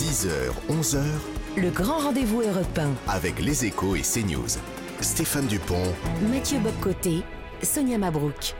10h, 0.00 0.30
11h. 0.70 0.98
Le 1.58 1.68
grand 1.68 1.98
rendez-vous 1.98 2.40
européen. 2.40 2.88
Avec 3.06 3.38
les 3.38 3.66
échos 3.66 3.96
et 3.96 4.00
CNews. 4.00 4.48
Stéphane 5.02 5.46
Dupont. 5.46 5.92
Mathieu 6.32 6.58
Boccoté. 6.58 7.22
Sonia 7.62 7.98
Mabrouk. 7.98 8.54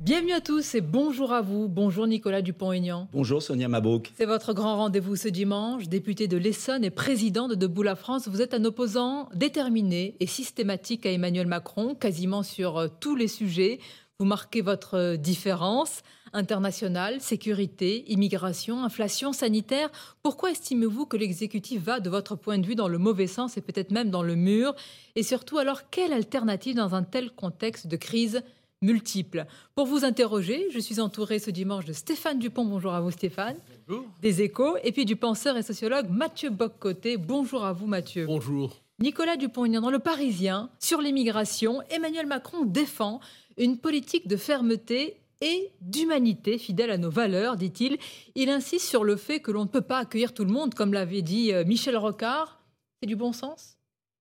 Bienvenue 0.00 0.32
à 0.32 0.40
tous 0.40 0.74
et 0.74 0.80
bonjour 0.80 1.34
à 1.34 1.42
vous. 1.42 1.68
Bonjour 1.68 2.06
Nicolas 2.06 2.40
Dupont-Aignan. 2.40 3.08
Bonjour 3.12 3.42
Sonia 3.42 3.68
Mabrouk. 3.68 4.10
C'est 4.16 4.24
votre 4.24 4.54
grand 4.54 4.76
rendez-vous 4.76 5.16
ce 5.16 5.28
dimanche. 5.28 5.86
Député 5.86 6.28
de 6.28 6.38
l'Essonne 6.38 6.82
et 6.82 6.90
président 6.90 7.46
de 7.46 7.54
Debout 7.54 7.82
la 7.82 7.94
France, 7.94 8.26
vous 8.26 8.40
êtes 8.40 8.54
un 8.54 8.64
opposant 8.64 9.28
déterminé 9.34 10.16
et 10.18 10.26
systématique 10.26 11.04
à 11.04 11.12
Emmanuel 11.12 11.46
Macron, 11.46 11.94
quasiment 11.94 12.42
sur 12.42 12.78
euh, 12.78 12.88
tous 13.00 13.16
les 13.16 13.28
sujets. 13.28 13.80
Vous 14.20 14.26
marquez 14.26 14.62
votre 14.62 14.94
euh, 14.94 15.16
différence 15.16 16.02
internationale, 16.32 17.20
sécurité, 17.20 18.02
immigration, 18.10 18.82
inflation 18.82 19.32
sanitaire. 19.32 19.90
Pourquoi 20.24 20.50
estimez-vous 20.50 21.06
que 21.06 21.16
l'exécutif 21.16 21.80
va, 21.82 22.00
de 22.00 22.10
votre 22.10 22.34
point 22.34 22.58
de 22.58 22.66
vue, 22.66 22.74
dans 22.74 22.88
le 22.88 22.98
mauvais 22.98 23.28
sens 23.28 23.56
et 23.56 23.60
peut-être 23.60 23.92
même 23.92 24.10
dans 24.10 24.24
le 24.24 24.34
mur? 24.34 24.74
Et 25.14 25.22
surtout, 25.22 25.58
alors, 25.58 25.88
quelle 25.90 26.12
alternative 26.12 26.74
dans 26.74 26.96
un 26.96 27.04
tel 27.04 27.30
contexte 27.30 27.86
de 27.86 27.94
crise 27.94 28.42
multiples. 28.82 29.46
Pour 29.76 29.86
vous 29.86 30.04
interroger, 30.04 30.66
je 30.72 30.80
suis 30.80 30.98
entouré 30.98 31.38
ce 31.38 31.52
dimanche 31.52 31.84
de 31.84 31.92
Stéphane 31.92 32.40
Dupont. 32.40 32.64
Bonjour 32.64 32.94
à 32.94 33.00
vous 33.00 33.12
Stéphane. 33.12 33.56
Bonjour. 33.86 34.04
Des 34.20 34.42
échos. 34.42 34.76
Et 34.82 34.90
puis 34.90 35.04
du 35.04 35.14
penseur 35.14 35.56
et 35.56 35.62
sociologue 35.62 36.08
Mathieu 36.10 36.50
Boccoté. 36.50 37.16
Bonjour 37.18 37.64
à 37.64 37.72
vous 37.72 37.86
Mathieu. 37.86 38.26
Bonjour. 38.26 38.82
Nicolas 39.00 39.36
Dupont-Aignan 39.36 39.80
dans 39.80 39.90
Le 39.90 40.00
Parisien, 40.00 40.70
sur 40.80 41.00
l'immigration, 41.00 41.82
Emmanuel 41.88 42.26
Macron 42.26 42.64
défend 42.64 43.20
une 43.58 43.78
politique 43.78 44.28
de 44.28 44.36
fermeté 44.36 45.16
et 45.40 45.70
d'humanité 45.80 46.58
fidèle 46.58 46.90
à 46.90 46.98
nos 46.98 47.10
valeurs, 47.10 47.56
dit-il. 47.56 47.98
Il 48.34 48.50
insiste 48.50 48.86
sur 48.86 49.04
le 49.04 49.16
fait 49.16 49.40
que 49.40 49.50
l'on 49.50 49.64
ne 49.64 49.68
peut 49.68 49.82
pas 49.82 49.98
accueillir 49.98 50.34
tout 50.34 50.44
le 50.44 50.50
monde, 50.50 50.74
comme 50.74 50.92
l'avait 50.92 51.22
dit 51.22 51.52
euh, 51.52 51.64
Michel 51.64 51.96
Rocard. 51.96 52.60
C'est 53.00 53.06
du 53.06 53.16
bon 53.16 53.32
sens? 53.32 53.76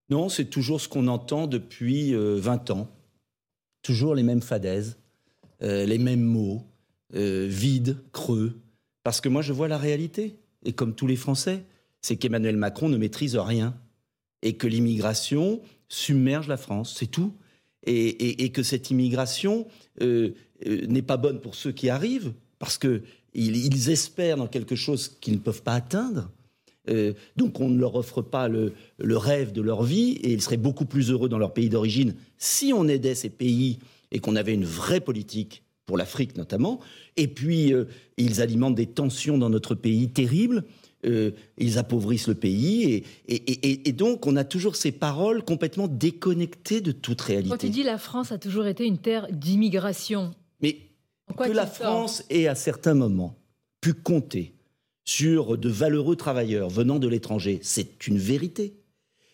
Non, 0.09 0.30
c'est 0.30 0.45
toujours 0.45 0.80
ce 0.80 0.88
qu'on 0.88 1.08
entend 1.08 1.47
depuis 1.47 2.13
20 2.13 2.17
euh, 2.69 2.73
ans 2.73 2.88
toujours 3.88 4.15
les 4.15 4.23
mêmes 4.23 4.41
fadaises, 4.41 4.97
euh, 5.63 5.85
les 5.85 5.97
mêmes 5.97 6.23
mots, 6.23 6.61
euh, 7.15 7.47
vides, 7.49 8.03
creux. 8.11 8.59
Parce 9.03 9.21
que 9.21 9.30
moi, 9.30 9.41
je 9.41 9.53
vois 9.53 9.69
la 9.69 9.77
réalité. 9.77 10.35
Et 10.65 10.73
comme 10.73 10.93
tous 10.93 11.08
les 11.08 11.15
Français, 11.15 11.63
c'est 12.02 12.17
qu'Emmanuel 12.17 12.58
Macron 12.58 12.89
ne 12.89 12.97
maîtrise 12.97 13.38
rien. 13.38 13.77
Et 14.41 14.58
que 14.58 14.67
l'immigration 14.67 15.61
submerge 15.88 16.49
la 16.49 16.58
France, 16.58 16.95
c'est 16.97 17.08
tout. 17.08 17.33
Et, 17.89 18.49
que 18.49 18.63
cette 18.63 18.91
immigration 18.91 19.66
euh, 20.02 20.31
n'est 20.66 21.02
pas 21.02 21.17
bonne 21.17 21.39
pour 21.39 21.55
ceux 21.55 21.71
qui 21.71 21.89
arrivent, 21.89 22.33
parce 22.59 22.77
qu'ils 22.77 23.02
ils 23.33 23.89
espèrent 23.89 24.38
dans 24.38 24.47
quelque 24.47 24.75
chose 24.75 25.17
qu'ils 25.21 25.35
ne 25.35 25.39
peuvent 25.39 25.63
pas 25.63 25.73
atteindre. 25.73 26.30
donc 27.35 27.59
on 27.59 27.69
ne 27.69 27.80
leur 27.80 27.95
offre 27.95 28.21
pas 28.21 28.47
le, 28.47 28.73
rêve 28.99 29.52
de 29.52 29.61
leur 29.61 29.83
vie 29.83 30.11
et 30.23 30.33
ils 30.33 30.41
seraient 30.41 30.58
beaucoup 30.58 30.85
plus 30.85 31.11
heureux 31.11 31.30
dans 31.30 31.38
leur 31.38 31.53
pays 31.53 31.69
d'origine 31.69 32.15
si 32.38 32.73
on 32.73 32.88
aidait 32.88 33.15
ces 33.15 33.30
pays 33.30 33.80
et 34.11 34.19
qu'on 34.19 34.35
avait 34.35 34.53
une 34.53 34.65
vraie 34.65 35.02
politique 35.02 35.63
pour 35.88 35.97
l'Afrique 35.97 36.38
notamment, 36.38 36.80
et 37.15 37.27
puis 37.27 37.73
euh, 37.73 37.85
ils 38.17 38.41
alimentent 38.41 38.75
des 38.75 38.85
tensions 38.85 39.38
dans 39.38 39.49
notre 39.49 39.73
pays 39.73 40.09
terribles, 40.09 40.65
euh, 41.08 41.31
ils 41.58 41.77
appauvrissent 41.77 42.27
le 42.27 42.36
pays, 42.36 43.03
et, 43.27 43.91
donc 43.94 44.27
on 44.27 44.36
a 44.36 44.44
toujours 44.44 44.75
ces 44.75 44.91
paroles 44.91 45.44
complètement 45.44 45.88
déconnectées 45.88 46.81
de 46.81 46.91
toute 46.91 47.22
réalité. 47.22 47.49
Quand 47.49 47.58
tu 47.58 47.69
dis 47.69 47.83
la 47.83 47.97
France 47.97 48.31
a 48.31 48.38
toujours 48.38 48.67
été 48.67 48.86
une 48.86 48.97
terre 48.97 49.27
d'immigration, 49.31 50.31
mais 50.61 50.77
que 51.38 51.52
la 51.52 51.66
France 51.66 52.23
ait 52.30 52.47
à 52.47 52.55
certains 52.55 52.94
moments 52.94 53.38
pu 53.81 53.94
compter 53.94 54.53
sur 55.05 55.58
de 55.58 55.69
valeureux 55.69 56.16
travailleurs 56.16 56.69
venant 56.69 56.99
de 56.99 57.08
l'étranger, 57.08 57.59
c'est 57.61 58.08
une 58.08 58.17
vérité. 58.17 58.73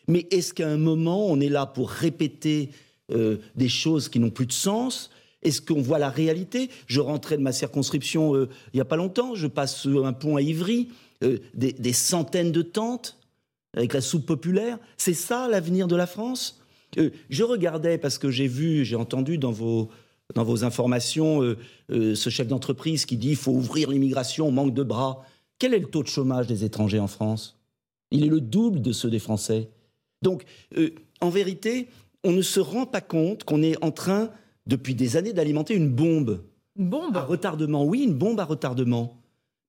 Mais 0.08 0.28
est-ce 0.32 0.54
qu'à 0.54 0.70
un 0.70 0.78
moment, 0.78 1.26
on 1.28 1.40
est 1.40 1.50
là 1.50 1.66
pour 1.66 1.90
répéter 1.90 2.70
euh, 3.12 3.38
des 3.56 3.70
choses 3.70 4.10
qui 4.10 4.20
n'ont 4.20 4.30
plus 4.30 4.46
de 4.46 4.52
sens? 4.52 5.10
Est-ce 5.42 5.62
qu'on 5.62 5.82
voit 5.82 6.00
la 6.00 6.10
réalité? 6.10 6.70
Je 6.88 7.00
rentrais 7.00 7.38
de 7.38 7.42
ma 7.42 7.52
circonscription 7.52 8.36
euh, 8.36 8.50
il 8.74 8.78
n'y 8.78 8.82
a 8.82 8.86
pas 8.86 8.96
longtemps, 8.96 9.36
je 9.36 9.48
passe 9.48 9.86
un 9.86 10.14
pont 10.14 10.36
à 10.36 10.42
Ivry, 10.42 10.90
euh, 11.24 11.40
des, 11.54 11.94
centaines 11.94 12.52
de 12.52 12.62
tentes 12.62 13.18
avec 13.76 13.94
la 13.94 14.02
soupe 14.02 14.26
populaire. 14.26 14.78
C'est 14.98 15.14
ça 15.14 15.48
l'avenir 15.48 15.88
de 15.88 15.96
la 15.96 16.08
France? 16.08 16.60
Je 17.30 17.44
regardais, 17.44 17.98
parce 17.98 18.20
que 18.20 18.30
j'ai 18.30 18.48
vu, 18.48 18.86
j'ai 18.86 18.96
entendu 18.96 19.40
dans 19.40 19.52
vos, 19.52 19.90
dans 20.36 20.44
vos 20.44 20.64
informations 20.64 21.56
ce 21.90 22.30
chef 22.30 22.48
d'entreprise 22.48 23.08
qui 23.08 23.18
dit 23.18 23.30
il 23.30 23.36
faut 23.36 23.52
ouvrir 23.52 23.90
l'immigration, 23.90 24.48
on 24.48 24.52
manque 24.52 24.76
de 24.76 24.84
bras. 24.84 25.26
Quel 25.58 25.74
est 25.74 25.80
le 25.80 25.88
taux 25.88 26.04
de 26.04 26.08
chômage 26.08 26.46
des 26.46 26.66
étrangers 26.66 27.00
en 27.00 27.08
France? 27.08 27.58
Il 28.12 28.24
est 28.24 28.30
le 28.30 28.42
double 28.42 28.80
de 28.80 28.92
ceux 28.92 29.10
des 29.10 29.18
Français. 29.18 29.72
Donc, 30.22 30.44
en 31.20 31.30
vérité, 31.30 31.88
on 32.24 32.32
ne 32.32 32.42
se 32.42 32.60
rend 32.60 32.86
pas 32.86 33.02
compte 33.02 33.44
qu'on 33.44 33.62
est 33.62 33.82
en 33.84 33.92
train, 33.92 34.30
depuis 34.66 34.96
des 34.96 35.18
années, 35.18 35.34
d'alimenter 35.34 35.76
une 35.76 35.90
bombe. 35.90 36.44
Une 36.78 36.90
bombe? 36.90 37.18
À 37.18 37.24
retardement, 37.24 37.84
oui, 37.84 38.04
une 38.04 38.14
bombe 38.14 38.40
à 38.40 38.46
retardement. 38.46 39.18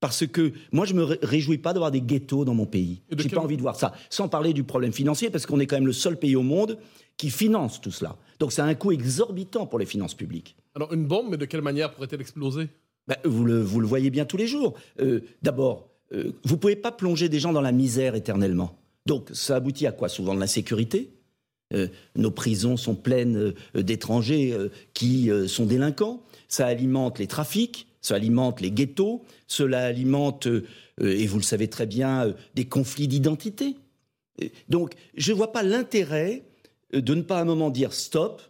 Parce 0.04 0.26
que 0.26 0.52
moi, 0.70 0.84
je 0.84 0.92
me 0.92 1.02
réjouis 1.02 1.56
pas 1.56 1.72
d'avoir 1.72 1.90
des 1.90 2.02
ghettos 2.02 2.44
dans 2.44 2.52
mon 2.52 2.66
pays. 2.66 3.00
J'ai 3.16 3.30
pas 3.30 3.40
envie 3.40 3.56
de 3.56 3.62
voir 3.62 3.74
ça. 3.74 3.94
Sans 4.10 4.28
parler 4.28 4.52
du 4.52 4.62
problème 4.62 4.92
financier, 4.92 5.30
parce 5.30 5.46
qu'on 5.46 5.58
est 5.60 5.66
quand 5.66 5.76
même 5.76 5.86
le 5.86 5.94
seul 5.94 6.18
pays 6.18 6.36
au 6.36 6.42
monde 6.42 6.76
qui 7.16 7.30
finance 7.30 7.80
tout 7.80 7.90
cela. 7.90 8.18
Donc, 8.38 8.52
c'est 8.52 8.60
un 8.60 8.74
coût 8.74 8.92
exorbitant 8.92 9.64
pour 9.66 9.78
les 9.78 9.86
finances 9.86 10.12
publiques. 10.12 10.56
Alors, 10.74 10.92
une 10.92 11.06
bombe, 11.06 11.28
mais 11.30 11.38
de 11.38 11.46
quelle 11.46 11.62
manière 11.62 11.90
pourrait-elle 11.94 12.20
exploser? 12.20 12.68
Ben, 13.08 13.16
vous, 13.24 13.46
le, 13.46 13.62
voyez 13.62 14.10
bien 14.10 14.26
tous 14.26 14.36
les 14.36 14.46
jours. 14.46 14.74
Euh, 15.00 15.20
d'abord, 15.40 15.88
euh, 16.12 16.32
vous 16.44 16.58
pouvez 16.58 16.76
pas 16.76 16.92
plonger 16.92 17.30
des 17.30 17.38
gens 17.38 17.54
dans 17.54 17.62
la 17.62 17.72
misère 17.72 18.14
éternellement. 18.14 18.76
Donc, 19.06 19.30
ça 19.32 19.56
aboutit 19.56 19.86
à 19.86 19.92
quoi? 19.92 20.10
Souvent 20.10 20.34
de 20.34 20.40
l'insécurité, 20.40 21.14
euh, 21.72 21.88
nos 22.14 22.30
prisons 22.30 22.76
sont 22.76 22.94
pleines 22.94 23.54
euh, 23.74 23.82
d'étrangers 23.82 24.54
qui 24.92 25.30
sont 25.48 25.64
délinquants. 25.64 26.20
Ça 26.48 26.66
alimente 26.66 27.18
les 27.18 27.26
trafics, 27.26 27.86
ça 28.04 28.16
alimente 28.16 28.60
les 28.60 28.70
ghettos, 28.70 29.24
cela 29.46 29.86
alimente, 29.86 30.46
et 31.00 31.26
vous 31.26 31.38
le 31.38 31.42
savez 31.42 31.68
très 31.68 31.86
bien, 31.86 32.34
des 32.54 32.66
conflits 32.66 33.08
d'identité. 33.08 33.76
Donc, 34.68 34.92
je 35.16 35.32
ne 35.32 35.36
vois 35.36 35.52
pas 35.52 35.62
l'intérêt 35.62 36.42
de 36.92 37.14
ne 37.14 37.22
pas 37.22 37.38
à 37.38 37.40
un 37.40 37.46
moment 37.46 37.70
dire 37.70 37.94
stop, 37.94 38.42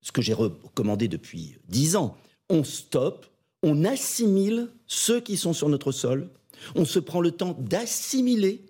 ce 0.00 0.10
que 0.10 0.22
j'ai 0.22 0.32
recommandé 0.32 1.06
depuis 1.06 1.56
dix 1.68 1.96
ans. 1.96 2.16
On 2.48 2.64
stoppe, 2.64 3.26
on 3.62 3.84
assimile 3.84 4.68
ceux 4.86 5.20
qui 5.20 5.36
sont 5.36 5.52
sur 5.52 5.68
notre 5.68 5.92
sol, 5.92 6.30
on 6.74 6.86
se 6.86 6.98
prend 6.98 7.20
le 7.20 7.30
temps 7.30 7.56
d'assimiler, 7.60 8.62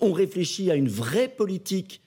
on 0.00 0.12
réfléchit 0.12 0.70
à 0.70 0.74
une 0.74 0.88
vraie 0.88 1.28
politique 1.28 2.02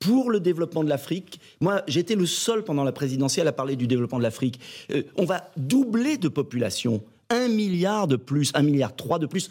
pour 0.00 0.30
le 0.30 0.40
développement 0.40 0.82
de 0.82 0.88
l'Afrique. 0.88 1.40
Moi, 1.60 1.82
j'étais 1.86 2.16
le 2.16 2.26
seul 2.26 2.64
pendant 2.64 2.82
la 2.82 2.92
présidentielle 2.92 3.46
à 3.46 3.52
parler 3.52 3.76
du 3.76 3.86
développement 3.86 4.18
de 4.18 4.24
l'Afrique. 4.24 4.58
Euh, 4.90 5.02
on 5.16 5.24
va 5.24 5.50
doubler 5.56 6.16
de 6.16 6.28
population, 6.28 7.04
un 7.28 7.48
milliard 7.48 8.08
de 8.08 8.16
plus, 8.16 8.50
un 8.54 8.62
milliard 8.62 8.96
trois 8.96 9.18
de 9.18 9.26
plus, 9.26 9.50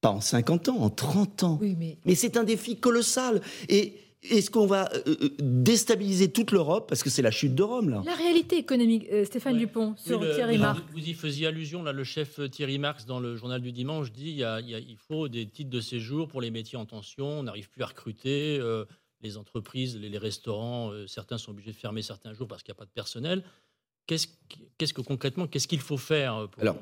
pas 0.00 0.10
en 0.10 0.20
50 0.20 0.68
ans, 0.68 0.78
en 0.80 0.90
30 0.90 1.42
ans. 1.44 1.60
mais, 2.04 2.14
c'est 2.14 2.36
un 2.36 2.44
défi 2.44 2.76
colossal. 2.76 3.40
Et 3.68 3.94
est-ce 4.24 4.50
qu'on 4.50 4.66
va 4.66 4.90
euh, 4.94 5.14
euh, 5.22 5.28
déstabiliser 5.38 6.28
toute 6.32 6.50
l'Europe? 6.50 6.88
Parce 6.88 7.04
que 7.04 7.10
c'est 7.10 7.22
la 7.22 7.30
chute 7.30 7.54
de 7.54 7.62
Rome, 7.62 7.88
là. 7.88 8.02
La 8.04 8.14
réalité 8.14 8.58
économique, 8.58 9.06
Stéphane 9.26 9.58
Dupont, 9.58 9.94
sur 9.96 10.18
Thierry 10.34 10.58
Marx. 10.58 10.82
Vous 10.92 11.08
y 11.08 11.14
faisiez 11.14 11.46
allusion, 11.46 11.84
là, 11.84 11.92
le 11.92 12.02
chef 12.02 12.40
Thierry 12.50 12.80
Marx, 12.80 13.06
dans 13.06 13.20
le 13.20 13.36
journal 13.36 13.60
du 13.60 13.70
dimanche, 13.70 14.10
dit 14.10 14.40
il, 14.40 14.86
il 14.88 14.96
faut 14.96 15.28
des 15.28 15.46
titres 15.46 15.70
de 15.70 15.80
séjour 15.80 16.26
pour 16.26 16.40
les 16.40 16.50
métiers 16.50 16.78
en 16.78 16.84
tension, 16.84 17.26
on 17.26 17.42
n'arrive 17.44 17.70
plus 17.70 17.84
à 17.84 17.86
recruter 17.86 18.60
les 19.22 19.36
entreprises, 19.36 19.96
les, 19.96 20.18
restaurants, 20.18 20.90
euh, 20.92 21.06
certains 21.06 21.38
sont 21.38 21.50
obligés 21.50 21.72
de 21.72 21.76
fermer 21.76 22.02
certains 22.02 22.32
jours 22.32 22.48
parce 22.48 22.62
qu'il 22.62 22.72
n'y 22.72 22.76
a 22.76 22.80
pas 22.80 22.84
de 22.84 22.90
personnel. 22.90 23.44
Qu'est-ce 24.06 24.94
que 24.94 25.02
concrètement, 25.02 25.46
qu'est-ce 25.46 25.68
qu'il 25.68 25.80
faut 25.80 25.98
faire 25.98 26.36
euh, 26.36 26.46
Alors, 26.58 26.76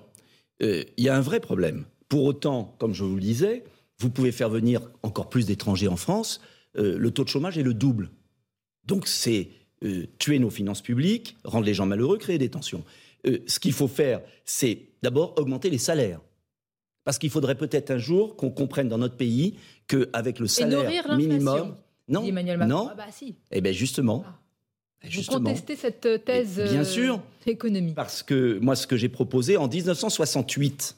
euh, 0.63 0.85
il 0.97 1.05
y 1.05 1.09
a 1.09 1.17
un 1.17 1.21
vrai 1.21 1.41
problème. 1.41 1.87
Pour 2.09 2.25
autant, 2.25 2.77
comme 2.79 2.95
je 2.95 3.03
vous 3.05 3.17
le 3.17 3.21
disais, 3.21 3.65
vous 3.99 4.11
pouvez 4.11 4.31
faire 4.31 4.49
venir 4.49 4.81
encore 5.03 5.29
plus 5.29 5.47
d'étrangers 5.47 5.89
en 5.89 5.97
France. 5.97 6.41
le 6.75 7.11
taux 7.11 7.25
de 7.25 7.29
chômage 7.29 7.59
est 7.59 7.63
le 7.63 7.75
double. 7.75 8.11
Donc, 8.85 9.09
c'est 9.09 9.49
tuer 10.19 10.39
nos 10.39 10.51
finances 10.51 10.83
publiques, 10.83 11.37
rendre 11.45 11.67
les 11.67 11.75
gens 11.75 11.87
malheureux, 11.87 12.19
créer 12.19 12.39
des 12.39 12.51
tensions. 12.51 12.85
ce 13.25 13.59
qu'il 13.59 13.73
faut 13.73 13.89
faire, 13.89 14.21
c'est 14.45 14.91
d'abord 15.03 15.37
augmenter 15.39 15.71
les 15.71 15.79
salaires. 15.79 16.21
Parce 17.03 17.19
qu'il 17.19 17.31
faudrait 17.31 17.57
peut-être 17.57 17.91
un 17.91 17.99
jour 17.99 18.37
qu'on 18.37 18.51
comprenne 18.51 18.89
dans 18.89 18.99
notre 18.99 19.17
pays 19.17 19.57
qu'avec 19.89 20.39
le 20.39 20.47
salaire 20.47 21.17
minimum, 21.17 21.75
non, 22.09 22.25
Emmanuel 22.25 22.59
Macron. 22.59 22.75
Non. 22.75 22.89
Ah 22.91 22.95
bah 22.95 23.07
si. 23.11 23.37
Eh 23.51 23.61
bien 23.61 23.73
justement. 23.73 24.25
Ah. 24.27 24.39
Vous 25.05 25.23
contestez 25.23 25.77
cette 25.77 26.07
euh, 26.07 26.19
thèse 26.19 26.59
Bien 26.59 26.85
sûr, 26.85 27.17
euh, 27.17 27.51
économique. 27.51 27.95
Parce 27.95 28.23
que 28.23 28.59
moi, 28.61 28.75
ce 28.77 28.87
que 28.87 28.97
j'ai 28.97 29.09
proposé 29.09 29.57
en 29.57 29.69
1968, 29.69 30.97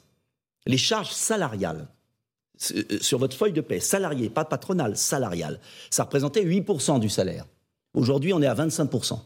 les 0.65 0.77
charges 0.77 1.11
salariales 1.11 1.87
euh, 2.73 2.83
sur 3.01 3.19
votre 3.19 3.35
feuille 3.35 3.53
de 3.53 3.61
paie, 3.61 3.79
salarié, 3.79 4.29
pas 4.29 4.45
patronale, 4.45 4.97
salariale, 4.97 5.59
ça 5.89 6.03
représentait 6.03 6.43
8% 6.43 6.99
du 6.99 7.09
salaire. 7.09 7.45
Aujourd'hui, 7.93 8.33
on 8.33 8.41
est 8.41 8.47
à 8.47 8.55
25%. 8.55 9.19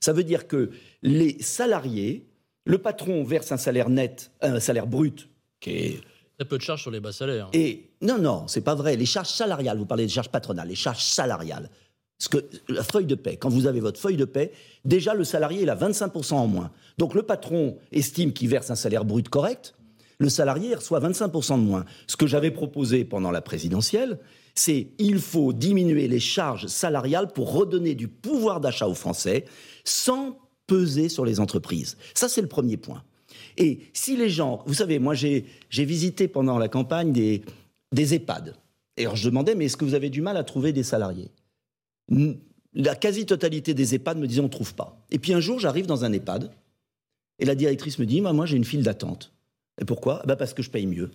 Ça 0.00 0.12
veut 0.12 0.24
dire 0.24 0.46
que 0.46 0.70
les 1.02 1.40
salariés, 1.42 2.26
le 2.64 2.78
patron 2.78 3.22
verse 3.24 3.52
un 3.52 3.56
salaire 3.56 3.90
net, 3.90 4.30
un 4.40 4.60
salaire 4.60 4.86
brut 4.86 5.28
qui 5.60 5.70
est 5.70 6.00
Très 6.38 6.46
peu 6.46 6.58
de 6.58 6.62
charges 6.62 6.82
sur 6.82 6.90
les 6.90 7.00
bas 7.00 7.12
salaires. 7.12 7.48
Et 7.52 7.90
non, 8.02 8.18
non, 8.18 8.46
c'est 8.46 8.60
pas 8.60 8.74
vrai. 8.74 8.96
Les 8.96 9.06
charges 9.06 9.30
salariales, 9.30 9.78
vous 9.78 9.86
parlez 9.86 10.04
des 10.04 10.12
charges 10.12 10.28
patronales, 10.28 10.68
les 10.68 10.74
charges 10.74 11.02
salariales. 11.02 11.70
Parce 12.18 12.28
que 12.28 12.72
la 12.72 12.82
feuille 12.82 13.06
de 13.06 13.14
paie, 13.14 13.36
quand 13.36 13.48
vous 13.48 13.66
avez 13.66 13.80
votre 13.80 14.00
feuille 14.00 14.16
de 14.16 14.24
paie, 14.24 14.52
déjà 14.84 15.14
le 15.14 15.24
salarié 15.24 15.62
il 15.62 15.70
a 15.70 15.76
25% 15.76 16.34
en 16.34 16.46
moins. 16.46 16.70
Donc 16.98 17.14
le 17.14 17.22
patron 17.22 17.78
estime 17.92 18.32
qu'il 18.32 18.48
verse 18.48 18.70
un 18.70 18.74
salaire 18.74 19.04
brut 19.04 19.28
correct, 19.28 19.74
le 20.18 20.30
salarié 20.30 20.74
reçoit 20.74 21.00
25% 21.00 21.58
de 21.58 21.64
moins. 21.64 21.84
Ce 22.06 22.16
que 22.16 22.26
j'avais 22.26 22.50
proposé 22.50 23.04
pendant 23.04 23.30
la 23.30 23.42
présidentielle, 23.42 24.18
c'est 24.54 24.88
il 24.98 25.18
faut 25.18 25.52
diminuer 25.52 26.08
les 26.08 26.20
charges 26.20 26.66
salariales 26.66 27.28
pour 27.28 27.52
redonner 27.52 27.94
du 27.94 28.08
pouvoir 28.08 28.60
d'achat 28.60 28.88
aux 28.88 28.94
Français 28.94 29.44
sans 29.84 30.38
peser 30.66 31.10
sur 31.10 31.24
les 31.24 31.38
entreprises. 31.38 31.96
Ça, 32.14 32.28
c'est 32.28 32.40
le 32.40 32.48
premier 32.48 32.78
point. 32.78 33.04
Et 33.56 33.80
si 33.92 34.16
les 34.16 34.28
gens, 34.28 34.62
vous 34.66 34.74
savez, 34.74 34.98
moi 34.98 35.14
j'ai 35.14 35.44
visité 35.70 36.28
pendant 36.28 36.58
la 36.58 36.68
campagne 36.68 37.12
des, 37.12 37.42
des 37.92 38.14
EHPAD. 38.14 38.54
Et 38.96 39.02
alors 39.02 39.16
je 39.16 39.28
demandais, 39.28 39.54
mais 39.54 39.66
est-ce 39.66 39.76
que 39.76 39.84
vous 39.84 39.94
avez 39.94 40.10
du 40.10 40.22
mal 40.22 40.36
à 40.36 40.44
trouver 40.44 40.72
des 40.72 40.82
salariés? 40.82 41.30
La 42.74 42.94
quasi-totalité 42.94 43.74
des 43.74 43.94
EHPAD 43.94 44.18
me 44.18 44.26
disaient, 44.26 44.40
on 44.40 44.44
ne 44.44 44.48
trouve 44.48 44.74
pas. 44.74 45.04
Et 45.10 45.18
puis 45.18 45.32
un 45.32 45.40
jour, 45.40 45.58
j'arrive 45.58 45.86
dans 45.86 46.04
un 46.04 46.12
EHPAD, 46.12 46.50
et 47.38 47.44
la 47.44 47.54
directrice 47.54 47.98
me 47.98 48.06
dit, 48.06 48.20
moi, 48.20 48.32
moi 48.32 48.46
j'ai 48.46 48.56
une 48.56 48.64
file 48.64 48.82
d'attente. 48.82 49.32
Et 49.80 49.84
pourquoi? 49.84 50.22
Bah 50.26 50.36
Parce 50.36 50.54
que 50.54 50.62
je 50.62 50.70
paye 50.70 50.86
mieux. 50.86 51.10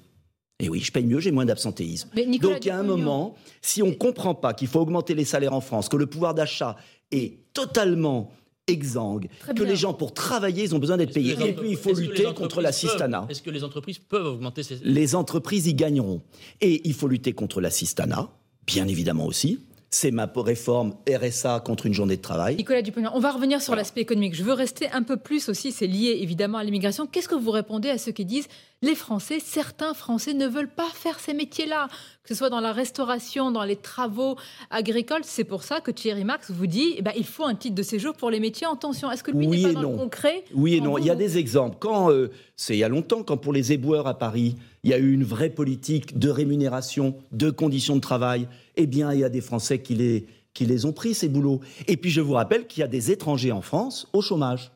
Et 0.60 0.70
oui, 0.70 0.80
je 0.80 0.92
paye 0.92 1.06
mieux, 1.06 1.20
j'ai 1.20 1.32
moins 1.32 1.46
d'absentéisme. 1.46 2.10
Donc 2.40 2.66
il 2.66 2.68
y 2.68 2.70
a 2.70 2.78
un 2.78 2.84
moment, 2.84 3.36
si 3.62 3.82
on 3.82 3.88
ne 3.88 3.94
comprend 3.94 4.36
pas 4.36 4.54
qu'il 4.54 4.68
faut 4.68 4.80
augmenter 4.80 5.16
les 5.16 5.26
salaires 5.26 5.54
en 5.54 5.62
France, 5.62 5.90
que 5.90 5.98
le 5.98 6.06
pouvoir 6.06 6.36
d'achat 6.36 6.78
est 7.10 7.52
totalement 7.54 8.32
exsangue, 8.68 9.28
que 9.56 9.64
les 9.64 9.76
gens, 9.76 9.94
pour 9.94 10.14
travailler, 10.14 10.64
ils 10.64 10.76
ont 10.76 10.80
besoin 10.80 10.98
d'être 10.98 11.14
payés. 11.14 11.36
Et 11.40 11.54
puis, 11.54 11.72
il 11.72 11.78
faut 11.78 11.94
lutter 11.94 12.26
contre 12.34 12.62
l'assistanat. 12.62 13.28
Est-ce 13.30 13.42
que 13.42 13.50
les 13.50 13.64
entreprises 13.64 14.00
peuvent 14.00 14.28
augmenter 14.28 14.64
ces... 14.64 14.78
Les 14.84 15.16
entreprises 15.16 15.68
y 15.68 15.74
gagneront. 15.74 16.22
Et 16.62 16.88
il 16.88 16.94
faut 16.94 17.08
lutter 17.08 17.34
contre 17.34 17.62
l'assistanat, 17.62 18.30
bien 18.66 18.88
évidemment 18.88 19.26
aussi 19.26 19.60
c'est 19.94 20.12
ma 20.12 20.32
réforme 20.34 20.94
RSA 21.08 21.60
contre 21.60 21.86
une 21.86 21.94
journée 21.94 22.16
de 22.16 22.22
travail. 22.22 22.56
Nicolas 22.56 22.82
Dupont, 22.82 23.04
on 23.14 23.20
va 23.20 23.32
revenir 23.32 23.62
sur 23.62 23.76
l'aspect 23.76 24.00
économique. 24.00 24.34
Je 24.34 24.44
veux 24.44 24.54
rester 24.54 24.90
un 24.92 25.04
peu 25.04 25.18
plus 25.18 25.50
aussi, 25.50 25.74
c'est 25.74 25.86
lié 25.86 26.18
évidemment 26.22 26.60
à 26.60 26.64
l'immigration. 26.64 27.08
Qu'est-ce 27.08 27.28
que 27.28 27.36
vous 27.36 27.52
répondez 27.52 27.90
à 27.90 27.98
ceux 27.98 28.14
qui 28.14 28.24
disent 28.24 28.48
les 28.82 28.96
Français, 28.96 29.40
certains 29.44 29.94
Français 29.94 30.34
ne 30.34 30.48
veulent 30.48 30.74
pas 30.74 30.88
faire 30.94 31.20
ces 31.20 31.34
métiers-là, 31.34 31.88
que 32.24 32.30
ce 32.30 32.36
soit 32.36 32.50
dans 32.50 32.62
la 32.62 32.72
restauration, 32.72 33.52
dans 33.52 33.66
les 33.66 33.76
travaux 33.76 34.38
agricoles? 34.70 35.22
C'est 35.24 35.44
pour 35.44 35.64
ça 35.64 35.82
que 35.82 35.92
Thierry 35.92 36.24
Marx 36.24 36.52
vous 36.52 36.68
dit 36.68 36.96
eh 36.98 37.02
ben, 37.02 37.12
il 37.18 37.26
faut 37.26 37.46
un 37.46 37.56
titre 37.56 37.76
de 37.76 37.84
séjour 37.84 38.14
pour 38.14 38.32
les 38.32 38.40
métiers 38.40 38.68
en 38.68 38.78
tension. 38.78 39.12
Est-ce 39.12 39.24
que 39.24 39.32
lui 39.32 39.46
oui 39.46 39.66
n'est 39.66 39.74
pas 39.74 39.82
dans 39.82 39.92
le 39.92 39.98
concret? 39.98 40.46
Oui 40.56 40.76
et 40.76 40.82
non. 40.82 40.98
Il 40.98 41.06
y 41.06 41.12
a 41.12 41.16
des 41.16 41.38
exemples. 41.38 41.76
Quand 41.82 42.12
euh, 42.12 42.32
c'est 42.56 42.76
il 42.76 42.80
y 42.80 42.84
a 42.86 42.90
longtemps, 42.90 43.24
quand 43.24 43.38
pour 43.38 43.52
les 43.52 43.74
éboueurs 43.74 44.08
à 44.08 44.18
Paris, 44.18 44.56
il 44.84 44.90
y 44.90 44.94
a 44.94 44.98
eu 44.98 45.12
une 45.12 45.26
vraie 45.26 45.50
politique 45.50 46.18
de 46.18 46.30
rémunération, 46.30 47.16
de 47.34 47.50
conditions 47.52 47.98
de 47.98 48.02
travail, 48.02 48.48
eh 48.76 48.88
bien, 48.88 49.14
il 49.14 49.20
y 49.20 49.24
a 49.24 49.30
des 49.30 49.42
Français 49.42 49.82
qui 49.82 49.96
les 49.96 50.26
qui 50.54 50.66
les 50.66 50.86
ont 50.86 50.92
pris, 50.92 51.14
ces 51.14 51.30
boulots. 51.30 51.62
Et 51.88 51.98
puis 51.98 52.10
je 52.10 52.22
vous 52.22 52.34
rappelle 52.34 52.68
qu'il 52.68 52.82
y 52.82 52.84
a 52.84 52.88
des 52.88 53.12
étrangers 53.12 53.52
en 53.52 53.62
France 53.62 54.08
au 54.14 54.22
chômage. 54.22 54.72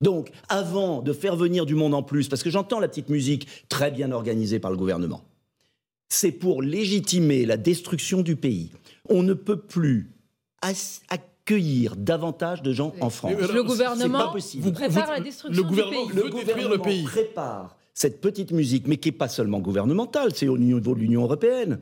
Donc, 0.00 0.30
avant 0.48 1.00
de 1.00 1.12
faire 1.12 1.36
venir 1.36 1.64
du 1.64 1.74
monde 1.74 1.94
en 1.94 2.02
plus, 2.02 2.28
parce 2.28 2.42
que 2.42 2.50
j'entends 2.50 2.80
la 2.80 2.88
petite 2.88 3.08
musique 3.08 3.46
très 3.68 3.90
bien 3.90 4.10
organisée 4.10 4.58
par 4.58 4.70
le 4.70 4.76
gouvernement, 4.76 5.24
c'est 6.08 6.32
pour 6.32 6.60
légitimer 6.60 7.46
la 7.46 7.56
destruction 7.56 8.22
du 8.22 8.36
pays. 8.36 8.70
On 9.08 9.22
ne 9.22 9.34
peut 9.34 9.60
plus 9.60 10.10
accueillir 11.08 11.96
davantage 11.96 12.62
de 12.62 12.72
gens 12.72 12.94
en 13.00 13.10
France. 13.10 13.32
le 13.32 13.62
gouvernement 13.62 14.32
vous 14.58 14.72
prépare 14.72 15.10
la 15.10 15.20
destruction 15.20 15.62
le 15.62 15.68
gouvernement 15.68 16.06
du 16.06 16.12
pays. 16.12 16.22
Veut 16.22 16.28
le 16.28 16.44
détruire 16.44 16.68
le 16.68 16.78
pays. 16.78 17.02
prépare 17.04 17.76
cette 17.94 18.20
petite 18.20 18.52
musique, 18.52 18.86
mais 18.86 18.96
qui 18.96 19.08
n'est 19.08 19.16
pas 19.16 19.28
seulement 19.28 19.60
gouvernementale, 19.60 20.34
c'est 20.34 20.48
au 20.48 20.58
niveau 20.58 20.94
de 20.94 21.00
l'Union 21.00 21.22
européenne. 21.22 21.80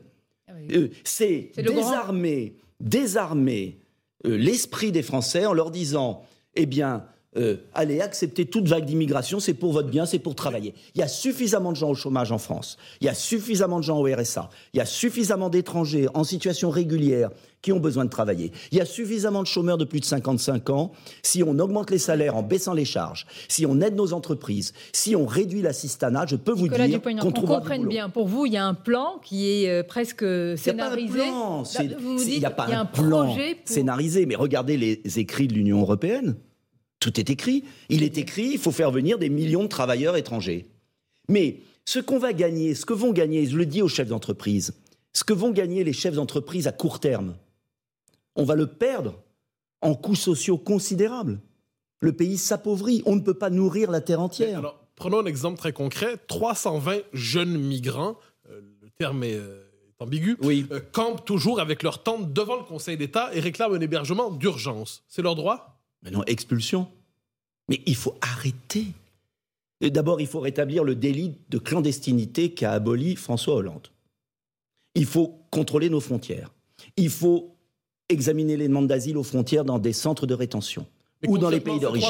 Ah 0.51 0.73
euh, 0.73 0.89
c'est 1.03 1.51
désarmer 1.57 2.55
désarmer 2.81 3.79
euh, 4.25 4.37
l'esprit 4.37 4.91
des 4.91 5.03
Français 5.03 5.45
en 5.45 5.53
leur 5.53 5.71
disant, 5.71 6.23
eh 6.55 6.65
bien, 6.65 7.05
euh, 7.37 7.55
allez, 7.73 8.01
accepter 8.01 8.45
toute 8.45 8.67
vague 8.67 8.83
d'immigration, 8.83 9.39
c'est 9.39 9.53
pour 9.53 9.71
votre 9.71 9.87
bien, 9.87 10.05
c'est 10.05 10.19
pour 10.19 10.35
travailler. 10.35 10.73
Il 10.95 10.99
y 10.99 11.03
a 11.03 11.07
suffisamment 11.07 11.71
de 11.71 11.77
gens 11.77 11.89
au 11.89 11.95
chômage 11.95 12.33
en 12.33 12.37
France, 12.37 12.77
il 12.99 13.05
y 13.05 13.09
a 13.09 13.13
suffisamment 13.13 13.79
de 13.79 13.83
gens 13.83 13.99
au 13.99 14.03
RSA, 14.03 14.49
il 14.73 14.77
y 14.77 14.81
a 14.81 14.85
suffisamment 14.85 15.49
d'étrangers 15.49 16.07
en 16.13 16.25
situation 16.25 16.69
régulière 16.69 17.29
qui 17.61 17.71
ont 17.71 17.79
besoin 17.79 18.03
de 18.03 18.09
travailler. 18.09 18.51
Il 18.73 18.77
y 18.77 18.81
a 18.81 18.85
suffisamment 18.85 19.43
de 19.43 19.47
chômeurs 19.47 19.77
de 19.77 19.85
plus 19.85 20.01
de 20.01 20.05
55 20.05 20.69
ans. 20.71 20.91
Si 21.21 21.43
on 21.43 21.57
augmente 21.59 21.91
les 21.91 21.99
salaires 21.99 22.35
en 22.35 22.43
baissant 22.43 22.73
les 22.73 22.85
charges, 22.85 23.25
si 23.47 23.65
on 23.65 23.79
aide 23.79 23.95
nos 23.95 24.13
entreprises, 24.13 24.73
si 24.91 25.15
on 25.15 25.25
réduit 25.25 25.61
l'assistanat, 25.61 26.25
je 26.27 26.35
peux 26.35 26.51
vous 26.51 26.67
dire 26.67 27.01
qu'on 27.01 27.31
trouvera 27.31 27.57
On 27.57 27.59
comprenne 27.59 27.87
bien. 27.87 28.09
Pour 28.09 28.27
vous, 28.27 28.45
il 28.45 28.53
y 28.53 28.57
a 28.57 28.65
un 28.65 28.73
plan 28.73 29.21
qui 29.23 29.63
est 29.63 29.69
euh, 29.69 29.83
presque 29.83 30.25
scénarisé. 30.57 31.21
Il 32.27 32.39
n'y 32.39 32.45
a 32.45 32.49
pas 32.49 32.67
un 32.67 32.85
plan, 32.85 33.37
scénarisé. 33.63 34.25
Mais 34.25 34.35
regardez 34.35 34.75
les 34.75 35.19
écrits 35.19 35.47
de 35.47 35.53
l'Union 35.53 35.81
européenne. 35.81 36.35
Tout 37.01 37.19
est 37.19 37.29
écrit. 37.29 37.65
Il 37.89 38.03
est 38.03 38.17
écrit, 38.17 38.51
il 38.53 38.59
faut 38.59 38.71
faire 38.71 38.91
venir 38.91 39.17
des 39.17 39.29
millions 39.29 39.63
de 39.63 39.67
travailleurs 39.67 40.15
étrangers. 40.15 40.67
Mais 41.27 41.57
ce 41.83 41.99
qu'on 41.99 42.19
va 42.19 42.31
gagner, 42.31 42.75
ce 42.75 42.85
que 42.85 42.93
vont 42.93 43.11
gagner, 43.11 43.45
je 43.47 43.57
le 43.57 43.65
dis 43.65 43.81
aux 43.81 43.89
chefs 43.89 44.07
d'entreprise, 44.07 44.75
ce 45.11 45.25
que 45.25 45.33
vont 45.33 45.51
gagner 45.51 45.83
les 45.83 45.93
chefs 45.93 46.13
d'entreprise 46.13 46.67
à 46.67 46.71
court 46.71 46.99
terme, 46.99 47.35
on 48.35 48.45
va 48.45 48.55
le 48.55 48.67
perdre 48.67 49.19
en 49.81 49.95
coûts 49.95 50.15
sociaux 50.15 50.57
considérables. 50.57 51.41
Le 52.01 52.13
pays 52.13 52.37
s'appauvrit, 52.37 53.01
on 53.05 53.15
ne 53.15 53.21
peut 53.21 53.33
pas 53.33 53.49
nourrir 53.49 53.89
la 53.89 53.99
terre 53.99 54.21
entière. 54.21 54.59
Alors, 54.59 54.79
prenons 54.95 55.19
un 55.19 55.25
exemple 55.25 55.57
très 55.57 55.73
concret 55.73 56.17
320 56.27 56.99
jeunes 57.13 57.57
migrants, 57.57 58.15
euh, 58.49 58.61
le 58.79 58.89
terme 58.91 59.23
est, 59.23 59.35
euh, 59.35 59.63
ambigu, 59.97 60.37
oui. 60.43 60.67
Euh, 60.71 60.79
campent 60.91 61.25
toujours 61.25 61.59
avec 61.59 61.81
leur 61.81 62.03
tente 62.03 62.31
devant 62.31 62.57
le 62.57 62.63
Conseil 62.63 62.97
d'État 62.97 63.31
et 63.33 63.39
réclament 63.39 63.73
un 63.73 63.81
hébergement 63.81 64.29
d'urgence. 64.29 65.03
C'est 65.07 65.23
leur 65.23 65.35
droit? 65.35 65.80
Mais 66.03 66.11
non, 66.11 66.23
expulsion. 66.25 66.87
Mais 67.69 67.81
il 67.85 67.95
faut 67.95 68.15
arrêter. 68.21 68.87
D'abord, 69.81 70.21
il 70.21 70.27
faut 70.27 70.39
rétablir 70.39 70.83
le 70.83 70.95
délit 70.95 71.35
de 71.49 71.57
clandestinité 71.57 72.51
qu'a 72.51 72.73
aboli 72.73 73.15
François 73.15 73.55
Hollande. 73.55 73.87
Il 74.95 75.05
faut 75.05 75.39
contrôler 75.49 75.89
nos 75.89 76.01
frontières. 76.01 76.51
Il 76.97 77.09
faut 77.09 77.55
examiner 78.09 78.57
les 78.57 78.67
demandes 78.67 78.87
d'asile 78.87 79.17
aux 79.17 79.23
frontières 79.23 79.65
dans 79.65 79.79
des 79.79 79.93
centres 79.93 80.27
de 80.27 80.33
rétention 80.33 80.85
ou 81.27 81.37
dans 81.37 81.49
les 81.49 81.59
pays 81.59 81.79
d'origine. 81.79 82.09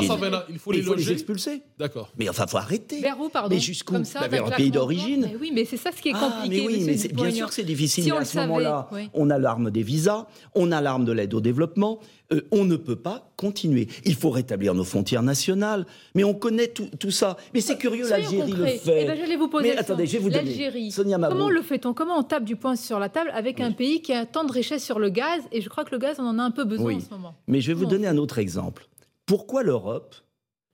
Il 0.49 0.59
faut 0.59 0.71
les, 0.71 0.79
il 0.79 0.85
faut 0.85 0.93
les 0.93 1.11
expulser. 1.11 1.61
D'accord. 1.77 2.09
Mais 2.17 2.29
enfin, 2.29 2.47
faut 2.47 2.57
arrêter. 2.57 3.01
Vers 3.01 3.19
où, 3.19 3.29
pardon 3.29 3.53
Mais 3.53 3.59
jusqu'où 3.59 3.93
bah, 3.93 4.27
Vers 4.27 4.47
un 4.47 4.51
pays 4.51 4.71
d'origine. 4.71 5.29
Oui, 5.39 5.51
mais 5.53 5.65
c'est 5.65 5.77
ça 5.77 5.91
ce 5.95 6.01
qui 6.01 6.09
est 6.09 6.13
compliqué. 6.13 6.39
Ah, 6.43 6.47
mais 6.47 6.61
oui, 6.61 6.83
mais 6.85 7.13
bien 7.13 7.31
sûr 7.31 7.47
que 7.47 7.53
c'est 7.53 7.63
difficile. 7.63 8.05
mais 8.05 8.17
à 8.17 8.25
ce 8.25 8.37
moment-là, 8.37 8.89
on 9.13 9.29
a 9.29 9.37
l'arme 9.37 9.71
des 9.71 9.83
visas, 9.83 10.27
on 10.55 10.71
a 10.71 10.81
l'arme 10.81 11.05
de 11.05 11.11
l'aide 11.11 11.33
au 11.33 11.41
développement. 11.41 11.99
Euh, 12.31 12.41
on 12.51 12.63
ne 12.63 12.77
peut 12.77 12.95
pas 12.95 13.29
continuer. 13.35 13.87
Il 14.05 14.15
faut 14.15 14.29
rétablir 14.29 14.73
nos 14.73 14.85
frontières 14.85 15.23
nationales. 15.23 15.85
Mais 16.15 16.23
on 16.23 16.33
connaît 16.33 16.67
tout, 16.67 16.87
tout 16.97 17.11
ça. 17.11 17.35
Mais 17.53 17.59
c'est 17.59 17.77
curieux, 17.77 18.07
l'Algérie 18.07 18.53
le 18.53 18.65
fait. 18.67 19.03
Eh 19.03 19.05
ben, 19.05 19.37
vous 19.37 19.47
poser 19.49 19.69
mais 19.69 19.77
attendez, 19.77 20.05
je 20.05 20.13
vais 20.13 20.19
vous 20.19 20.29
donner. 20.29 20.91
Sonia 20.91 21.17
Comment 21.17 21.49
le 21.49 21.61
fait-on? 21.61 21.93
Comment 21.93 22.17
on 22.17 22.23
tape 22.23 22.45
du 22.45 22.55
poing 22.55 22.75
sur 22.75 22.99
la 22.99 23.09
table 23.09 23.31
avec 23.33 23.59
un 23.59 23.71
pays 23.71 24.01
qui 24.01 24.13
a 24.13 24.25
tant 24.25 24.43
de 24.43 24.51
richesses 24.51 24.83
sur 24.83 24.99
le 24.99 25.09
gaz? 25.09 25.41
Et 25.51 25.61
je 25.61 25.69
crois 25.69 25.83
que 25.83 25.91
le 25.91 25.97
gaz, 25.97 26.17
on 26.19 26.23
en 26.23 26.39
a 26.39 26.43
un 26.43 26.51
peu 26.51 26.63
besoin 26.63 26.95
en 26.95 26.99
ce 26.99 27.09
moment. 27.09 27.35
Mais 27.47 27.59
je 27.59 27.67
vais 27.67 27.73
vous 27.73 27.85
donner 27.85 28.07
un 28.07 28.17
autre 28.17 28.39
exemple. 28.39 28.87
Pourquoi 29.31 29.63
l'Europe 29.63 30.13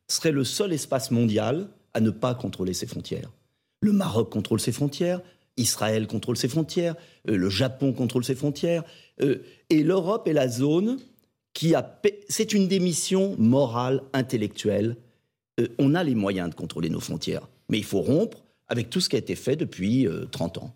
serait 0.07 0.31
le 0.31 0.43
seul 0.43 0.73
espace 0.73 1.11
mondial 1.11 1.69
à 1.93 1.99
ne 1.99 2.09
pas 2.09 2.33
contrôler 2.33 2.73
ses 2.73 2.87
frontières? 2.87 3.31
Le 3.81 3.91
Maroc 3.91 4.31
contrôle 4.31 4.59
ses 4.59 4.71
frontières, 4.71 5.21
Israël 5.57 6.07
contrôle 6.07 6.37
ses 6.37 6.47
frontières, 6.47 6.95
euh, 7.29 7.37
le 7.37 7.51
Japon 7.51 7.93
contrôle 7.93 8.23
ses 8.23 8.33
frontières, 8.33 8.83
euh, 9.21 9.43
et 9.69 9.83
l'Europe 9.83 10.27
est 10.27 10.33
la 10.33 10.47
zone 10.47 10.97
qui 11.53 11.75
a... 11.75 12.01
C'est 12.29 12.51
une 12.51 12.67
démission 12.67 13.35
morale, 13.37 14.01
intellectuelle. 14.13 14.97
Euh, 15.59 15.67
on 15.77 15.93
a 15.93 16.03
les 16.03 16.15
moyens 16.15 16.49
de 16.49 16.55
contrôler 16.55 16.89
nos 16.89 16.99
frontières, 16.99 17.47
mais 17.69 17.77
il 17.77 17.85
faut 17.85 18.01
rompre 18.01 18.43
avec 18.69 18.89
tout 18.89 19.01
ce 19.01 19.07
qui 19.07 19.17
a 19.17 19.19
été 19.19 19.35
fait 19.35 19.55
depuis 19.55 20.07
30 20.31 20.57
ans. 20.57 20.73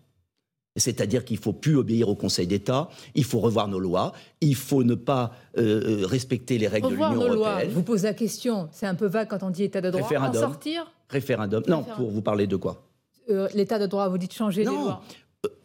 C'est-à-dire 0.76 1.24
qu'il 1.24 1.36
ne 1.36 1.42
faut 1.42 1.52
plus 1.52 1.76
obéir 1.76 2.08
au 2.08 2.14
Conseil 2.14 2.46
d'État, 2.46 2.88
il 3.14 3.24
faut 3.24 3.40
revoir 3.40 3.68
nos 3.68 3.78
lois, 3.78 4.12
il 4.40 4.54
faut 4.54 4.84
ne 4.84 4.94
pas 4.94 5.32
euh, 5.58 6.02
euh, 6.02 6.06
respecter 6.06 6.56
les 6.56 6.66
règles 6.66 6.88
de 6.88 6.94
l'Union 6.94 7.14
européenne. 7.14 7.36
Lois. 7.36 7.64
Vous 7.68 7.82
posez 7.82 8.06
la 8.06 8.14
question, 8.14 8.68
c'est 8.72 8.86
un 8.86 8.94
peu 8.94 9.06
vague 9.06 9.28
quand 9.28 9.42
on 9.42 9.50
dit 9.50 9.64
État 9.64 9.82
de 9.82 9.90
droit. 9.90 10.02
Référendum. 10.02 10.42
En 10.42 10.46
sortir 10.46 10.90
Référendum. 11.10 11.62
Non, 11.68 11.84
pour 11.96 12.10
vous 12.10 12.22
parler 12.22 12.46
de 12.46 12.56
quoi? 12.56 12.82
Euh, 13.28 13.48
L'État 13.54 13.78
de 13.78 13.86
droit, 13.86 14.08
vous 14.08 14.16
dites 14.16 14.32
changer 14.32 14.64
non. 14.64 14.72
les 14.72 14.78
lois. 14.78 15.02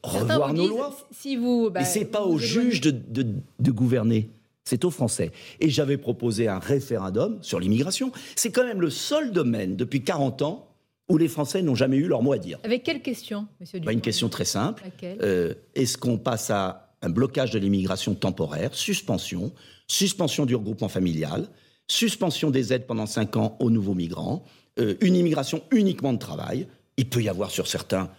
revoir 0.04 0.54
nos 0.54 0.68
lois. 0.68 0.98
Si 1.12 1.38
vous, 1.38 1.70
bah, 1.70 1.86
c'est 1.86 2.06
pas 2.06 2.24
aux 2.24 2.38
juges 2.38 2.82
de, 2.82 2.92
de 2.92 3.72
gouverner. 3.72 4.30
C'est 4.66 4.84
aux 4.84 4.92
Français. 4.92 5.32
Et 5.62 5.70
j'avais 5.70 5.96
proposé 5.96 6.50
un 6.50 6.60
référendum 6.60 7.38
sur 7.42 7.62
l'immigration. 7.62 8.12
C'est 8.36 8.52
quand 8.52 8.66
même 8.66 8.82
le 8.82 8.90
seul 8.90 9.32
domaine 9.32 9.78
depuis 9.78 10.04
40 10.04 10.42
ans 10.42 10.67
où 11.10 11.18
les 11.18 11.28
Français 11.28 11.62
n'ont 11.62 11.76
jamais 11.76 11.98
eu 11.98 12.08
leur 12.08 12.22
mot 12.22 12.34
à 12.34 12.38
dire. 12.38 12.60
Avec 12.64 12.84
quelle 12.84 13.02
question, 13.02 13.48
monsieur 13.60 13.80
bah, 13.80 13.94
Une 13.94 14.02
question 14.02 14.30
très 14.30 14.46
simple. 14.46 14.84
Euh, 15.04 15.54
est-ce 15.76 15.98
qu'on 15.98 16.18
passe 16.18 16.50
à 16.50 16.96
un 17.02 17.10
blocage 17.10 17.52
de 17.52 17.60
l'immigration 17.60 18.16
temporaire, 18.16 18.74
suspension, 18.74 19.54
suspension 19.88 20.46
du 20.46 20.56
regroupement 20.56 20.90
familial, 20.90 21.48
suspension 21.88 22.52
des 22.52 22.74
aides 22.74 22.86
pendant 22.86 23.06
5 23.06 23.38
ans 23.38 23.58
aux 23.60 23.70
nouveaux 23.70 23.94
migrants, 23.94 24.44
euh, 24.80 24.96
une 25.02 25.16
immigration 25.16 25.64
uniquement 25.72 26.14
de 26.14 26.20
travail, 26.20 26.68
Il 27.00 27.08
peut 27.08 27.22
y 27.22 27.30
avoir 27.30 27.52
sur 27.52 27.68
certains 27.68 28.10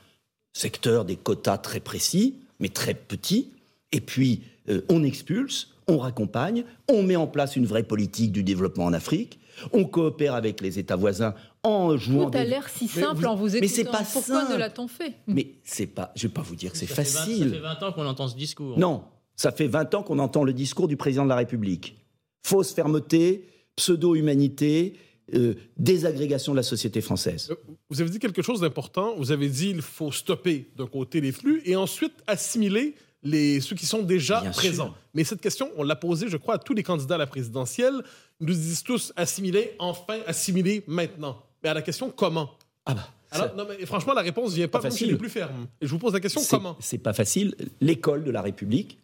secteurs 0.53 1.05
des 1.05 1.17
quotas 1.17 1.59
très 1.59 1.81
précis, 1.81 2.37
mais 2.61 2.69
très 2.69 2.95
petits. 2.95 3.51
Et 3.91 4.01
puis, 4.01 4.43
euh, 4.69 4.83
on 4.89 5.03
expulse, 5.03 5.75
on 5.89 5.99
raccompagne, 5.99 6.65
on 6.89 7.03
met 7.03 7.17
en 7.17 7.27
place 7.27 7.57
une 7.57 7.67
vraie 7.67 7.83
politique 7.83 8.31
du 8.31 8.45
développement 8.45 8.85
en 8.85 8.93
Afrique, 8.93 9.41
on 9.73 9.85
coopère 9.85 10.35
avec 10.35 10.61
les 10.61 10.79
États 10.79 10.97
voisins 10.97 11.35
en 11.69 11.97
jouant. 11.97 12.31
Tout 12.31 12.39
a 12.39 12.45
l'air 12.45 12.69
si 12.69 12.89
simple 12.89 13.27
en 13.27 13.35
vous 13.35 13.49
écoutant. 13.57 13.61
Mais 13.61 13.69
c'est 13.69 13.85
pas 13.85 14.03
Pourquoi 14.05 14.41
simple. 14.41 14.53
ne 14.53 14.59
l'a-t-on 14.59 14.89
fait? 14.89 15.15
Mais 15.27 15.55
c'est 15.65 15.87
pas. 15.87 16.13
Je 16.17 16.27
vais 16.27 16.33
pas 16.33 16.43
vous 16.43 16.57
dire 16.57 16.73
que 16.73 16.79
c'est 16.79 16.87
facile. 16.87 17.51
ça 17.51 17.55
fait 17.55 17.61
20 17.61 17.83
ans 17.83 17.93
qu'on 17.93 18.07
entend 18.07 18.29
ce 18.29 18.37
discours. 18.37 18.79
Non, 18.79 19.05
ça 19.37 19.53
fait 19.53 19.67
20 19.69 19.95
ans 19.95 20.03
qu'on 20.03 20.19
entend 20.19 20.45
le 20.45 20.53
discours 20.53 20.89
du 20.89 20.97
président 20.97 21.25
de 21.25 21.29
la 21.29 21.37
République. 21.37 21.97
Fausse 22.45 22.73
fermeté, 22.73 23.45
pseudo-humanité, 23.77 24.95
euh, 25.35 25.55
désagrégation 25.77 26.53
de 26.53 26.57
la 26.57 26.63
société 26.63 27.01
française. 27.01 27.49
Euh, 27.51 27.55
Vous 27.91 28.01
avez 28.01 28.11
dit 28.11 28.19
quelque 28.19 28.43
chose 28.43 28.61
d'important. 28.61 29.15
Vous 29.17 29.31
avez 29.33 29.49
dit 29.49 29.71
il 29.71 29.83
faut 29.83 30.11
stopper 30.13 30.71
d'un 30.77 30.87
côté 30.87 31.21
les 31.21 31.33
flux 31.33 31.61
et 31.67 31.77
ensuite 31.77 32.15
assimiler 32.27 32.95
les, 33.23 33.61
ceux 33.61 33.75
qui 33.77 33.85
sont 33.85 34.03
déjà 34.03 34.41
Bien 34.41 34.53
présents. 34.53 34.87
sûr. 34.87 34.97
Mais 35.13 35.25
cette 35.25 35.41
question, 35.41 35.71
on 35.77 35.83
l'a 35.83 35.97
posée, 35.97 36.29
je 36.29 36.37
crois, 36.37 36.55
à 36.55 36.59
tous 36.59 36.73
les 36.73 36.83
candidats 36.85 37.17
à 37.17 37.19
la 37.19 37.27
présidentielle. 37.27 38.03
Ils 38.41 38.47
nous 38.47 38.55
disent 38.55 38.83
tous 38.85 39.13
assimiler, 39.17 39.73
enfin 39.81 40.19
assimiler 40.27 40.85
maintenant. 40.87 41.43
Mais 41.63 41.69
à 41.69 41.75
la 41.75 41.83
question 41.83 42.11
comment 42.11 42.51
Ah 42.87 42.95
bah, 42.95 43.09
Alors, 43.31 43.47
ça- 43.49 43.55
non, 43.55 43.67
mais 43.69 43.85
franchement, 43.87 44.15
la 44.15 44.23
réponse 44.23 44.53
vient 44.55 44.69
pas, 44.69 44.79
Pas 44.81 44.91
facile. 44.91 45.17
plus 45.19 45.29
fermes. 45.29 45.67
Et 45.81 45.87
je 45.87 45.91
vous 45.91 45.99
pose 45.99 46.13
la 46.15 46.21
question 46.21 46.41
comment 46.49 46.77
C'est 46.81 46.99
pas 46.99 47.13
facile. 47.13 47.55
L'école 47.81 48.25
de 48.25 48.31
la 48.31 48.43
République, 48.43 48.99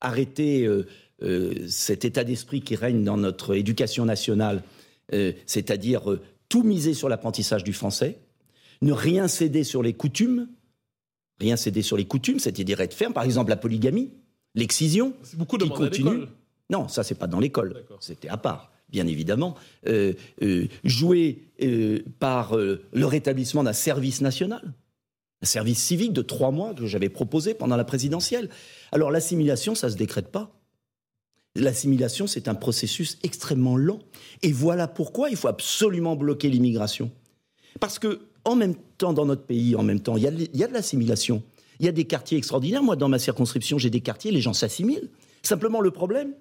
arrêter 0.00 0.64
euh, 0.66 0.86
euh, 1.22 1.66
cet 1.68 2.04
état 2.04 2.24
d'esprit 2.24 2.60
qui 2.62 2.76
règne 2.76 3.04
dans 3.04 3.16
notre 3.16 3.54
éducation 3.54 4.04
nationale, 4.04 4.62
euh, 5.12 5.32
c'est-à-dire 5.46 6.02
tout 6.48 6.62
miser 6.62 6.94
sur 6.94 7.08
l'apprentissage 7.08 7.64
du 7.64 7.72
français, 7.72 8.18
ne 8.82 8.92
rien 8.92 9.28
céder 9.28 9.62
sur 9.64 9.82
les 9.82 9.92
coutumes, 9.92 10.48
rien 11.38 11.56
céder 11.56 11.82
sur 11.82 11.96
les 11.96 12.06
coutumes, 12.06 12.38
c'est-à-dire 12.38 12.80
être 12.80 12.94
ferme, 12.94 13.12
par 13.12 13.24
exemple 13.24 13.50
la 13.50 13.56
polygamie, 13.56 14.10
l'excision, 14.54 15.14
beaucoup 15.34 15.58
qui 15.58 15.66
à 15.66 15.68
continue. 15.74 16.24
Non, 16.70 16.88
ça, 16.88 17.02
c'est 17.02 17.14
pas 17.14 17.26
dans 17.26 17.40
l'école. 17.40 17.82
C'était 18.00 18.28
à 18.28 18.36
part, 18.36 18.70
bien 18.90 19.06
évidemment. 19.06 19.54
Euh, 19.86 20.14
euh, 20.42 20.66
euh, 21.62 21.98
par 22.18 22.56
euh, 22.56 22.82
le 22.92 23.06
rétablissement 23.06 23.62
d'un 23.62 23.72
service 23.72 24.20
national, 24.20 24.74
un 25.42 25.46
service 25.46 25.78
civique 25.78 26.12
de 26.12 26.22
trois 26.22 26.50
mois 26.50 26.74
que 26.74 26.86
j'avais 26.86 27.08
proposé 27.08 27.54
pendant 27.54 27.76
la 27.76 27.84
présidentielle. 27.84 28.48
Alors, 28.92 29.10
l'assimilation, 29.10 29.74
ça 29.74 29.90
se 29.90 29.96
décrète 29.96 30.28
pas. 30.28 30.50
L'assimilation, 31.56 32.26
c'est 32.26 32.48
un 32.48 32.54
processus 32.54 33.18
extrêmement 33.22 33.76
lent. 33.76 34.00
Et 34.42 34.52
voilà 34.52 34.86
pourquoi 34.86 35.30
il 35.30 35.36
faut 35.36 35.48
absolument 35.48 36.16
bloquer 36.16 36.48
l'immigration. 36.48 37.10
Parce 37.80 37.98
que, 37.98 38.20
en 38.44 38.56
même 38.56 38.74
temps, 38.98 39.12
dans 39.12 39.26
notre 39.26 39.44
pays, 39.44 39.74
en 39.76 39.82
même 39.82 40.00
temps, 40.00 40.16
il 40.16 40.22
y 40.22 40.26
a 40.64 40.66
de 40.68 40.72
l'assimilation. 40.72 41.42
Il 41.78 41.86
y 41.86 41.88
a 41.88 41.92
des 41.92 42.04
quartiers 42.04 42.38
extraordinaires. 42.38 42.82
Moi, 42.82 42.96
dans 42.96 43.08
ma 43.08 43.18
circonscription, 43.18 43.78
j'ai 43.78 43.90
des 43.90 44.00
quartiers, 44.00 44.30
les 44.30 44.40
gens 44.40 44.52
s'assimilent. 44.52 45.08
Simplement, 45.42 45.80
le 45.80 45.90
problème, 45.90 46.34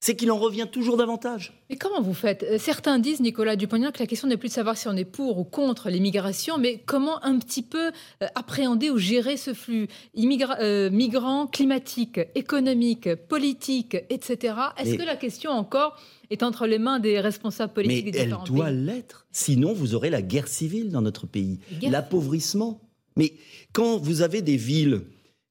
c'est 0.00 0.14
qu'il 0.14 0.30
en 0.30 0.38
revient 0.38 0.66
toujours 0.70 0.96
davantage. 0.96 1.60
Mais 1.70 1.76
comment 1.76 2.00
vous 2.00 2.14
faites? 2.14 2.44
Euh, 2.44 2.56
Certains 2.58 2.98
disent, 3.00 3.20
Nicolas 3.20 3.56
Dupont-Aignan, 3.56 3.90
que 3.90 3.98
la 3.98 4.06
question 4.06 4.28
n'est 4.28 4.36
plus 4.36 4.48
de 4.48 4.54
savoir 4.54 4.76
si 4.76 4.86
on 4.86 4.96
est 4.96 5.04
pour 5.04 5.38
ou 5.38 5.44
contre 5.44 5.90
l'immigration, 5.90 6.56
mais 6.56 6.78
comment 6.86 7.22
un 7.24 7.38
petit 7.38 7.62
peu 7.62 7.88
euh, 8.22 8.26
appréhender 8.36 8.90
ou 8.90 8.98
gérer 8.98 9.36
ce 9.36 9.54
flux 9.54 9.88
Immigra- 10.16 10.58
euh, 10.60 10.88
migrants 10.90 11.46
climatiques, 11.48 12.20
économiques, 12.36 13.14
politiques, 13.28 13.96
etc. 14.08 14.54
Est-ce 14.78 14.94
que 14.94 15.02
la 15.02 15.16
question 15.16 15.50
encore 15.50 15.96
est 16.30 16.42
entre 16.44 16.66
les 16.66 16.78
mains 16.78 17.00
des 17.00 17.18
responsables 17.20 17.72
politiques 17.72 18.04
Mais 18.06 18.10
des 18.12 18.18
elle 18.18 18.36
doit 18.46 18.70
l'être. 18.70 19.26
Sinon, 19.32 19.72
vous 19.72 19.94
aurez 19.94 20.10
la 20.10 20.22
guerre 20.22 20.46
civile 20.46 20.90
dans 20.90 21.02
notre 21.02 21.26
pays, 21.26 21.58
l'appauvrissement. 21.82 22.80
Mais 23.16 23.32
quand 23.72 23.96
vous 23.98 24.22
avez 24.22 24.42
des 24.42 24.56
villes, 24.56 25.00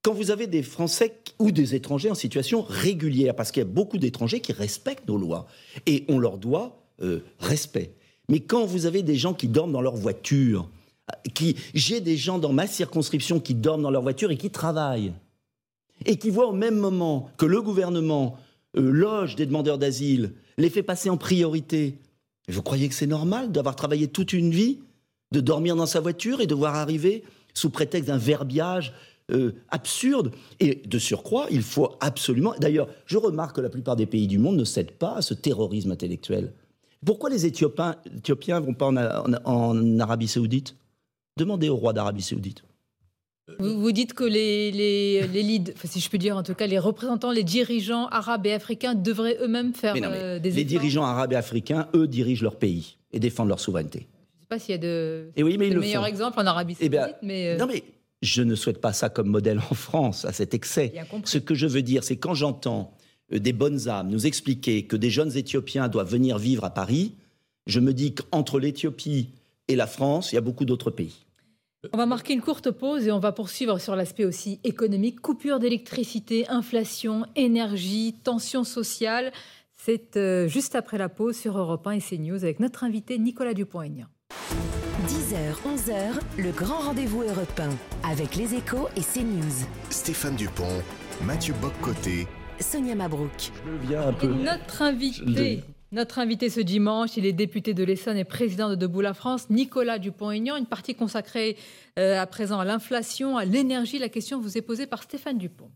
quand 0.03 0.13
vous 0.13 0.31
avez 0.31 0.47
des 0.47 0.63
Français 0.63 1.19
ou 1.39 1.51
des 1.51 1.75
étrangers 1.75 2.09
en 2.09 2.15
situation 2.15 2.61
régulière, 2.67 3.35
parce 3.35 3.51
qu'il 3.51 3.61
y 3.61 3.65
a 3.65 3.69
beaucoup 3.69 3.97
d'étrangers 3.97 4.39
qui 4.39 4.53
respectent 4.53 5.07
nos 5.07 5.17
lois, 5.17 5.47
et 5.85 6.05
on 6.07 6.19
leur 6.19 6.37
doit 6.37 6.79
euh, 7.01 7.19
respect. 7.39 7.93
Mais 8.29 8.39
quand 8.39 8.65
vous 8.65 8.85
avez 8.85 9.03
des 9.03 9.15
gens 9.15 9.33
qui 9.33 9.47
dorment 9.47 9.71
dans 9.71 9.81
leur 9.81 9.95
voiture, 9.95 10.69
qui, 11.33 11.55
j'ai 11.73 12.01
des 12.01 12.17
gens 12.17 12.39
dans 12.39 12.53
ma 12.53 12.67
circonscription 12.67 13.39
qui 13.39 13.53
dorment 13.53 13.83
dans 13.83 13.91
leur 13.91 14.01
voiture 14.01 14.31
et 14.31 14.37
qui 14.37 14.49
travaillent, 14.49 15.13
et 16.05 16.17
qui 16.17 16.29
voient 16.29 16.47
au 16.47 16.53
même 16.53 16.77
moment 16.77 17.29
que 17.37 17.45
le 17.45 17.61
gouvernement 17.61 18.37
euh, 18.77 18.91
loge 18.91 19.35
des 19.35 19.45
demandeurs 19.45 19.77
d'asile, 19.77 20.33
les 20.57 20.69
fait 20.69 20.83
passer 20.83 21.09
en 21.09 21.17
priorité. 21.17 21.97
Vous 22.47 22.61
croyez 22.61 22.87
que 22.89 22.95
c'est 22.95 23.07
normal 23.07 23.51
d'avoir 23.51 23.75
travaillé 23.75 24.07
toute 24.07 24.33
une 24.33 24.51
vie, 24.51 24.79
de 25.31 25.39
dormir 25.39 25.75
dans 25.75 25.85
sa 25.85 25.99
voiture 25.99 26.41
et 26.41 26.47
de 26.47 26.55
voir 26.55 26.75
arriver 26.75 27.23
sous 27.53 27.69
prétexte 27.69 28.07
d'un 28.07 28.17
verbiage 28.17 28.93
euh, 29.31 29.51
absurde 29.69 30.31
Et 30.59 30.81
de 30.85 30.99
surcroît, 30.99 31.47
il 31.51 31.61
faut 31.61 31.95
absolument... 31.99 32.53
D'ailleurs, 32.59 32.87
je 33.05 33.17
remarque 33.17 33.55
que 33.57 33.61
la 33.61 33.69
plupart 33.69 33.95
des 33.95 34.05
pays 34.05 34.27
du 34.27 34.37
monde 34.39 34.55
ne 34.57 34.63
cèdent 34.63 34.91
pas 34.91 35.15
à 35.17 35.21
ce 35.21 35.33
terrorisme 35.33 35.91
intellectuel. 35.91 36.53
Pourquoi 37.05 37.29
les 37.29 37.45
Éthiopiens 37.45 37.95
Éthiopiens 38.15 38.59
vont 38.59 38.73
pas 38.73 38.87
en, 38.87 38.97
en- 38.97 39.35
en 39.45 39.99
Arabie 39.99 40.27
saoudite? 40.27 40.75
Demandez 41.37 41.69
au 41.69 41.75
roi 41.75 41.93
d'Arabie 41.93 42.21
saoudite. 42.23 42.63
Vous, 43.59 43.79
vous 43.79 43.91
dites 43.93 44.13
que 44.13 44.25
les, 44.25 44.71
les, 44.71 45.25
les 45.27 45.41
leads, 45.43 45.71
enfin, 45.73 45.87
si 45.87 45.99
je 46.01 46.09
peux 46.09 46.17
dire 46.17 46.35
en 46.35 46.43
tout 46.43 46.53
cas, 46.53 46.67
les 46.67 46.79
représentants, 46.79 47.31
les 47.31 47.43
dirigeants 47.45 48.07
arabes 48.07 48.45
et 48.45 48.51
africains 48.53 48.93
devraient 48.93 49.37
eux-mêmes 49.41 49.73
faire 49.73 49.93
Mais 49.93 50.01
non, 50.01 50.09
mais 50.09 50.17
euh, 50.17 50.39
des 50.39 50.49
les 50.51 50.57
efforts. 50.61 50.67
dirigeants 50.69 51.03
arabes 51.05 51.31
et 51.31 51.37
africains, 51.37 51.87
eux, 51.95 52.07
dirigent 52.07 52.43
leur 52.43 52.57
pays 52.57 52.97
et 53.13 53.19
défendent 53.19 53.47
leur 53.47 53.59
souveraineté. 53.61 53.99
Je 53.99 54.05
ne 54.05 54.41
sais 54.41 54.47
pas 54.49 54.59
s'il 54.59 54.71
y 54.71 54.75
a 54.75 54.77
de, 54.79 55.29
Et 55.37 55.43
oui, 55.43 55.57
mais 55.57 55.67
ils 55.67 55.69
de 55.69 55.75
le 55.75 55.79
meilleurs 55.81 56.01
font. 56.03 56.09
exemples 56.09 56.39
en 56.41 56.45
Arabie 56.45 56.75
Eh 56.81 56.89
saoudite, 56.89 57.15
mais 57.21 57.49
euh, 57.49 57.57
Non, 57.57 57.67
mais 57.67 57.83
je 58.21 58.41
ne 58.41 58.55
souhaite 58.55 58.81
pas 58.81 58.93
ça 58.93 59.09
comme 59.09 59.27
modèle 59.27 59.59
en 59.71 59.75
France, 59.75 60.25
à 60.25 60.33
cet 60.33 60.53
excès. 60.53 60.93
Ce 61.25 61.37
que 61.37 61.55
je 61.55 61.67
veux 61.67 61.81
dire, 61.81 62.03
c'est 62.03 62.17
quand 62.17 62.33
j'entends 62.33 62.93
euh, 63.33 63.39
des 63.39 63.53
bonnes 63.53 63.87
âmes 63.87 64.09
nous 64.09 64.25
expliquer 64.25 64.83
que 64.83 64.95
des 64.95 65.09
jeunes 65.09 65.35
Éthiopiens 65.35 65.87
doivent 65.87 66.11
venir 66.11 66.37
vivre 66.37 66.63
à 66.63 66.73
Paris, 66.73 67.13
je 67.65 67.79
me 67.79 67.93
dis 67.93 68.13
qu'entre 68.15 68.59
l'Éthiopie 68.59 69.29
et 69.67 69.75
la 69.75 69.87
France, 69.87 70.31
il 70.31 70.35
y 70.35 70.37
a 70.37 70.41
beaucoup 70.41 70.65
d'autres 70.65 70.91
pays. 70.91 71.25
On 71.93 71.97
va 71.97 72.05
marquer 72.05 72.33
une 72.33 72.41
courte 72.41 72.71
pause 72.71 73.07
et 73.07 73.11
on 73.11 73.19
va 73.19 73.31
poursuivre 73.31 73.79
sur 73.79 73.95
l'aspect 73.95 74.25
aussi 74.25 74.59
économique. 74.63 75.21
Coupure 75.21 75.59
d'électricité, 75.59 76.47
inflation, 76.49 77.25
énergie, 77.35 78.15
tension 78.23 78.63
sociale. 78.63 79.31
C'est 79.75 80.17
euh, 80.17 80.47
juste 80.47 80.75
après 80.75 80.97
la 80.97 81.07
pause 81.07 81.37
sur 81.37 81.57
Europe 81.57 81.85
1 81.85 81.91
et 81.91 82.01
CNews 82.01 82.43
avec 82.43 82.59
notre 82.59 82.83
invité 82.83 83.19
Nicolas 83.19 83.53
Dupont-Aignan. 83.53 84.07
10h, 85.07 85.55
11h, 85.65 86.19
le 86.37 86.51
grand 86.51 86.79
rendez-vous 86.81 87.21
européen 87.23 87.69
avec 88.03 88.35
les 88.35 88.55
échos 88.55 88.89
et 88.97 89.01
CNews. 89.01 89.65
Stéphane 89.89 90.35
Dupont, 90.35 90.81
Mathieu 91.23 91.53
Boccoté, 91.61 92.27
Sonia 92.59 92.93
Mabrouk. 92.93 93.51
Je 93.65 93.71
le 93.71 93.77
viens 93.77 94.01
un 94.07 94.11
Et 94.11 94.15
peu. 94.15 94.27
notre 94.27 94.79
Je 94.79 94.83
le 94.83 94.89
invité, 94.89 95.55
dis. 95.55 95.63
notre 95.93 96.19
invité 96.19 96.49
ce 96.49 96.59
dimanche, 96.59 97.15
il 97.15 97.25
est 97.25 97.31
député 97.31 97.73
de 97.73 97.85
l'Essonne 97.85 98.17
et 98.17 98.25
président 98.25 98.69
de 98.69 98.75
Debout 98.75 98.99
la 98.99 99.13
France, 99.13 99.49
Nicolas 99.49 99.97
Dupont-Aignan. 99.97 100.57
Une 100.57 100.65
partie 100.65 100.93
consacrée 100.93 101.55
euh, 101.97 102.19
à 102.19 102.25
présent 102.25 102.59
à 102.59 102.65
l'inflation, 102.65 103.37
à 103.37 103.45
l'énergie. 103.45 103.99
La 103.99 104.09
question 104.09 104.41
vous 104.41 104.57
est 104.57 104.61
posée 104.61 104.87
par 104.87 105.03
Stéphane 105.03 105.37
Dupont. 105.37 105.69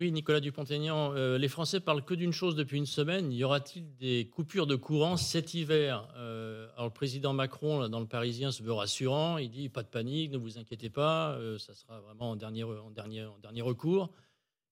Oui, 0.00 0.12
Nicolas 0.12 0.40
Dupont-Aignan, 0.40 1.12
euh, 1.14 1.36
les 1.36 1.48
Français 1.48 1.78
parlent 1.78 2.02
que 2.02 2.14
d'une 2.14 2.32
chose 2.32 2.54
depuis 2.54 2.78
une 2.78 2.86
semaine. 2.86 3.30
Y 3.34 3.44
aura-t-il 3.44 3.84
des 3.96 4.30
coupures 4.32 4.66
de 4.66 4.74
courant 4.74 5.18
cet 5.18 5.52
hiver? 5.52 6.08
Euh, 6.16 6.68
Alors, 6.76 6.86
le 6.86 6.92
président 6.92 7.34
Macron, 7.34 7.86
dans 7.86 8.00
le 8.00 8.06
Parisien, 8.06 8.50
se 8.50 8.62
veut 8.62 8.72
rassurant. 8.72 9.36
Il 9.36 9.50
dit 9.50 9.68
pas 9.68 9.82
de 9.82 9.88
panique, 9.88 10.30
ne 10.32 10.38
vous 10.38 10.56
inquiétez 10.56 10.88
pas, 10.88 11.32
euh, 11.32 11.58
ça 11.58 11.74
sera 11.74 12.00
vraiment 12.00 12.30
en 12.30 12.36
dernier, 12.36 12.64
en 12.64 12.90
dernier, 12.90 13.60
recours. 13.60 14.08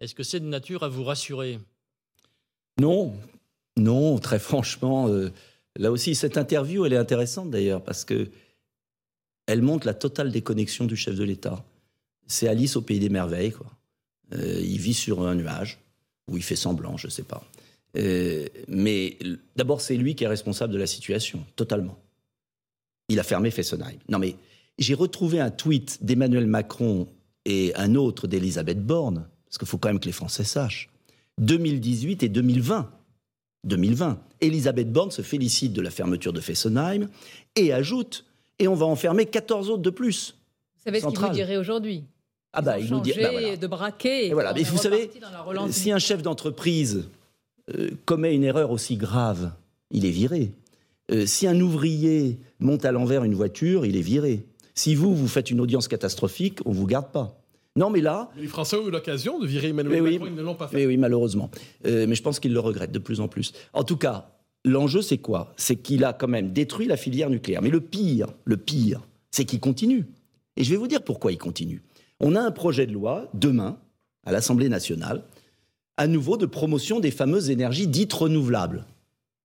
Est-ce 0.00 0.14
que 0.14 0.23
c'est 0.23 0.40
de 0.40 0.47
nature 0.47 0.82
à 0.82 0.88
vous 0.88 1.04
rassurer? 1.04 1.58
Non, 2.80 3.14
non, 3.76 4.18
très 4.18 4.38
franchement, 4.38 5.08
là 5.76 5.90
aussi, 5.90 6.14
cette 6.14 6.38
interview, 6.38 6.87
elle 6.87 6.92
est 6.94 6.99
intéressante 6.99 7.50
d'ailleurs, 7.50 7.82
parce 7.82 8.04
que 8.04 8.30
elle 9.47 9.61
montre 9.61 9.87
la 9.87 9.94
totale 9.94 10.30
déconnexion 10.30 10.87
du 10.87 10.97
chef 10.97 11.16
de 11.16 11.25
l'État. 11.25 11.64
C'est 12.28 12.49
Alice 12.49 12.76
au 12.76 12.82
pays 12.82 13.00
des 13.00 13.08
merveilles, 13.08 13.52
quoi. 13.52 13.66
Euh, 14.35 14.61
il 14.62 14.78
vit 14.78 14.94
sur 14.94 15.26
un 15.26 15.35
nuage, 15.35 15.78
ou 16.30 16.37
il 16.37 16.42
fait 16.42 16.56
semblant, 16.56 16.97
je 16.97 17.06
ne 17.06 17.11
sais 17.11 17.23
pas. 17.23 17.44
Euh, 17.97 18.47
mais 18.68 19.18
d'abord, 19.56 19.80
c'est 19.80 19.97
lui 19.97 20.14
qui 20.14 20.25
est 20.25 20.28
responsable 20.28 20.73
de 20.73 20.78
la 20.78 20.87
situation, 20.87 21.44
totalement. 21.56 21.99
Il 23.08 23.18
a 23.18 23.23
fermé 23.23 23.50
Fessenheim. 23.50 23.99
Non, 24.08 24.18
mais 24.18 24.37
j'ai 24.78 24.94
retrouvé 24.94 25.40
un 25.40 25.50
tweet 25.50 25.99
d'Emmanuel 26.04 26.47
Macron 26.47 27.08
et 27.44 27.73
un 27.75 27.94
autre 27.94 28.26
d'Elisabeth 28.26 28.85
Borne, 28.85 29.26
parce 29.47 29.58
qu'il 29.58 29.68
faut 29.68 29.78
quand 29.78 29.88
même 29.88 30.00
que 30.00 30.06
les 30.06 30.12
Français 30.12 30.44
sachent. 30.44 30.90
2018 31.38 32.23
et 32.23 32.28
2020. 32.28 32.90
2020. 33.64 34.20
Elisabeth 34.40 34.92
Borne 34.92 35.11
se 35.11 35.23
félicite 35.23 35.73
de 35.73 35.80
la 35.80 35.90
fermeture 35.90 36.32
de 36.32 36.40
Fessenheim 36.40 37.08
et 37.56 37.73
ajoute 37.73 38.25
et 38.58 38.68
on 38.68 38.75
va 38.75 38.87
en 38.87 38.97
fermer 38.97 39.26
14 39.26 39.70
autres 39.70 39.82
de 39.82 39.90
plus. 39.90 40.37
Vous 40.76 40.85
savez 40.85 41.00
ce 41.00 41.06
qu'il 41.06 41.18
vous 41.18 41.28
dirait 41.30 41.56
aujourd'hui? 41.56 42.04
Ah 42.52 42.62
bah 42.62 42.78
il 42.78 42.90
nous 42.90 43.00
dit 43.00 43.12
bah 43.17 43.31
voilà. 43.31 43.57
de 43.57 43.67
braquet. 43.67 44.28
Et 44.28 44.33
voilà, 44.33 44.52
mais 44.55 44.62
vous 44.62 44.78
savez, 44.78 45.11
Si 45.71 45.93
un 45.93 45.99
chef 45.99 46.23
d'entreprise 46.23 47.09
euh, 47.76 47.90
commet 48.05 48.35
une 48.35 48.45
erreur 48.45 48.71
aussi 48.71 48.97
grave, 48.97 49.52
il 49.90 50.07
est 50.07 50.11
viré. 50.11 50.52
Euh, 51.11 51.26
si 51.26 51.47
un 51.47 51.61
ouvrier 51.61 52.38
monte 52.59 52.85
à 52.85 52.93
l'envers 52.93 53.25
une 53.25 53.35
voiture, 53.35 53.87
il 53.87 53.97
est 53.97 54.02
viré. 54.02 54.45
Si 54.75 54.95
vous, 54.95 55.14
vous 55.14 55.28
faites 55.28 55.50
une 55.50 55.61
audience 55.61 55.88
catastrophique, 55.88 56.61
on 56.64 56.71
ne 56.71 56.75
vous 56.75 56.87
garde 56.87 57.11
pas. 57.11 57.38
Non, 57.76 57.90
mais 57.90 58.00
là. 58.00 58.31
les 58.37 58.47
Français 58.49 58.76
ont 58.76 58.88
eu 58.88 58.90
l'occasion 58.90 59.38
de 59.38 59.47
virer 59.47 59.69
Emmanuel 59.69 60.02
Macron, 60.02 60.26
ils 60.26 60.35
ne 60.35 60.43
l'ont 60.43 60.55
pas 60.55 60.69
fait. 60.69 60.76
Mais 60.76 60.87
oui, 60.87 60.97
malheureusement. 60.97 61.50
Euh, 61.87 62.07
mais 62.09 62.14
je 62.14 62.23
pense 62.23 62.40
qu'ils 62.40 62.52
le 62.52 62.61
regrettent 62.61 62.93
de 62.93 62.99
plus 62.99 63.21
en 63.21 63.28
plus. 63.28 63.52
En 63.73 63.85
tout 63.85 63.97
cas, 63.97 64.31
l'enjeu, 64.64 65.00
c'est 65.00 65.19
quoi? 65.19 65.52
C'est 65.57 65.76
qu'il 65.76 66.05
a 66.05 66.12
quand 66.12 66.28
même 66.28 66.52
détruit 66.52 66.87
la 66.87 66.97
filière 66.97 67.31
nucléaire. 67.31 67.62
Mais 67.62 67.71
le 67.71 67.81
pire, 67.81 68.28
le 68.45 68.57
pire, 68.57 69.00
c'est 69.31 69.45
qu'il 69.45 69.61
continue. 69.61 70.07
Et 70.57 70.64
je 70.64 70.71
vais 70.71 70.76
vous 70.76 70.88
dire 70.88 71.02
pourquoi 71.02 71.31
il 71.31 71.38
continue. 71.38 71.83
On 72.20 72.34
a 72.34 72.40
un 72.40 72.50
projet 72.50 72.87
de 72.87 72.92
loi 72.92 73.30
demain 73.34 73.78
à 74.25 74.32
l'Assemblée 74.32 74.68
nationale, 74.68 75.25
à 75.96 76.06
nouveau 76.06 76.37
de 76.37 76.46
promotion 76.46 77.00
des 77.00 77.10
fameuses 77.10 77.50
énergies 77.50 77.87
dites 77.87 78.12
renouvelables. 78.12 78.87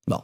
Bon. 0.07 0.21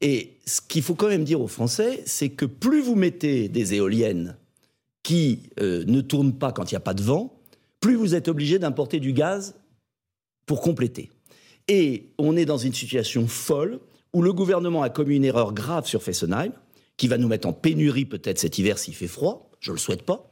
Et 0.00 0.38
ce 0.46 0.60
qu'il 0.60 0.82
faut 0.82 0.94
quand 0.94 1.08
même 1.08 1.24
dire 1.24 1.40
aux 1.40 1.48
Français, 1.48 2.02
c'est 2.04 2.30
que 2.30 2.44
plus 2.44 2.82
vous 2.82 2.96
mettez 2.96 3.48
des 3.48 3.74
éoliennes 3.74 4.36
qui 5.02 5.50
euh, 5.60 5.84
ne 5.86 6.00
tournent 6.00 6.36
pas 6.36 6.52
quand 6.52 6.70
il 6.70 6.74
n'y 6.74 6.78
a 6.78 6.80
pas 6.80 6.94
de 6.94 7.02
vent, 7.02 7.40
plus 7.80 7.94
vous 7.94 8.14
êtes 8.14 8.28
obligé 8.28 8.58
d'importer 8.58 9.00
du 9.00 9.12
gaz 9.12 9.54
pour 10.46 10.60
compléter. 10.60 11.10
Et 11.68 12.10
on 12.18 12.36
est 12.36 12.44
dans 12.44 12.58
une 12.58 12.74
situation 12.74 13.26
folle 13.26 13.80
où 14.12 14.22
le 14.22 14.32
gouvernement 14.32 14.82
a 14.82 14.90
commis 14.90 15.16
une 15.16 15.24
erreur 15.24 15.52
grave 15.52 15.86
sur 15.86 16.02
Fessenheim, 16.02 16.52
qui 16.96 17.08
va 17.08 17.18
nous 17.18 17.28
mettre 17.28 17.48
en 17.48 17.52
pénurie 17.52 18.04
peut-être 18.04 18.38
cet 18.38 18.58
hiver 18.58 18.78
s'il 18.78 18.94
fait 18.94 19.08
froid, 19.08 19.50
je 19.60 19.70
ne 19.70 19.76
le 19.76 19.80
souhaite 19.80 20.02
pas. 20.02 20.30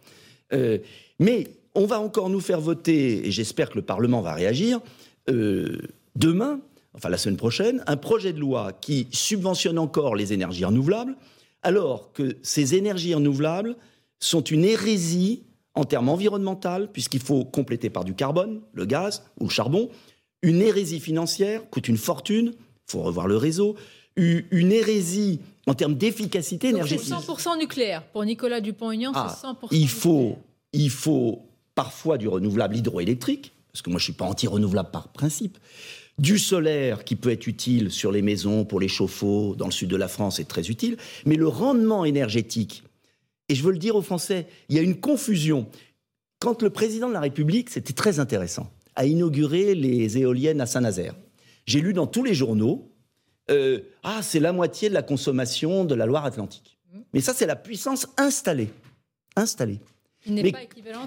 Euh, 0.52 0.78
mais 1.18 1.48
on 1.74 1.86
va 1.86 2.00
encore 2.00 2.28
nous 2.28 2.40
faire 2.40 2.60
voter, 2.60 3.26
et 3.26 3.30
j'espère 3.30 3.70
que 3.70 3.76
le 3.76 3.82
Parlement 3.82 4.20
va 4.20 4.34
réagir, 4.34 4.80
euh, 5.30 5.78
demain, 6.16 6.60
enfin 6.94 7.08
la 7.08 7.18
semaine 7.18 7.36
prochaine, 7.36 7.82
un 7.86 7.96
projet 7.96 8.32
de 8.32 8.40
loi 8.40 8.72
qui 8.72 9.08
subventionne 9.12 9.78
encore 9.78 10.14
les 10.14 10.32
énergies 10.32 10.64
renouvelables, 10.64 11.16
alors 11.62 12.12
que 12.12 12.36
ces 12.42 12.74
énergies 12.74 13.14
renouvelables 13.14 13.76
sont 14.18 14.42
une 14.42 14.64
hérésie 14.64 15.44
en 15.74 15.84
termes 15.84 16.08
environnementaux, 16.08 16.86
puisqu'il 16.92 17.22
faut 17.22 17.44
compléter 17.44 17.88
par 17.88 18.04
du 18.04 18.14
carbone, 18.14 18.60
le 18.74 18.84
gaz 18.84 19.22
ou 19.40 19.44
le 19.44 19.50
charbon, 19.50 19.88
une 20.42 20.60
hérésie 20.60 21.00
financière, 21.00 21.68
coûte 21.70 21.88
une 21.88 21.96
fortune, 21.96 22.52
il 22.54 22.90
faut 22.90 23.02
revoir 23.02 23.26
le 23.26 23.36
réseau, 23.36 23.76
une 24.16 24.72
hérésie 24.72 25.40
en 25.66 25.74
termes 25.74 25.94
d'efficacité 25.94 26.68
énergétique. 26.68 27.08
C'est 27.08 27.32
100% 27.32 27.58
nucléaire. 27.58 28.02
Pour 28.12 28.24
Nicolas 28.24 28.60
Dupont-Aignan, 28.60 29.12
ah, 29.14 29.34
c'est 29.34 29.46
100% 29.46 29.68
il 29.70 29.88
faut, 29.88 30.36
il 30.72 30.90
faut 30.90 31.48
parfois 31.74 32.18
du 32.18 32.28
renouvelable 32.28 32.76
hydroélectrique, 32.76 33.52
parce 33.72 33.82
que 33.82 33.90
moi 33.90 33.98
je 33.98 34.04
ne 34.04 34.12
suis 34.12 34.12
pas 34.12 34.24
anti-renouvelable 34.24 34.90
par 34.90 35.08
principe, 35.08 35.58
du 36.18 36.38
solaire 36.38 37.04
qui 37.04 37.16
peut 37.16 37.30
être 37.30 37.46
utile 37.46 37.90
sur 37.90 38.12
les 38.12 38.22
maisons, 38.22 38.64
pour 38.64 38.80
les 38.80 38.88
chauffe-eau, 38.88 39.54
dans 39.56 39.66
le 39.66 39.72
sud 39.72 39.88
de 39.88 39.96
la 39.96 40.08
France, 40.08 40.36
c'est 40.36 40.48
très 40.48 40.68
utile, 40.68 40.96
mais 41.24 41.36
le 41.36 41.48
rendement 41.48 42.04
énergétique, 42.04 42.84
et 43.48 43.54
je 43.54 43.62
veux 43.62 43.72
le 43.72 43.78
dire 43.78 43.96
aux 43.96 44.02
Français, 44.02 44.46
il 44.68 44.76
y 44.76 44.78
a 44.78 44.82
une 44.82 45.00
confusion. 45.00 45.66
Quand 46.38 46.62
le 46.62 46.70
président 46.70 47.08
de 47.08 47.14
la 47.14 47.20
République, 47.20 47.70
c'était 47.70 47.92
très 47.92 48.18
intéressant, 48.18 48.70
a 48.94 49.06
inauguré 49.06 49.74
les 49.74 50.18
éoliennes 50.18 50.60
à 50.60 50.66
Saint-Nazaire, 50.66 51.14
j'ai 51.66 51.80
lu 51.80 51.92
dans 51.92 52.06
tous 52.06 52.24
les 52.24 52.34
journaux, 52.34 52.92
euh, 53.50 53.80
ah, 54.02 54.20
c'est 54.22 54.40
la 54.40 54.52
moitié 54.52 54.88
de 54.88 54.94
la 54.94 55.02
consommation 55.02 55.84
de 55.84 55.94
la 55.94 56.06
Loire-Atlantique. 56.06 56.78
Mais 57.12 57.20
ça, 57.20 57.34
c'est 57.34 57.46
la 57.46 57.56
puissance 57.56 58.06
installée. 58.16 58.70
Installée. 59.36 59.80
Mais, 60.26 60.52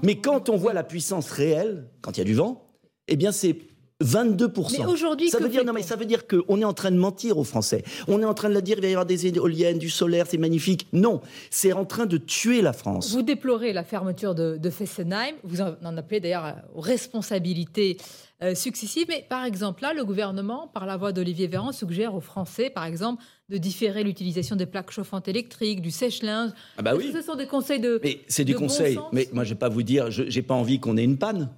mais 0.03 0.19
quand 0.19 0.49
on 0.49 0.57
voit 0.57 0.73
la 0.73 0.83
puissance 0.83 1.29
réelle, 1.31 1.87
quand 2.01 2.17
il 2.17 2.19
y 2.19 2.21
a 2.21 2.25
du 2.25 2.33
vent, 2.33 2.69
eh 3.07 3.15
bien, 3.15 3.31
c'est 3.31 3.57
22% 4.03 4.79
Mais 4.79 4.85
aujourd'hui, 4.85 5.29
ça 5.29 5.39
veut 5.39 5.47
dire 5.47 5.63
non, 5.63 5.71
mais 5.71 5.81
ça 5.81 5.95
veut 5.95 6.05
dire 6.05 6.27
qu'on 6.27 6.59
est 6.59 6.65
en 6.65 6.73
train 6.73 6.91
de 6.91 6.97
mentir 6.97 7.37
aux 7.37 7.45
Français. 7.45 7.83
On 8.09 8.21
est 8.21 8.25
en 8.25 8.33
train 8.33 8.49
de 8.49 8.53
leur 8.53 8.61
dire 8.61 8.77
il 8.77 8.81
va 8.81 8.87
y 8.87 8.91
avoir 8.91 9.05
des 9.05 9.27
éoliennes, 9.27 9.77
du 9.77 9.89
solaire, 9.89 10.25
c'est 10.27 10.37
magnifique. 10.37 10.87
Non, 10.91 11.21
c'est 11.49 11.71
en 11.71 11.85
train 11.85 12.05
de 12.05 12.17
tuer 12.17 12.61
la 12.61 12.73
France. 12.73 13.11
Vous 13.11 13.21
déplorez 13.21 13.71
la 13.71 13.85
fermeture 13.85 14.35
de, 14.35 14.69
Fessenheim. 14.69 15.35
Vous 15.43 15.61
en 15.61 15.97
appelez 15.97 16.19
d'ailleurs 16.19 16.55
aux 16.73 16.81
responsabilités 16.81 17.97
euh, 18.43 18.53
successives. 18.53 19.05
Mais 19.07 19.25
par 19.29 19.45
exemple, 19.45 19.81
là, 19.81 19.93
le 19.93 20.03
gouvernement, 20.03 20.67
par 20.67 20.85
la 20.85 20.97
voix 20.97 21.13
d'Olivier 21.13 21.47
Véran, 21.47 21.71
suggère 21.71 22.15
aux 22.15 22.21
Français, 22.21 22.69
par 22.69 22.83
exemple, 22.83 23.23
de 23.49 23.57
différer 23.57 24.03
l'utilisation 24.03 24.55
des 24.55 24.65
plaques 24.65 24.91
chauffantes 24.91 25.27
électriques, 25.27 25.81
du 25.81 25.91
sèche-linge. 25.91 26.51
Ah 26.77 26.81
bah 26.81 26.95
oui. 26.95 27.11
Ce 27.13 27.21
sont 27.21 27.35
des 27.35 27.47
conseils 27.47 27.79
de. 27.79 27.99
Mais 28.03 28.21
c'est 28.27 28.45
des 28.45 28.53
conseils. 28.53 28.97
mais 29.11 29.29
moi, 29.33 29.43
je 29.43 29.49
vais 29.49 29.59
pas 29.59 29.69
vous 29.69 29.83
dire, 29.83 30.09
je 30.11 30.23
n'ai 30.23 30.41
pas 30.41 30.55
envie 30.55 30.79
qu'on 30.79 30.97
ait 30.97 31.03
une 31.03 31.17
panne. 31.17 31.49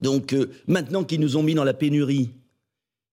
Donc 0.00 0.32
euh, 0.32 0.50
maintenant 0.66 1.04
qu'ils 1.04 1.20
nous 1.20 1.36
ont 1.36 1.42
mis 1.42 1.54
dans 1.54 1.64
la 1.64 1.74
pénurie, 1.74 2.30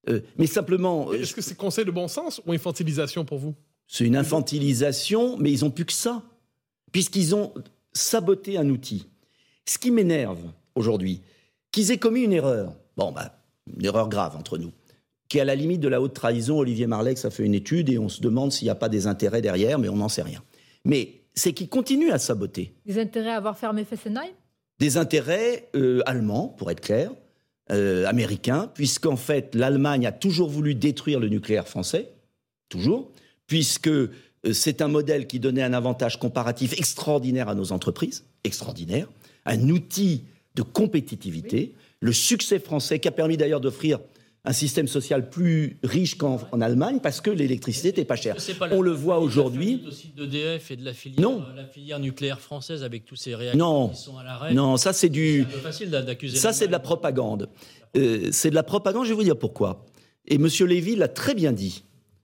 euh, 0.10 0.22
mais 0.38 0.48
simplement. 0.48 1.12
Est-ce 1.14 1.34
que 1.34 1.42
c'est 1.42 1.56
conseil 1.56 1.86
de 1.86 1.92
bon 1.92 2.08
sens 2.08 2.42
ou 2.46 2.54
infantilisation 2.54 3.26
pour 3.26 3.38
vous? 3.38 3.56
C'est 3.88 4.06
une 4.06 4.16
infantilisation, 4.16 5.38
mais 5.38 5.52
ils 5.52 5.64
n'ont 5.64 5.72
plus 5.72 5.86
que 5.86 5.94
ça, 5.94 6.24
puisqu'ils 6.92 7.36
ont 7.36 7.54
saboté 7.94 8.58
un 8.58 8.70
outil. 8.70 9.06
Ce 9.66 9.78
qui 9.78 9.92
m'énerve 9.92 10.40
aujourd'hui, 10.76 11.22
qu'ils 11.72 11.92
aient 11.92 11.98
commis 11.98 12.22
une 12.22 12.34
erreur. 12.34 12.74
Bon, 12.96 13.12
bah, 13.12 13.38
une 13.76 13.86
erreur 13.86 14.10
grave 14.10 14.36
entre 14.36 14.58
nous, 14.58 14.72
qui 15.30 15.38
est 15.38 15.42
à 15.42 15.46
la 15.46 15.56
limite 15.56 15.82
de 15.82 15.88
la 15.88 16.02
haute 16.02 16.14
trahison. 16.14 16.60
Olivier 16.60 16.88
Marlex 16.88 17.26
a 17.26 17.30
fait 17.30 17.44
une 17.44 17.54
étude 17.54 17.90
et 17.90 17.98
on 17.98 18.10
se 18.10 18.22
demande 18.22 18.52
s'il 18.52 18.66
n'y 18.66 18.72
a 18.72 18.76
pas 18.76 18.90
des 18.90 19.08
intérêts 19.08 19.42
derrière, 19.42 19.80
mais 19.80 19.90
on 19.90 19.98
n'en 19.98 20.10
sait 20.10 20.22
rien. 20.22 20.42
Mais 20.86 21.22
c'est 21.34 21.54
qu'ils 21.54 21.70
continuent 21.70 22.12
à 22.12 22.18
saboter. 22.18 22.74
Des 22.86 23.00
intérêts 23.00 23.32
à 23.32 23.38
avoir 23.38 23.58
fermé 23.58 23.84
Fessenheim? 23.84 24.32
Des 24.80 24.98
intérêts 24.98 25.70
euh, 25.76 26.02
allemands, 26.06 26.48
pour 26.48 26.72
être 26.72 26.82
clair, 26.82 27.12
euh, 27.72 28.06
américains, 28.06 28.72
puisqu'en 28.74 29.18
fait 29.18 29.54
l'Allemagne 29.56 30.06
a 30.08 30.12
toujours 30.12 30.50
voulu 30.50 30.76
détruire 30.76 31.20
le 31.20 31.28
nucléaire 31.28 31.68
français, 31.68 32.10
toujours, 32.70 33.12
puisque 33.48 33.88
euh, 33.88 34.10
c'est 34.54 34.82
un 34.82 34.88
modèle 34.88 35.28
qui 35.28 35.40
donnait 35.40 35.64
un 35.64 35.74
avantage 35.74 36.20
comparatif 36.20 36.74
extraordinaire 36.80 37.50
à 37.50 37.56
nos 37.56 37.72
entreprises, 37.72 38.24
extraordinaire, 38.44 39.08
un 39.46 39.70
outil 39.70 40.24
de 40.56 40.62
compétitivité, 40.62 41.74
le 42.00 42.14
succès 42.14 42.60
français 42.60 43.00
qui 43.00 43.08
a 43.08 43.12
permis 43.12 43.38
d'ailleurs 43.38 43.62
d'offrir 43.62 44.00
un 44.48 44.54
système 44.54 44.88
social 44.88 45.30
plus 45.30 45.78
riche 45.84 46.16
qu'en 46.16 46.40
Allemagne 46.62 47.00
parce 47.04 47.20
que 47.20 47.30
l'électricité 47.30 47.90
n'était 47.90 48.06
pas 48.06 48.16
chère. 48.16 48.38
On 48.72 48.82
le 48.82 48.92
voit 48.92 49.20
aujourd'hui. 49.20 49.84
d'EDF 50.16 50.72
et 50.72 50.78
de 50.78 50.86
la 50.86 50.94
filière, 50.94 51.22
non. 51.22 51.42
Euh, 51.42 51.56
la 51.56 51.66
filière 51.66 52.00
nucléaire 52.00 52.40
française 52.40 52.82
avec 52.82 53.06
tous 53.06 53.18
ces 53.18 53.36
réacteurs 53.36 53.92
qui 53.92 54.02
sont 54.02 54.18
à 54.18 54.24
l'arrêt. 54.24 54.54
Non, 54.54 54.78
ça 54.78 54.94
c'est 54.94 55.10
du. 55.10 55.46
C'est 55.52 55.60
facile 55.60 55.90
d'accuser. 55.90 56.38
Ça 56.38 56.54
c'est 56.54 56.68
de 56.68 56.72
la 56.72 56.80
propagande. 56.80 57.50
Euh, 57.98 58.30
c'est 58.32 58.50
de 58.50 58.56
la 58.56 58.64
propagande. 58.64 59.04
Je 59.04 59.10
vais 59.10 59.16
vous 59.16 59.24
dire 59.24 59.38
pourquoi. 59.38 59.86
Et 60.26 60.36
M. 60.36 60.48
Lévy 60.66 60.96
l'a 60.96 61.10
très 61.10 61.36
bien 61.36 61.52
dit 61.52 61.84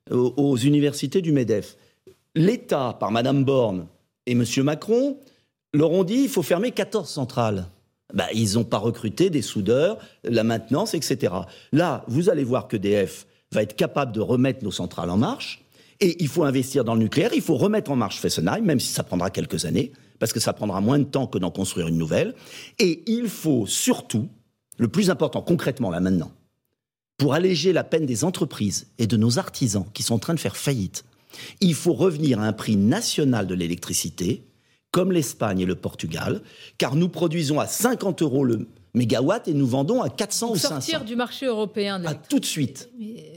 aux, 0.10 0.34
aux 0.38 0.56
universités 0.56 1.22
du 1.22 1.34
Medef. 1.34 1.76
L'État, 2.36 2.96
par 3.00 3.12
Mme 3.12 3.44
Borne 3.44 3.88
et 4.26 4.32
M. 4.32 4.46
Macron, 4.64 5.18
leur 5.74 5.92
ont 5.92 6.06
dit 6.06 6.22
il 6.24 6.30
faut 6.30 6.42
fermer 6.42 6.72
14 6.72 7.10
centrales. 7.10 7.68
Bah, 8.14 8.28
ils 8.34 8.54
n'ont 8.54 8.64
pas 8.64 8.78
recruté 8.78 9.30
des 9.30 9.42
soudeurs, 9.42 9.98
la 10.24 10.44
maintenance, 10.44 10.94
etc. 10.94 11.34
Là, 11.72 12.06
vous 12.08 12.30
allez 12.30 12.44
voir 12.44 12.68
que 12.68 12.78
DF 12.78 13.26
va 13.52 13.64
être 13.64 13.76
capable 13.76 14.12
de 14.12 14.22
remettre 14.22 14.64
nos 14.64 14.72
centrales 14.72 15.10
en 15.10 15.18
marche. 15.18 15.64
Et 16.00 16.22
il 16.22 16.28
faut 16.28 16.44
investir 16.44 16.84
dans 16.84 16.96
le 16.96 17.02
nucléaire, 17.02 17.32
il 17.34 17.42
faut 17.42 17.56
remettre 17.56 17.92
en 17.92 17.96
marche 17.96 18.20
Fessenheim, 18.20 18.64
même 18.64 18.80
si 18.80 18.92
ça 18.92 19.04
prendra 19.04 19.30
quelques 19.30 19.66
années, 19.66 19.92
parce 20.20 20.34
que 20.34 20.40
ça 20.40 20.54
prendra 20.54 20.82
moins 20.82 21.00
de 21.00 21.04
temps 21.06 21.28
que 21.28 21.38
d'en 21.38 21.52
construire 21.52 21.88
une 21.88 21.98
nouvelle. 21.98 22.36
Et 22.80 23.04
il 23.08 23.30
faut 23.30 23.66
surtout, 23.66 24.28
le 24.78 24.88
plus 24.88 25.10
important 25.10 25.42
concrètement 25.42 25.90
là 25.90 26.00
maintenant, 26.00 26.32
pour 27.18 27.34
alléger 27.34 27.74
la 27.74 27.84
peine 27.84 28.06
des 28.06 28.24
entreprises 28.24 28.88
et 28.98 29.08
de 29.08 29.18
nos 29.18 29.40
artisans 29.40 29.86
qui 29.94 30.04
sont 30.04 30.16
en 30.16 30.20
train 30.20 30.34
de 30.34 30.40
faire 30.40 30.58
faillite, 30.58 31.06
il 31.62 31.74
faut 31.74 31.94
revenir 31.94 32.40
à 32.40 32.46
un 32.46 32.54
prix 32.54 32.76
national 32.76 33.48
de 33.48 33.56
l'électricité 33.56 34.44
comme 34.94 35.12
l'Espagne 35.12 35.60
et 35.60 35.66
le 35.66 35.76
Portugal, 35.76 36.42
car 36.78 36.96
nous 36.96 37.10
produisons 37.10 37.60
à 37.60 37.66
50 37.66 38.22
euros 38.22 38.46
le 38.46 38.68
mégawatt 38.94 39.48
et 39.48 39.54
nous 39.56 39.66
vendons 39.66 40.04
à 40.04 40.10
400 40.10 40.52
ou 40.52 40.56
500. 40.56 40.70
Sortir 40.70 41.04
du 41.04 41.16
marché 41.16 41.48
européen. 41.48 42.06
À 42.06 42.14
tout 42.14 42.40
de 42.40 42.46
suite. 42.46 42.92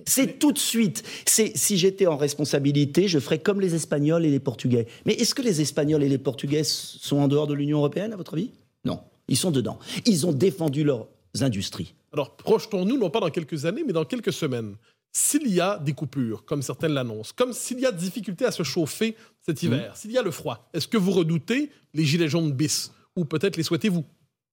C'est 0.06 0.38
tout 0.38 0.52
de 0.52 0.58
suite. 0.58 1.02
Si 1.26 1.78
j'étais 1.78 2.06
en 2.06 2.18
responsabilité, 2.18 3.08
je 3.08 3.18
ferais 3.18 3.38
comme 3.38 3.62
les 3.62 3.74
Espagnols 3.74 4.26
et 4.26 4.30
les 4.30 4.38
Portugais. 4.38 4.86
Mais 5.06 5.14
est-ce 5.14 5.34
que 5.34 5.40
les 5.40 5.62
Espagnols 5.62 6.02
et 6.02 6.10
les 6.10 6.18
Portugais 6.18 6.62
sont 6.62 7.16
en 7.16 7.26
dehors 7.26 7.46
de 7.46 7.54
l'Union 7.54 7.78
européenne, 7.78 8.12
à 8.12 8.16
votre 8.16 8.34
avis? 8.34 8.50
Non. 8.84 9.00
Ils 9.28 9.38
sont 9.38 9.50
dedans. 9.50 9.78
Ils 10.04 10.26
ont 10.26 10.32
défendu 10.32 10.84
leurs 10.84 11.08
industries. 11.40 11.94
Alors, 12.12 12.36
projetons-nous, 12.36 12.98
non 12.98 13.08
pas 13.08 13.20
dans 13.20 13.30
quelques 13.30 13.64
années, 13.64 13.82
mais 13.86 13.94
dans 13.94 14.04
quelques 14.04 14.32
semaines 14.32 14.76
s'il 15.16 15.48
y 15.48 15.62
a 15.62 15.78
des 15.78 15.94
coupures, 15.94 16.44
comme 16.44 16.60
certaines 16.60 16.92
l'annoncent, 16.92 17.32
comme 17.34 17.54
s'il 17.54 17.80
y 17.80 17.86
a 17.86 17.90
difficulté 17.90 18.44
à 18.44 18.50
se 18.50 18.62
chauffer 18.62 19.16
cet 19.40 19.62
hiver, 19.62 19.92
mmh. 19.92 19.96
s'il 19.96 20.12
y 20.12 20.18
a 20.18 20.22
le 20.22 20.30
froid, 20.30 20.68
est-ce 20.74 20.86
que 20.86 20.98
vous 20.98 21.10
redoutez 21.10 21.70
les 21.94 22.04
gilets 22.04 22.28
jaunes 22.28 22.52
bis 22.52 22.92
ou 23.16 23.24
peut-être 23.24 23.56
les 23.56 23.62
souhaitez-vous? 23.62 24.04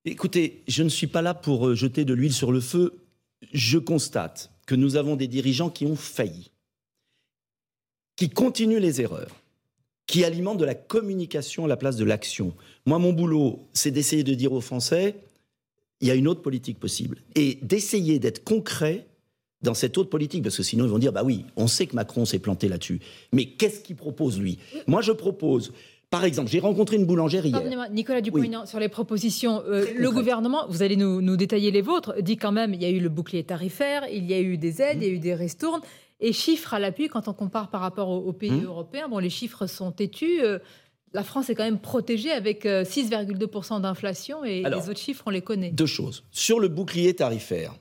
Écoutez, 0.05 0.63
je 0.69 0.83
ne 0.83 0.87
suis 0.87 1.07
pas 1.07 1.21
là 1.21 1.33
pour 1.33 1.67
euh, 1.67 1.75
jeter 1.75 2.05
de 2.05 2.13
l'huile 2.13 2.31
sur 2.31 2.53
le 2.53 2.61
feu. 2.61 2.93
Je 3.51 3.77
constate 3.77 4.51
que 4.65 4.73
nous 4.73 4.95
avons 4.95 5.17
des 5.17 5.27
dirigeants 5.27 5.69
qui 5.69 5.85
ont 5.85 5.97
failli, 5.97 6.51
qui 8.15 8.29
continuent 8.29 8.79
les 8.79 9.01
erreurs, 9.01 9.35
qui 10.07 10.23
alimentent 10.23 10.59
de 10.59 10.65
la 10.65 10.75
communication 10.75 11.65
à 11.65 11.67
la 11.67 11.75
place 11.75 11.97
de 11.97 12.05
l'action. 12.05 12.55
Moi, 12.85 12.99
mon 12.99 13.11
boulot, 13.11 13.67
c'est 13.73 13.91
d'essayer 13.91 14.23
de 14.23 14.33
dire 14.33 14.53
aux 14.53 14.61
Français, 14.61 15.17
il 15.99 16.07
y 16.07 16.11
a 16.11 16.15
une 16.15 16.29
autre 16.29 16.41
politique 16.41 16.79
possible, 16.79 17.17
et 17.35 17.59
d'essayer 17.61 18.17
d'être 18.19 18.45
concret 18.45 19.07
dans 19.63 19.73
cette 19.73 19.97
autre 19.97 20.09
politique, 20.09 20.43
parce 20.43 20.57
que 20.57 20.63
sinon 20.63 20.85
ils 20.85 20.91
vont 20.91 20.99
dire, 20.99 21.11
bah 21.13 21.23
oui, 21.23 21.45
on 21.55 21.67
sait 21.67 21.87
que 21.87 21.95
Macron 21.95 22.25
s'est 22.25 22.39
planté 22.39 22.67
là-dessus. 22.67 22.99
Mais 23.31 23.45
qu'est-ce 23.45 23.79
qu'il 23.81 23.95
propose, 23.95 24.39
lui? 24.39 24.59
Moi, 24.87 25.01
je 25.01 25.11
propose 25.13 25.71
Par 26.09 26.25
exemple, 26.25 26.51
j'ai 26.51 26.59
rencontré 26.59 26.95
une 26.97 27.05
boulangère 27.05 27.43
hier. 27.45 27.59
Nicolas 27.91 28.21
Dupont-Aignan, 28.21 28.65
sur 28.67 28.79
les 28.79 28.89
propositions, 28.89 29.63
euh, 29.67 29.85
le 29.97 30.11
gouvernement, 30.11 30.67
vous 30.69 30.83
allez 30.83 30.95
nous, 30.95 31.21
nous 31.21 31.37
détailler 31.37 31.71
les 31.71 31.81
vôtres, 31.81 32.13
dit 32.21 32.37
quand 32.37 32.51
même 32.51 32.73
il 32.75 32.81
y 32.83 32.85
a 32.85 32.89
eu 32.89 32.99
le 32.99 33.09
bouclier 33.09 33.43
tarifaire, 33.43 34.03
il 34.11 34.25
y 34.29 34.33
a 34.35 34.39
eu 34.39 34.57
des 34.57 34.81
aides, 34.81 34.97
il 35.01 35.07
y 35.07 35.09
a 35.09 35.13
eu 35.13 35.17
des 35.19 35.33
ristournes, 35.33 35.81
et 36.19 36.31
chiffres 36.31 36.73
à 36.75 36.79
l'appui, 36.79 37.07
quand 37.07 37.27
on 37.27 37.33
compare 37.33 37.69
par 37.71 37.81
rapport 37.81 38.09
aux, 38.09 38.19
aux 38.19 38.33
pays 38.33 38.51
Mmh. 38.51 38.65
européens, 38.65 39.07
bon, 39.09 39.17
les 39.17 39.31
chiffres 39.31 39.65
sont 39.65 39.91
têtus. 39.91 40.41
euh, 40.43 40.59
la 41.15 41.23
France 41.23 41.49
est 41.49 41.55
quand 41.55 41.63
même 41.63 41.79
protégée 41.79 42.31
avec 42.31 42.65
euh, 42.65 42.83
6,2% 42.83 43.81
d'inflation 43.81 44.43
et 44.45 44.63
Alors, 44.65 44.81
les 44.81 44.89
autres 44.89 44.99
chiffres, 44.99 45.23
on 45.27 45.29
les 45.31 45.41
connaît. 45.41 45.71
Deux 45.71 45.85
choses. 45.85 46.23
Sur 46.31 46.59
le 46.59 46.67
bouclier 46.69 47.13
tarifaire, 47.15 47.73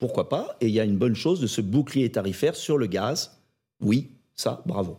pourquoi 0.00 0.28
pas 0.30 0.56
Et 0.60 0.66
il 0.66 0.72
y 0.72 0.80
a 0.80 0.84
une 0.84 0.96
bonne 0.96 1.14
chose 1.14 1.40
de 1.40 1.46
ce 1.46 1.60
bouclier 1.60 2.10
tarifaire 2.10 2.56
sur 2.56 2.78
le 2.78 2.86
gaz. 2.86 3.38
Oui, 3.82 4.08
ça, 4.34 4.62
bravo. 4.66 4.98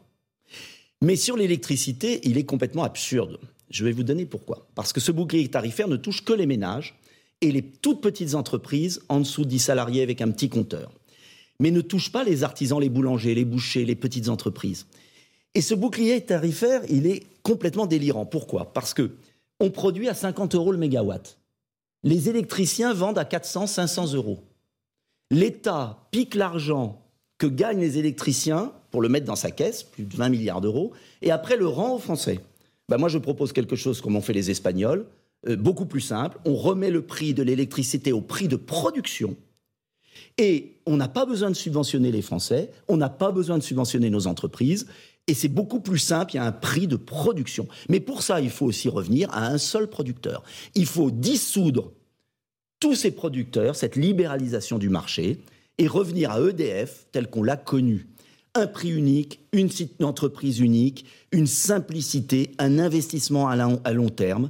Mais 1.02 1.16
sur 1.16 1.36
l'électricité, 1.36 2.22
il 2.24 2.38
est 2.38 2.46
complètement 2.46 2.84
absurde. 2.84 3.40
Je 3.72 3.84
vais 3.84 3.92
vous 3.92 4.04
donner 4.04 4.28
pourquoi. 4.28 4.68
Parce 4.76 4.94
que 4.94 5.00
ce 5.00 5.12
bouclier 5.12 5.48
tarifaire 5.48 5.88
ne 5.88 5.98
touche 5.98 6.24
que 6.24 6.34
les 6.34 6.46
ménages 6.46 7.00
et 7.42 7.52
les 7.52 7.64
toutes 7.64 8.02
petites 8.02 8.36
entreprises 8.36 9.02
en 9.10 9.20
dessous 9.20 9.44
de 9.44 9.50
10 9.50 9.60
salariés 9.60 10.04
avec 10.04 10.22
un 10.22 10.30
petit 10.30 10.50
compteur. 10.50 10.92
Mais 11.60 11.72
ne 11.72 11.82
touche 11.82 12.12
pas 12.12 12.24
les 12.24 12.44
artisans, 12.44 12.80
les 12.80 12.90
boulangers, 12.90 13.34
les 13.34 13.46
bouchers, 13.46 13.86
les 13.86 13.96
petites 13.96 14.30
entreprises. 14.30 14.86
Et 15.56 15.62
ce 15.62 15.74
bouclier 15.74 16.22
tarifaire, 16.22 16.84
il 16.90 17.08
est 17.08 17.24
complètement 17.42 17.88
délirant. 17.88 18.28
Pourquoi? 18.28 18.72
Parce 18.72 18.94
que 18.94 19.12
on 19.60 19.72
produit 19.72 20.10
à 20.10 20.14
50 20.14 20.54
euros 20.54 20.72
le 20.72 20.78
mégawatt. 20.78 21.40
Les 22.04 22.30
électriciens 22.30 22.94
vendent 22.94 23.18
à 23.18 23.26
400, 23.26 23.66
500 23.66 24.14
euros. 24.14 24.44
L'État 25.32 26.08
pique 26.12 26.36
l'argent 26.36 27.02
que 27.38 27.48
gagnent 27.48 27.80
les 27.80 27.98
électriciens 27.98 28.74
pour 28.92 29.02
le 29.02 29.08
mettre 29.08 29.26
dans 29.26 29.38
sa 29.38 29.50
caisse, 29.50 29.82
plus 29.82 30.04
de 30.04 30.14
20 30.16 30.28
milliards 30.28 30.60
d'euros, 30.60 30.92
et 31.22 31.32
après 31.32 31.56
le 31.56 31.68
rend 31.68 31.96
aux 31.96 32.00
Français. 32.00 32.42
Ben 32.90 32.98
moi, 32.98 33.08
je 33.08 33.18
propose 33.18 33.54
quelque 33.54 33.78
chose 33.78 34.02
comme 34.02 34.18
ont 34.18 34.22
fait 34.22 34.34
les 34.34 34.52
Espagnols, 34.52 35.06
euh, 35.48 35.56
beaucoup 35.56 35.86
plus 35.86 36.02
simple. 36.02 36.38
On 36.44 36.56
remet 36.56 36.92
le 36.92 37.02
prix 37.02 37.34
de 37.34 37.44
l'électricité 37.44 38.12
au 38.12 38.20
prix 38.20 38.50
de 38.50 38.58
production. 38.58 39.38
Et 40.38 40.74
on 40.86 40.98
n'a 40.98 41.08
pas 41.08 41.26
besoin 41.26 41.50
de 41.50 41.56
subventionner 41.56 42.12
les 42.12 42.22
Français, 42.22 42.70
on 42.90 42.98
n'a 42.98 43.10
pas 43.10 43.32
besoin 43.32 43.58
de 43.58 43.64
subventionner 43.64 44.10
nos 44.10 44.28
entreprises, 44.28 44.88
et 45.28 45.34
c'est 45.34 45.48
beaucoup 45.48 45.80
plus 45.80 46.00
simple, 46.00 46.34
il 46.34 46.38
y 46.38 46.40
a 46.40 46.46
un 46.46 46.52
prix 46.52 46.88
de 46.88 46.98
production. 46.98 47.70
Mais 47.88 48.02
pour 48.02 48.22
ça, 48.22 48.42
il 48.42 48.50
faut 48.50 48.66
aussi 48.66 48.90
revenir 48.90 49.30
à 49.32 49.48
un 49.48 49.58
seul 49.58 49.88
producteur. 49.88 50.44
Il 50.76 50.86
faut 50.86 51.10
dissoudre 51.10 51.94
tous 52.82 52.96
ces 52.96 53.12
producteurs, 53.12 53.78
cette 53.78 53.96
libéralisation 53.96 54.78
du 54.78 54.90
marché, 54.90 55.38
et 55.78 55.88
revenir 55.88 56.32
à 56.32 56.42
EDF 56.42 57.06
tel 57.14 57.30
qu'on 57.30 57.44
l'a 57.44 57.56
connu. 57.56 58.08
Un 58.54 58.68
prix 58.68 58.90
unique, 58.90 59.40
une, 59.54 59.70
entreprise 60.02 60.60
unique, 60.60 61.06
une 61.32 61.48
simplicité, 61.48 62.52
un 62.58 62.80
investissement 62.80 63.48
à 63.48 63.56
long, 63.56 63.80
à 63.86 63.94
long 63.94 64.10
terme, 64.10 64.50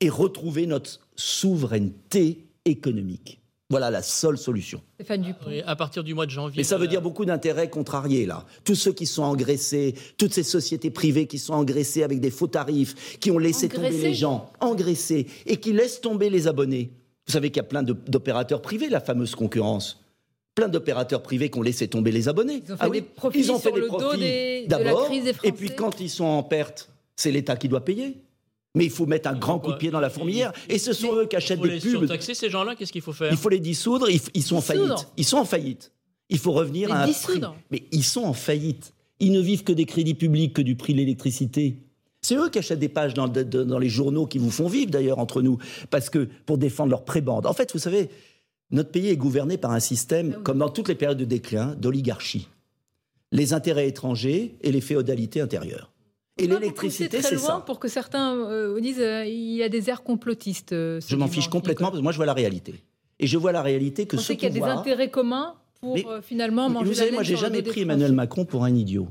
et 0.00 0.08
retrouver 0.08 0.66
notre 0.66 1.00
souveraineté 1.16 2.46
économique. 2.64 3.40
Voilà 3.68 3.90
la 3.90 4.02
seule 4.02 4.38
solution. 4.38 4.82
Stéphane 4.94 5.22
Dupont. 5.22 5.46
Oui, 5.48 5.62
à 5.66 5.76
partir 5.76 6.04
du 6.04 6.14
mois 6.14 6.26
de 6.26 6.30
janvier. 6.30 6.58
Mais 6.58 6.64
ça 6.64 6.76
veut 6.78 6.84
euh, 6.84 6.88
dire 6.88 7.02
beaucoup 7.02 7.24
d'intérêts 7.24 7.70
contrariés, 7.70 8.26
là. 8.26 8.46
Tous 8.64 8.74
ceux 8.74 8.92
qui 8.92 9.06
sont 9.06 9.22
engraissés, 9.22 9.94
toutes 10.18 10.34
ces 10.34 10.42
sociétés 10.42 10.90
privées 10.90 11.26
qui 11.26 11.38
sont 11.38 11.54
engraissées 11.54 12.02
avec 12.02 12.20
des 12.20 12.30
faux 12.30 12.48
tarifs, 12.48 13.18
qui 13.18 13.30
ont 13.30 13.38
laissé 13.38 13.68
tomber 13.68 13.88
Engraissés 13.88 14.08
les 14.08 14.14
gens, 14.14 14.50
engraissés, 14.60 15.26
et 15.46 15.56
qui 15.56 15.72
laissent 15.72 16.00
tomber 16.00 16.30
les 16.30 16.46
abonnés. 16.46 16.92
Vous 17.26 17.32
savez 17.32 17.50
qu'il 17.50 17.58
y 17.58 17.60
a 17.60 17.68
plein 17.68 17.82
d'opérateurs 17.82 18.62
privés, 18.62 18.88
la 18.88 19.00
fameuse 19.00 19.34
concurrence. 19.34 20.00
Plein 20.54 20.68
d'opérateurs 20.68 21.22
privés 21.22 21.50
qui 21.50 21.58
ont 21.58 21.62
laissé 21.62 21.88
tomber 21.88 22.10
les 22.12 22.28
abonnés. 22.28 22.62
Ils 22.66 22.72
ont 22.72 22.76
fait 22.76 22.90
des 22.90 23.02
profits 23.02 23.38
ils 23.38 23.52
ont 23.52 23.58
fait 23.58 23.68
sur 23.68 23.74
des 23.74 23.80
le 23.80 23.88
dos 23.88 23.96
profits 23.96 24.18
des- 24.20 24.66
de 24.66 24.70
la 24.70 24.78
d'abord, 24.84 25.04
crise 25.06 25.24
des 25.24 25.34
et 25.44 25.52
puis 25.52 25.70
quand 25.74 26.00
ils 26.00 26.10
sont 26.10 26.24
en 26.24 26.42
perte, 26.42 26.90
c'est 27.16 27.30
l'État 27.30 27.56
qui 27.56 27.68
doit 27.68 27.84
payer. 27.84 28.18
Mais 28.74 28.84
il 28.86 28.90
faut 28.90 29.06
mettre 29.06 29.28
un 29.28 29.34
grand 29.34 29.58
coup 29.58 29.70
de 29.72 29.76
pied 29.76 29.90
dans 29.90 30.00
la 30.00 30.08
fourmilière. 30.10 30.52
Et 30.68 30.78
ce 30.78 30.92
sont 30.94 31.14
eux 31.14 31.26
qui 31.26 31.34
Il 31.34 31.38
achètent 31.38 31.58
faut 31.58 31.66
des 31.66 31.74
les 31.74 31.80
pubs. 31.80 31.90
surtaxer, 32.00 32.32
ces 32.34 32.48
gens-là, 32.50 32.74
qu'est-ce 32.74 32.92
qu'il 32.92 33.02
faut 33.02 33.12
faire 33.12 33.30
Il 33.30 33.36
faut 33.36 33.50
les 33.50 33.60
dissoudre, 33.60 34.08
ils, 34.10 34.20
ils 34.34 34.42
sont 34.42 34.56
en 34.56 34.60
faillite. 34.62 35.08
Ils 35.18 35.24
sont 35.24 35.36
en 35.38 35.44
faillite. 35.44 35.92
Il 36.30 36.38
faut 36.38 36.52
revenir 36.52 36.88
Les 36.88 36.94
à 36.94 37.02
un 37.02 37.06
dissoudre. 37.06 37.50
prix. 37.52 37.60
Mais 37.70 37.82
ils 37.92 38.04
sont 38.04 38.22
en 38.24 38.32
faillite. 38.32 38.94
Ils 39.20 39.30
ne 39.32 39.40
vivent 39.40 39.62
que 39.64 39.72
des 39.72 39.84
crédits 39.84 40.14
publics, 40.14 40.54
que 40.54 40.62
du 40.62 40.74
prix 40.76 40.94
de 40.94 40.98
l'électricité. 40.98 41.76
C'est 42.24 42.36
eux 42.36 42.48
qui 42.48 42.58
achètent 42.60 42.78
des 42.78 42.88
pages 42.88 43.14
dans, 43.14 43.26
de- 43.26 43.42
de- 43.42 43.64
dans 43.64 43.80
les 43.80 43.88
journaux 43.88 44.26
qui 44.26 44.38
vous 44.38 44.50
font 44.52 44.68
vivre 44.68 44.90
d'ailleurs 44.92 45.18
entre 45.18 45.42
nous, 45.42 45.58
parce 45.90 46.08
que 46.08 46.28
pour 46.46 46.56
défendre 46.56 46.90
leur 46.90 47.04
prébande. 47.04 47.46
En 47.46 47.52
fait, 47.52 47.72
vous 47.72 47.80
savez, 47.80 48.10
notre 48.70 48.90
pays 48.90 49.08
est 49.08 49.16
gouverné 49.16 49.58
par 49.58 49.72
un 49.72 49.80
système, 49.80 50.40
comme 50.44 50.58
dans 50.58 50.68
toutes 50.68 50.86
les 50.88 50.94
périodes 50.94 51.18
de 51.18 51.24
déclin, 51.24 51.74
d'oligarchie. 51.74 52.48
Les 53.32 53.52
intérêts 53.54 53.88
étrangers 53.88 54.54
et 54.60 54.70
les 54.70 54.80
féodalités 54.80 55.40
intérieures. 55.40 55.90
Et 56.38 56.46
l'électricité, 56.46 57.20
c'est 57.22 57.38
ça. 57.38 57.62
pour 57.66 57.78
que 57.80 57.88
certains 57.88 58.34
euh, 58.36 58.80
disent 58.80 59.00
euh, 59.00 59.24
il 59.26 59.54
y 59.56 59.62
a 59.62 59.68
des 59.68 59.90
airs 59.90 60.02
complotistes. 60.02 60.72
euh, 60.72 61.00
Je 61.06 61.16
m'en 61.16 61.26
fiche 61.28 61.48
complètement, 61.48 61.88
parce 61.88 61.98
que 61.98 62.02
moi 62.02 62.12
je 62.12 62.16
vois 62.16 62.26
la 62.26 62.32
réalité. 62.34 62.74
Et 63.18 63.26
je 63.26 63.36
vois 63.36 63.52
la 63.52 63.62
réalité 63.62 64.06
que 64.06 64.16
ce 64.16 64.32
qu'il 64.32 64.44
y 64.44 64.46
a 64.46 64.50
des 64.50 64.62
intérêts 64.62 65.10
communs 65.10 65.54
pour 65.80 65.94
Mais- 65.96 66.06
euh, 66.06 66.22
finalement 66.22 66.70
manger 66.70 66.86
Vous 66.86 66.94
savez, 66.94 67.10
moi, 67.10 67.22
j'ai 67.24 67.36
jamais 67.36 67.62
pris 67.62 67.82
Emmanuel 67.82 68.12
Macron 68.12 68.44
pour 68.44 68.64
un 68.64 68.74
idiot. 68.74 69.08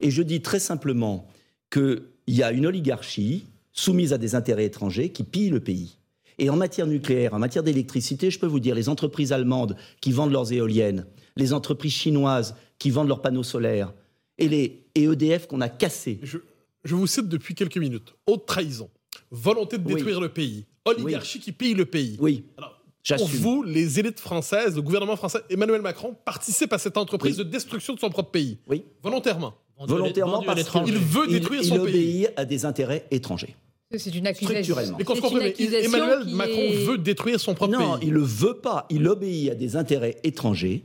Et 0.00 0.10
je 0.10 0.22
dis 0.22 0.42
très 0.42 0.58
simplement 0.58 1.26
qu'il 1.74 2.02
y 2.28 2.42
a 2.44 2.52
une 2.52 2.66
oligarchie 2.66 3.46
soumise 3.72 4.12
à 4.12 4.18
des 4.18 4.34
intérêts 4.36 4.64
étrangers 4.66 5.10
qui 5.10 5.24
pille 5.24 5.50
le 5.50 5.58
pays. 5.60 5.98
Et 6.38 6.48
en 6.50 6.56
matière 6.56 6.86
nucléaire, 6.86 7.34
en 7.34 7.38
matière 7.40 7.62
d'électricité, 7.64 8.30
je 8.30 8.38
peux 8.38 8.46
vous 8.46 8.60
dire, 8.60 8.74
les 8.76 8.88
entreprises 8.88 9.32
allemandes 9.32 9.76
qui 10.00 10.12
vendent 10.12 10.32
leurs 10.32 10.52
éoliennes, 10.52 11.06
les 11.36 11.52
entreprises 11.52 11.92
chinoises 11.92 12.54
qui 12.78 12.90
vendent 12.90 13.08
leurs 13.08 13.22
panneaux 13.22 13.42
solaires, 13.42 13.92
et, 14.38 14.48
les, 14.48 14.84
et 14.94 15.04
EDF 15.04 15.46
qu'on 15.48 15.60
a 15.60 15.68
cassé. 15.68 16.18
Je, 16.22 16.38
je 16.84 16.94
vous 16.94 17.06
cite 17.06 17.28
depuis 17.28 17.54
quelques 17.54 17.76
minutes. 17.78 18.14
Haute 18.26 18.46
trahison, 18.46 18.90
volonté 19.30 19.78
de 19.78 19.86
Oui. 19.86 19.94
détruire 19.94 20.20
le 20.20 20.28
pays, 20.28 20.66
oligarchie 20.84 21.38
qui 21.40 21.52
pille 21.52 21.74
le 21.74 21.86
pays. 21.86 22.16
Oui, 22.20 22.44
Alors, 22.56 22.80
pour 23.18 23.28
vous, 23.28 23.62
les 23.62 24.00
élites 24.00 24.18
françaises, 24.20 24.74
le 24.76 24.82
gouvernement 24.82 25.16
français, 25.16 25.40
Emmanuel 25.50 25.82
Macron 25.82 26.16
participe 26.24 26.72
à 26.72 26.78
cette 26.78 26.96
entreprise 26.96 27.38
Oui. 27.38 27.44
de 27.44 27.50
destruction 27.50 27.94
de 27.94 28.00
son 28.00 28.10
propre 28.10 28.30
pays, 28.30 28.58
Oui, 28.68 28.84
volontairement. 29.02 29.54
Volontairement 29.78 30.42
parce 30.42 30.58
l'étranger. 30.58 30.92
Il 30.92 30.98
veut 30.98 31.24
qu'il 31.26 31.32
détruire 31.40 31.60
il 31.62 31.68
son 31.68 31.74
pays. 31.84 32.26
obéit 32.26 32.28
à 32.36 32.44
des 32.44 32.64
intérêts 32.64 33.06
étrangers. 33.10 33.56
C'est 33.96 34.14
une 34.14 34.26
accusation. 34.26 34.74
Structurellement. 34.74 34.98
Mais 34.98 35.04
une 35.04 35.40
il- 35.40 35.46
accusation 35.46 35.94
Emmanuel 35.98 36.26
qui 36.26 36.34
Macron 36.34 36.60
est- 36.62 36.84
veut 36.84 36.98
détruire 36.98 37.38
son 37.40 37.54
propre 37.54 37.72
Non, 37.72 37.98
pays. 37.98 38.08
il 38.08 38.12
le 38.14 38.22
veut 38.22 38.54
pas. 38.58 38.86
Il 38.90 39.06
obéit 39.06 39.50
à 39.50 39.54
des 39.54 39.76
intérêts 39.76 40.16
étrangers 40.24 40.84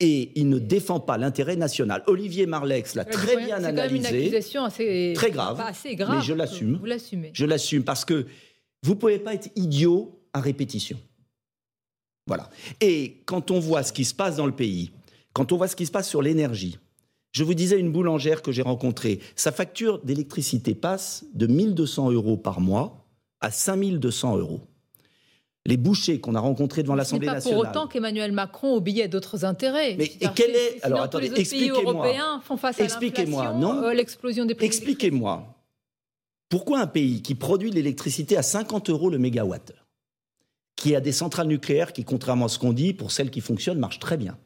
et 0.00 0.32
il 0.38 0.48
ne 0.50 0.58
défend 0.58 1.00
pas 1.00 1.16
l'intérêt 1.16 1.56
national. 1.56 2.02
Olivier 2.06 2.44
Marlex 2.46 2.96
l'a 2.96 3.04
très 3.06 3.36
bien 3.36 3.56
C'est 3.60 3.66
quand 3.68 3.72
même 3.72 3.94
une 3.96 4.04
analysé. 4.06 4.18
accusation 4.26 4.64
assez 4.64 5.12
Très 5.14 5.30
grave, 5.30 5.56
pas 5.56 5.68
assez 5.68 5.94
grave. 5.96 6.16
mais 6.18 6.22
je 6.22 6.34
l'assume. 6.34 6.76
Vous 6.78 6.84
l'assumez. 6.86 7.30
Je 7.32 7.46
l'assume 7.46 7.82
parce 7.84 8.04
que 8.04 8.26
vous 8.82 8.96
pouvez 8.96 9.18
pas 9.20 9.32
être 9.34 9.48
idiot 9.56 10.20
à 10.34 10.40
répétition. 10.40 10.98
Voilà. 12.26 12.50
Et 12.80 13.22
quand 13.26 13.50
on 13.50 13.58
voit 13.60 13.82
ce 13.82 13.92
qui 13.92 14.04
se 14.04 14.14
passe 14.14 14.36
dans 14.36 14.46
le 14.46 14.52
pays, 14.54 14.90
quand 15.32 15.52
on 15.52 15.56
voit 15.56 15.68
ce 15.68 15.76
qui 15.76 15.86
se 15.86 15.92
passe 15.92 16.08
sur 16.08 16.20
l'énergie, 16.22 16.78
je 17.34 17.42
vous 17.42 17.54
disais 17.54 17.78
une 17.78 17.90
boulangère 17.90 18.42
que 18.42 18.52
j'ai 18.52 18.62
rencontrée, 18.62 19.18
sa 19.34 19.50
facture 19.50 19.98
d'électricité 20.04 20.74
passe 20.74 21.24
de 21.34 21.46
1200 21.48 22.12
euros 22.12 22.36
par 22.36 22.60
mois 22.60 23.04
à 23.40 23.50
5200 23.50 24.36
euros. 24.38 24.60
Les 25.66 25.76
bouchers 25.76 26.20
qu'on 26.20 26.34
a 26.36 26.40
rencontrés 26.40 26.82
devant 26.82 26.94
l'Assemblée 26.94 27.26
pas 27.26 27.34
nationale. 27.34 27.60
pour 27.60 27.68
autant 27.70 27.88
qu'Emmanuel 27.88 28.30
Macron 28.32 28.76
obéit 28.76 29.02
à 29.02 29.08
d'autres 29.08 29.44
intérêts. 29.44 29.96
Mais- 29.98 30.04
et 30.04 30.28
quel 30.36 30.52
que 30.52 30.76
est- 30.76 30.84
alors, 30.84 31.00
attendez, 31.00 31.32
expliquez-moi. 31.34 31.92
européens 31.92 32.40
font 32.44 32.56
face 32.56 32.80
à 32.80 32.84
Expliquez-moi, 32.84 33.52
non 33.54 33.82
euh, 33.82 33.94
l'explosion 33.94 34.44
des 34.44 34.54
prix. 34.54 34.66
Expliquez-moi, 34.66 35.56
pourquoi 36.50 36.80
un 36.80 36.86
pays 36.86 37.20
qui 37.22 37.34
produit 37.34 37.70
de 37.70 37.74
l'électricité 37.74 38.36
à 38.36 38.42
50 38.42 38.90
euros 38.90 39.10
le 39.10 39.18
mégawattheure, 39.18 39.88
qui 40.76 40.94
a 40.94 41.00
des 41.00 41.12
centrales 41.12 41.48
nucléaires 41.48 41.92
qui, 41.92 42.04
contrairement 42.04 42.44
à 42.44 42.48
ce 42.48 42.58
qu'on 42.60 42.74
dit, 42.74 42.92
pour 42.92 43.10
celles 43.10 43.30
qui 43.30 43.40
fonctionnent, 43.40 43.78
marchent 43.78 43.98
très 43.98 44.18
bien, 44.18 44.38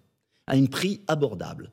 à 0.47 0.55
un 0.55 0.67
prix 0.67 1.03
abordable, 1.09 1.73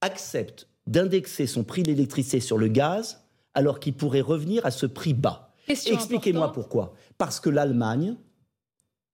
accepte 0.00 0.68
d'indexer 0.86 1.46
son 1.46 1.64
prix 1.64 1.82
de 1.82 1.88
l'électricité 1.88 2.40
sur 2.40 2.58
le 2.58 2.68
gaz 2.68 3.24
alors 3.54 3.80
qu'il 3.80 3.94
pourrait 3.94 4.20
revenir 4.20 4.64
à 4.64 4.70
ce 4.70 4.86
prix 4.86 5.14
bas 5.14 5.48
Expliquez-moi 5.68 6.52
pourquoi. 6.52 6.94
Parce 7.18 7.40
que 7.40 7.50
l'Allemagne 7.50 8.16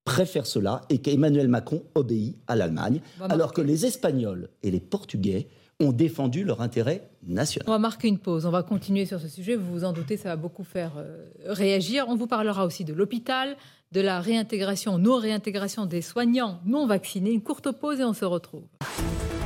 préfère 0.05 0.47
cela 0.47 0.83
et 0.91 0.99
qu'Emmanuel 0.99 1.49
Macron 1.49 1.83
obéit 1.95 2.37
à 2.47 2.57
l'Allemagne, 2.57 3.01
alors 3.21 3.53
que 3.53 3.61
les 3.61 3.87
Espagnols 3.87 4.51
et 4.63 4.71
les 4.71 4.81
Portugais 4.81 5.49
ont 5.81 5.93
défendu 5.93 6.45
leur 6.45 6.61
intérêt 6.61 7.11
national. 7.27 7.69
On 7.69 7.73
va 7.73 7.79
marquer 7.79 8.07
une 8.07 8.19
pause. 8.19 8.47
On 8.47 8.51
va 8.51 8.63
continuer 8.63 9.07
sur 9.07 9.19
ce 9.19 9.29
sujet. 9.29 9.57
Vous 9.57 9.73
vous 9.73 9.85
en 9.85 9.93
doutez, 9.93 10.17
ça 10.17 10.29
va 10.29 10.37
beaucoup 10.37 10.63
faire 10.63 10.93
euh, 10.99 11.27
réagir. 11.47 12.07
On 12.09 12.15
vous 12.15 12.29
parlera 12.29 12.65
aussi 12.65 12.85
de 12.85 12.93
l'hôpital, 12.93 13.57
de 13.91 14.01
la 14.01 14.21
réintégration, 14.21 14.99
non-réintégration 14.99 15.87
des 15.87 16.03
soignants 16.03 16.61
non 16.65 16.87
vaccinés. 16.87 17.33
Une 17.33 17.43
courte 17.43 17.73
pause 17.73 17.99
et 17.99 18.05
on 18.05 18.13
se 18.13 18.25
retrouve. 18.25 18.67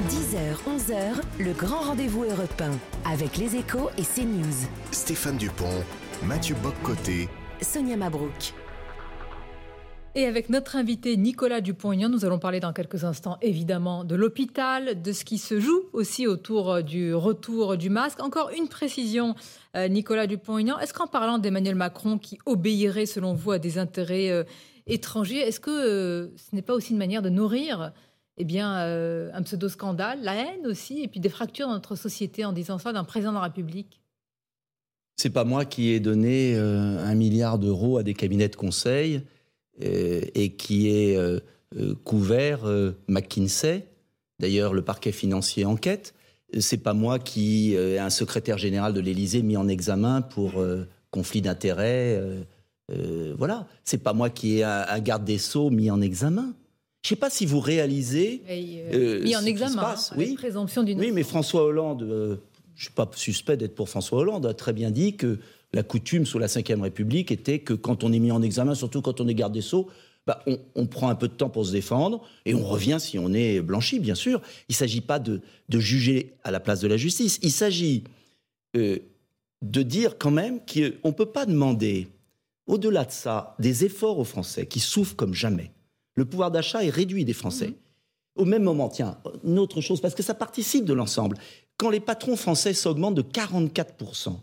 10h, 0.08 0.56
11h, 0.66 1.20
le 1.38 1.52
grand 1.52 1.82
rendez-vous 1.82 2.24
européen 2.24 2.70
avec 3.04 3.36
les 3.36 3.56
échos 3.56 3.90
et 3.98 4.02
CNews. 4.02 4.66
Stéphane 4.90 5.36
Dupont, 5.36 5.84
Mathieu 6.24 6.56
Boccoté, 6.62 7.28
Sonia 7.60 7.94
Mabrouk. 7.94 8.54
Et 10.14 10.24
avec 10.24 10.48
notre 10.48 10.76
invité 10.76 11.14
Nicolas 11.18 11.60
Dupont-Aignan, 11.60 12.08
nous 12.08 12.24
allons 12.24 12.38
parler 12.38 12.58
dans 12.58 12.72
quelques 12.72 13.04
instants 13.04 13.36
évidemment 13.42 14.02
de 14.02 14.14
l'hôpital, 14.14 15.02
de 15.02 15.12
ce 15.12 15.26
qui 15.26 15.36
se 15.36 15.60
joue 15.60 15.82
aussi 15.92 16.26
autour 16.26 16.72
euh, 16.72 16.80
du 16.80 17.12
retour 17.12 17.76
du 17.76 17.90
masque. 17.90 18.22
Encore 18.22 18.48
une 18.56 18.68
précision, 18.68 19.34
euh, 19.76 19.88
Nicolas 19.88 20.26
Dupont-Aignan, 20.26 20.78
est-ce 20.78 20.94
qu'en 20.94 21.06
parlant 21.06 21.36
d'Emmanuel 21.36 21.74
Macron 21.74 22.16
qui 22.16 22.38
obéirait 22.46 23.04
selon 23.04 23.34
vous 23.34 23.50
à 23.50 23.58
des 23.58 23.76
intérêts 23.76 24.30
euh, 24.30 24.44
étrangers, 24.86 25.40
est-ce 25.40 25.60
que 25.60 26.32
ce 26.34 26.56
n'est 26.56 26.62
pas 26.62 26.72
aussi 26.72 26.92
une 26.92 26.98
manière 26.98 27.20
de 27.20 27.28
nourrir 27.28 27.92
eh 28.38 28.44
bien, 28.44 28.72
un 29.34 29.42
pseudo-scandale, 29.42 30.20
la 30.22 30.34
haine 30.34 30.66
aussi, 30.66 31.02
et 31.02 31.08
puis 31.08 31.20
des 31.20 31.28
fractures 31.28 31.66
dans 31.66 31.74
notre 31.74 31.96
société 31.96 32.44
en 32.44 32.52
disant 32.52 32.78
ça 32.78 32.92
d'un 32.92 33.04
président 33.04 33.30
de 33.32 33.36
la 33.36 33.42
République 33.42 34.00
C'est 35.16 35.30
pas 35.30 35.44
moi 35.44 35.64
qui 35.64 35.90
ai 35.90 36.00
donné 36.00 36.56
un 36.56 37.14
milliard 37.14 37.58
d'euros 37.58 37.98
à 37.98 38.02
des 38.02 38.14
cabinets 38.14 38.48
de 38.48 38.56
conseil 38.56 39.22
euh, 39.84 40.22
et 40.34 40.54
qui 40.54 41.16
euh, 41.16 41.38
euh, 41.76 41.94
couvert 42.02 42.60
McKinsey. 43.06 43.86
D'ailleurs, 44.40 44.74
le 44.74 44.82
parquet 44.82 45.12
financier 45.12 45.64
enquête. 45.64 46.14
C'est 46.58 46.78
pas 46.78 46.94
moi 46.94 47.18
qui 47.18 47.74
ai 47.74 47.98
un 47.98 48.08
secrétaire 48.08 48.56
général 48.56 48.94
de 48.94 49.00
l'Élysée 49.00 49.42
mis 49.42 49.58
en 49.58 49.68
examen 49.68 50.22
pour 50.22 50.64
conflit 51.10 51.42
d'intérêts. 51.42 52.22
voilà, 53.36 53.66
c'est 53.84 54.02
pas 54.02 54.14
moi 54.14 54.30
qui 54.30 54.58
ai 54.58 54.64
un, 54.64 54.98
garde 55.00 55.24
des 55.24 55.36
sceaux 55.36 55.68
mis 55.68 55.90
en 55.90 56.00
examen. 56.00 56.54
Je 57.08 57.14
sais 57.14 57.20
pas 57.20 57.30
si 57.30 57.46
vous 57.46 57.58
réalisez. 57.58 58.42
mis 59.22 59.34
en 59.34 59.46
examen, 59.46 59.82
hein, 59.82 60.14
oui. 60.18 60.34
présomption 60.34 60.82
d'une. 60.82 61.00
Oui, 61.00 61.10
mais 61.10 61.22
François 61.22 61.62
Hollande, 61.62 62.38
je 62.74 62.84
suis 62.84 62.92
pas 62.92 63.08
suspect 63.14 63.56
d'être 63.56 63.74
pour 63.74 63.88
François 63.88 64.18
Hollande, 64.18 64.44
a 64.44 64.52
très 64.52 64.74
bien 64.74 64.90
dit 64.90 65.16
que 65.16 65.38
la 65.72 65.82
coutume 65.82 66.26
sous 66.26 66.38
la 66.38 66.48
Ve 66.48 66.82
République 66.82 67.32
était 67.32 67.60
que 67.60 67.72
quand 67.72 68.04
on 68.04 68.12
est 68.12 68.18
mis 68.18 68.30
en 68.30 68.42
examen, 68.42 68.74
surtout 68.74 69.00
quand 69.00 69.22
on 69.22 69.28
est 69.28 69.32
garde 69.34 69.54
des 69.54 69.62
Sceaux, 69.62 69.88
bah, 70.26 70.44
on, 70.74 70.86
prend 70.86 71.08
un 71.08 71.14
peu 71.14 71.28
de 71.28 71.32
temps 71.32 71.48
pour 71.48 71.64
se 71.64 71.72
défendre 71.72 72.20
et 72.44 72.54
on 72.54 72.62
revient 72.62 72.98
si 73.00 73.18
on 73.18 73.32
est 73.32 73.62
blanchi, 73.62 74.00
bien 74.00 74.14
sûr. 74.14 74.42
Il 74.68 74.72
ne 74.72 74.76
s'agit 74.76 75.00
pas 75.00 75.18
de, 75.18 75.40
juger 75.70 76.34
à 76.44 76.50
la 76.50 76.60
place 76.60 76.80
de 76.80 76.88
la 76.88 76.98
justice. 76.98 77.38
Il 77.40 77.52
s'agit 77.52 78.04
euh, 78.76 78.98
de 79.62 79.80
dire 79.80 80.18
quand 80.18 80.30
même 80.30 80.60
qu'on 80.60 81.08
ne 81.08 81.14
peut 81.14 81.32
pas 81.32 81.46
demander, 81.46 82.08
au-delà 82.66 83.06
de 83.06 83.12
ça, 83.12 83.56
des 83.58 83.86
efforts 83.86 84.18
aux 84.18 84.24
Français 84.24 84.66
qui 84.66 84.80
souffrent 84.80 85.16
comme 85.16 85.32
jamais. 85.32 85.72
Le 86.18 86.24
pouvoir 86.24 86.50
d'achat 86.50 86.84
est 86.84 86.90
réduit 86.90 87.24
des 87.24 87.32
Français. 87.32 87.68
Mmh. 87.68 87.74
Au 88.34 88.44
même 88.44 88.64
moment, 88.64 88.88
tiens, 88.88 89.18
une 89.44 89.60
autre 89.60 89.80
chose, 89.80 90.00
parce 90.00 90.16
que 90.16 90.22
ça 90.24 90.34
participe 90.34 90.84
de 90.84 90.92
l'ensemble. 90.92 91.36
Quand 91.76 91.90
les 91.90 92.00
patrons 92.00 92.34
français 92.34 92.74
s'augmentent 92.74 93.14
de 93.14 93.22
44% 93.22 94.34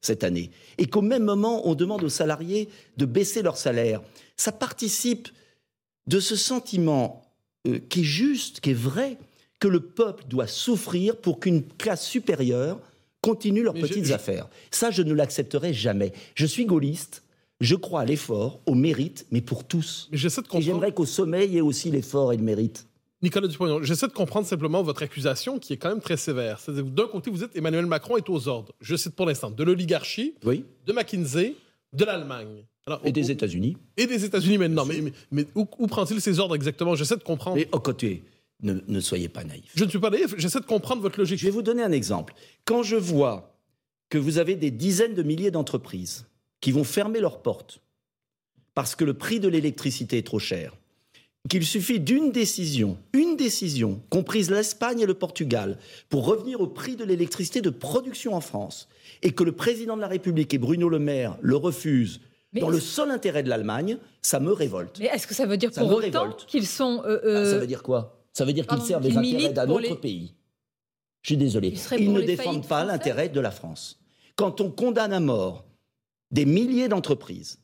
cette 0.00 0.24
année, 0.24 0.50
et 0.76 0.86
qu'au 0.86 1.02
même 1.02 1.22
moment, 1.22 1.68
on 1.68 1.76
demande 1.76 2.02
aux 2.02 2.08
salariés 2.08 2.68
de 2.96 3.06
baisser 3.06 3.42
leur 3.42 3.56
salaire. 3.56 4.02
Ça 4.36 4.50
participe 4.50 5.28
de 6.08 6.18
ce 6.18 6.34
sentiment 6.34 7.22
euh, 7.68 7.78
qui 7.88 8.00
est 8.00 8.02
juste, 8.02 8.58
qui 8.58 8.70
est 8.70 8.74
vrai, 8.74 9.16
que 9.60 9.68
le 9.68 9.80
peuple 9.80 10.24
doit 10.26 10.48
souffrir 10.48 11.16
pour 11.16 11.38
qu'une 11.38 11.62
classe 11.62 12.04
supérieure 12.04 12.80
continue 13.22 13.62
leurs 13.62 13.74
petites 13.74 14.10
affaires. 14.10 14.48
Ça, 14.72 14.90
je 14.90 15.02
ne 15.02 15.14
l'accepterai 15.14 15.72
jamais. 15.72 16.12
Je 16.34 16.44
suis 16.44 16.66
gaulliste. 16.66 17.22
Je 17.60 17.76
crois 17.76 18.00
à 18.02 18.04
l'effort, 18.04 18.60
au 18.66 18.74
mérite, 18.74 19.26
mais 19.30 19.40
pour 19.40 19.64
tous. 19.64 20.08
Mais 20.12 20.18
et 20.18 20.62
j'aimerais 20.62 20.92
qu'au 20.92 21.06
sommeil, 21.06 21.48
il 21.48 21.54
y 21.54 21.58
ait 21.58 21.62
aussi 21.62 21.90
l'effort 21.90 22.32
et 22.32 22.36
le 22.36 22.42
mérite. 22.42 22.86
Nicolas 23.22 23.48
Dupont, 23.48 23.82
j'essaie 23.82 24.06
de 24.06 24.12
comprendre 24.12 24.46
simplement 24.46 24.82
votre 24.82 25.02
accusation 25.02 25.58
qui 25.58 25.72
est 25.72 25.76
quand 25.78 25.88
même 25.88 26.02
très 26.02 26.18
sévère. 26.18 26.60
d'un 26.68 27.06
côté, 27.06 27.30
vous 27.30 27.38
dites 27.38 27.56
Emmanuel 27.56 27.86
Macron 27.86 28.18
est 28.18 28.28
aux 28.28 28.48
ordres. 28.48 28.74
Je 28.80 28.96
cite 28.96 29.14
pour 29.14 29.24
l'instant 29.24 29.50
de 29.50 29.64
l'oligarchie, 29.64 30.34
de 30.44 30.92
McKinsey, 30.92 31.54
de 31.94 32.04
l'Allemagne. 32.04 32.66
et 33.02 33.12
des 33.12 33.30
États-Unis. 33.30 33.78
Et 33.96 34.06
des 34.06 34.26
États-Unis 34.26 34.58
maintenant. 34.58 34.84
Mais, 34.84 35.02
mais, 35.30 35.46
où, 35.54 35.64
prend-il 35.86 36.20
ces 36.20 36.38
ordres 36.38 36.54
exactement? 36.54 36.94
J'essaie 36.96 37.16
de 37.16 37.22
comprendre. 37.22 37.56
Mais 37.56 37.68
au 37.72 37.80
côté, 37.80 38.24
ne, 38.62 38.74
ne, 38.86 39.00
soyez 39.00 39.30
pas 39.30 39.42
naïf. 39.42 39.72
Je 39.74 39.84
ne 39.84 39.88
suis 39.88 39.98
pas 39.98 40.10
naïf, 40.10 40.34
j'essaie 40.36 40.60
de 40.60 40.66
comprendre 40.66 41.00
votre 41.00 41.18
logique. 41.18 41.38
Je 41.38 41.46
vais 41.46 41.50
vous 41.50 41.62
donner 41.62 41.82
un 41.82 41.92
exemple. 41.92 42.34
Quand 42.66 42.82
je 42.82 42.96
vois 42.96 43.56
que 44.10 44.18
vous 44.18 44.36
avez 44.36 44.54
des 44.54 44.70
dizaines 44.70 45.14
de 45.14 45.22
milliers 45.22 45.50
d'entreprises 45.50 46.26
qui 46.64 46.72
vont 46.72 46.82
fermer 46.82 47.20
leurs 47.20 47.42
portes 47.42 47.82
parce 48.72 48.96
que 48.96 49.04
le 49.04 49.12
prix 49.12 49.38
de 49.38 49.48
l'électricité 49.48 50.16
est 50.16 50.26
trop 50.26 50.38
cher, 50.38 50.74
qu'il 51.50 51.66
suffit 51.66 52.00
d'une 52.00 52.32
décision, 52.32 52.96
une 53.12 53.36
décision, 53.36 54.00
comprise 54.08 54.50
l'Espagne 54.50 55.00
et 55.00 55.04
le 55.04 55.12
Portugal, 55.12 55.76
pour 56.08 56.24
revenir 56.24 56.62
au 56.62 56.66
prix 56.66 56.96
de 56.96 57.04
l'électricité 57.04 57.60
de 57.60 57.68
production 57.68 58.32
en 58.32 58.40
France, 58.40 58.88
et 59.20 59.32
que 59.32 59.44
le 59.44 59.52
président 59.52 59.94
de 59.94 60.00
la 60.00 60.08
République 60.08 60.54
et 60.54 60.58
Bruno 60.58 60.88
Le 60.88 60.98
Maire 60.98 61.36
le 61.42 61.54
refusent 61.54 62.22
dans 62.54 62.70
le 62.70 62.80
seul 62.80 63.10
intérêt 63.10 63.42
de 63.42 63.50
l'Allemagne, 63.50 63.98
ça 64.22 64.40
me 64.40 64.50
révolte. 64.50 65.00
Mais 65.00 65.10
est-ce 65.12 65.26
que 65.26 65.34
ça 65.34 65.44
veut 65.44 65.58
dire 65.58 65.70
pour 65.70 65.92
autant 65.92 66.32
qu'ils 66.46 66.66
sont... 66.66 67.02
Euh, 67.04 67.20
euh, 67.26 67.42
ah, 67.42 67.50
ça 67.50 67.58
veut 67.58 67.66
dire 67.66 67.82
quoi? 67.82 68.24
Ça 68.32 68.46
veut 68.46 68.54
dire 68.54 68.66
qu'ils 68.66 68.80
servent 68.80 69.06
les 69.06 69.18
intérêts 69.18 69.52
d'un 69.52 69.68
autre 69.68 69.96
pays. 69.96 70.32
Je 71.20 71.28
suis 71.28 71.36
désolé. 71.36 71.74
Ils, 71.98 72.10
ne 72.10 72.22
défendent 72.22 72.66
pas 72.66 72.86
l'intérêt 72.86 73.28
de 73.28 73.40
la 73.40 73.50
France. 73.50 74.00
Quand 74.34 74.62
on 74.62 74.70
condamne 74.70 75.12
à 75.12 75.20
mort 75.20 75.66
des 76.34 76.44
milliers 76.44 76.88
d'entreprises, 76.88 77.60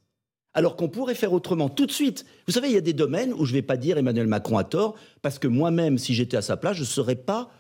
alors 0.55 0.77
qu'on 0.77 0.89
pourrait 0.89 1.17
faire 1.17 1.33
autrement 1.33 1.69
tout 1.69 1.87
de 1.87 1.93
suite. 1.93 2.25
Vous 2.47 2.53
savez, 2.53 2.69
il 2.69 2.75
y 2.75 2.79
a 2.79 2.81
des 2.81 2.93
domaines 2.93 3.33
où 3.33 3.45
je 3.45 3.51
ne 3.51 3.59
vais 3.59 3.63
pas 3.63 3.77
dire 3.77 3.99
Emmanuel 3.99 4.29
Macron 4.29 4.59
a 4.59 4.65
tort, 4.65 4.95
parce 5.23 5.41
que 5.41 5.49
moi-même, 5.49 5.99
si 5.99 6.15
j'étais 6.15 6.37
à 6.37 6.43
sa 6.43 6.57
place, 6.57 6.77
je 6.77 6.83
ne 6.83 6.87
saurais 6.87 7.17
pas 7.17 7.51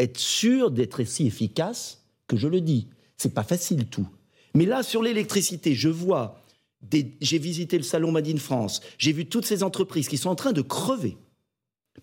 être 0.00 0.18
sûr 0.18 0.72
d'être 0.72 1.04
si 1.04 1.26
efficace 1.26 2.04
que 2.26 2.36
je 2.36 2.48
le 2.48 2.60
dis. 2.60 2.88
C'est 3.16 3.32
pas 3.32 3.44
facile 3.44 3.86
tout. 3.86 4.08
Mais 4.54 4.66
là, 4.66 4.82
sur 4.82 5.02
l'électricité, 5.02 5.74
je 5.74 5.88
vois, 5.88 6.42
j'ai 7.20 7.38
visité 7.38 7.78
le 7.78 7.84
salon 7.84 8.10
Made 8.10 8.28
in 8.28 8.38
France, 8.38 8.80
j'ai 8.98 9.12
vu 9.12 9.26
toutes 9.26 9.46
ces 9.46 9.62
entreprises 9.62 10.08
qui 10.08 10.18
sont 10.18 10.30
en 10.30 10.34
train 10.34 10.52
de 10.52 10.62
crever 10.62 11.16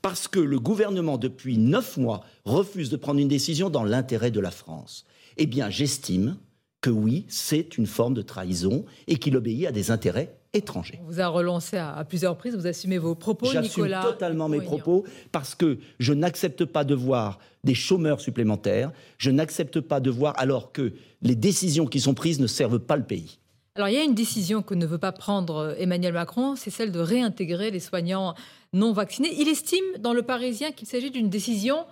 parce 0.02 0.28
que 0.28 0.40
le 0.40 0.60
gouvernement, 0.60 1.18
depuis 1.18 1.58
neuf 1.58 1.98
mois, 1.98 2.26
refuse 2.46 2.90
de 2.90 2.96
prendre 2.96 3.20
une 3.20 3.28
décision 3.28 3.70
dans 3.70 3.84
l'intérêt 3.84 4.32
de 4.32 4.40
la 4.40 4.52
France. 4.52 5.06
Eh 5.38 5.46
bien, 5.46 5.70
j'estime 5.70 6.38
que 6.84 6.90
oui, 6.90 7.26
c'est 7.30 7.78
une 7.78 7.88
forme 7.88 8.14
de 8.14 8.22
trahison 8.22 8.84
et 9.08 9.16
qu'il 9.16 9.38
obéit 9.38 9.66
à 9.66 9.72
des 9.72 9.90
intérêts 9.90 10.36
étrangers. 10.52 11.00
On 11.02 11.06
vous 11.06 11.22
a 11.22 11.28
relancé 11.28 11.78
à, 11.78 12.04
plusieurs 12.04 12.34
reprises, 12.34 12.56
vous 12.56 12.68
assumez 12.68 12.98
vos 12.98 13.16
propos, 13.16 13.48
Nicolas. 13.48 14.02
J'assume 14.02 14.12
totalement 14.12 14.50
mes 14.50 14.60
propos 14.60 15.06
parce 15.32 15.56
que 15.56 15.80
je 16.00 16.14
n'accepte 16.14 16.66
pas 16.66 16.84
de 16.84 16.94
voir 16.94 17.40
des 17.64 17.74
chômeurs 17.74 18.20
supplémentaires, 18.20 18.92
je 19.18 19.32
n'accepte 19.32 19.80
pas 19.80 20.02
de 20.02 20.12
voir 20.12 20.34
alors 20.38 20.74
que 20.74 20.94
les 21.22 21.36
décisions 21.36 21.88
qui 21.88 22.02
sont 22.02 22.14
prises 22.14 22.42
ne 22.42 22.48
servent 22.48 22.80
pas 22.80 22.98
le 22.98 23.04
pays. 23.04 23.40
Alors 23.76 23.88
il 23.88 23.96
y 23.96 23.98
a 23.98 24.04
une 24.04 24.14
décision 24.14 24.62
que 24.62 24.76
ne 24.76 24.86
veut 24.86 25.00
pas 25.00 25.14
prendre 25.14 25.56
euh, 25.56 25.76
Emmanuel 25.80 26.14
Macron, 26.14 26.56
c'est 26.58 26.70
celle 26.70 26.92
de 26.92 27.00
réintégrer 27.00 27.72
les 27.72 27.80
soignants 27.80 28.36
non 28.74 28.92
vaccinés. 28.92 29.34
Il 29.40 29.48
estime 29.48 29.86
dans 30.00 30.14
Le 30.14 30.22
Parisien 30.22 30.74
qu'il 30.74 30.88
s'agit 30.88 31.10
d'une 31.10 31.30
décision 31.30 31.86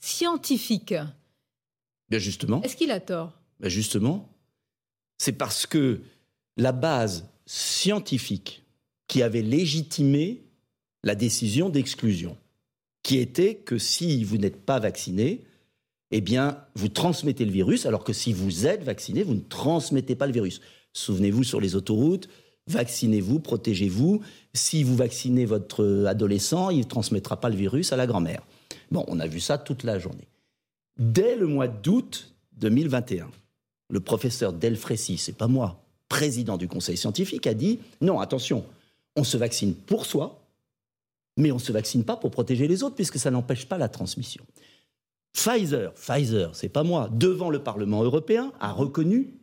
scientifique. 0.00 0.94
Bien 2.08 2.18
justement. 2.18 2.62
Est-ce 2.62 2.74
qu'il 2.74 2.90
a 2.90 3.00
tort? 3.00 3.39
Ben 3.60 3.68
Justement, 3.68 4.28
c'est 5.18 5.32
parce 5.32 5.66
que 5.66 6.00
la 6.56 6.72
base 6.72 7.28
scientifique 7.46 8.64
qui 9.06 9.22
avait 9.22 9.42
légitimé 9.42 10.44
la 11.02 11.14
décision 11.14 11.68
d'exclusion, 11.68 12.36
qui 13.02 13.18
était 13.18 13.56
que 13.56 13.78
si 13.78 14.24
vous 14.24 14.38
n'êtes 14.38 14.64
pas 14.64 14.78
vacciné, 14.78 15.44
eh 16.10 16.20
bien, 16.20 16.64
vous 16.74 16.88
transmettez 16.88 17.44
le 17.44 17.52
virus, 17.52 17.86
alors 17.86 18.04
que 18.04 18.12
si 18.12 18.32
vous 18.32 18.66
êtes 18.66 18.82
vacciné, 18.82 19.22
vous 19.22 19.34
ne 19.34 19.40
transmettez 19.40 20.16
pas 20.16 20.26
le 20.26 20.32
virus. 20.32 20.60
Souvenez-vous 20.92 21.44
sur 21.44 21.60
les 21.60 21.76
autoroutes, 21.76 22.28
vaccinez-vous, 22.66 23.40
protégez-vous. 23.40 24.20
Si 24.54 24.82
vous 24.82 24.96
vaccinez 24.96 25.44
votre 25.44 26.04
adolescent, 26.06 26.70
il 26.70 26.78
ne 26.78 26.84
transmettra 26.84 27.40
pas 27.40 27.48
le 27.48 27.56
virus 27.56 27.92
à 27.92 27.96
la 27.96 28.06
grand-mère. 28.06 28.42
Bon, 28.90 29.04
on 29.08 29.20
a 29.20 29.26
vu 29.26 29.40
ça 29.40 29.56
toute 29.58 29.84
la 29.84 29.98
journée. 29.98 30.28
Dès 30.98 31.36
le 31.36 31.46
mois 31.46 31.68
d'août 31.68 32.34
2021, 32.52 33.30
le 33.90 34.00
professeur 34.00 34.52
Delfrécy, 34.52 35.18
c'est 35.18 35.36
pas 35.36 35.48
moi, 35.48 35.82
président 36.08 36.56
du 36.56 36.68
conseil 36.68 36.96
scientifique, 36.96 37.46
a 37.46 37.54
dit 37.54 37.78
non, 38.00 38.20
attention, 38.20 38.64
on 39.16 39.24
se 39.24 39.36
vaccine 39.36 39.74
pour 39.74 40.06
soi, 40.06 40.40
mais 41.36 41.52
on 41.52 41.56
ne 41.56 41.60
se 41.60 41.72
vaccine 41.72 42.04
pas 42.04 42.16
pour 42.16 42.30
protéger 42.30 42.68
les 42.68 42.82
autres, 42.82 42.96
puisque 42.96 43.18
ça 43.18 43.30
n'empêche 43.30 43.66
pas 43.66 43.78
la 43.78 43.88
transmission. 43.88 44.44
Pfizer, 45.32 45.92
Pfizer, 45.94 46.54
c'est 46.54 46.68
pas 46.68 46.82
moi, 46.82 47.08
devant 47.12 47.50
le 47.50 47.62
Parlement 47.62 48.02
européen, 48.02 48.52
a 48.60 48.72
reconnu 48.72 49.34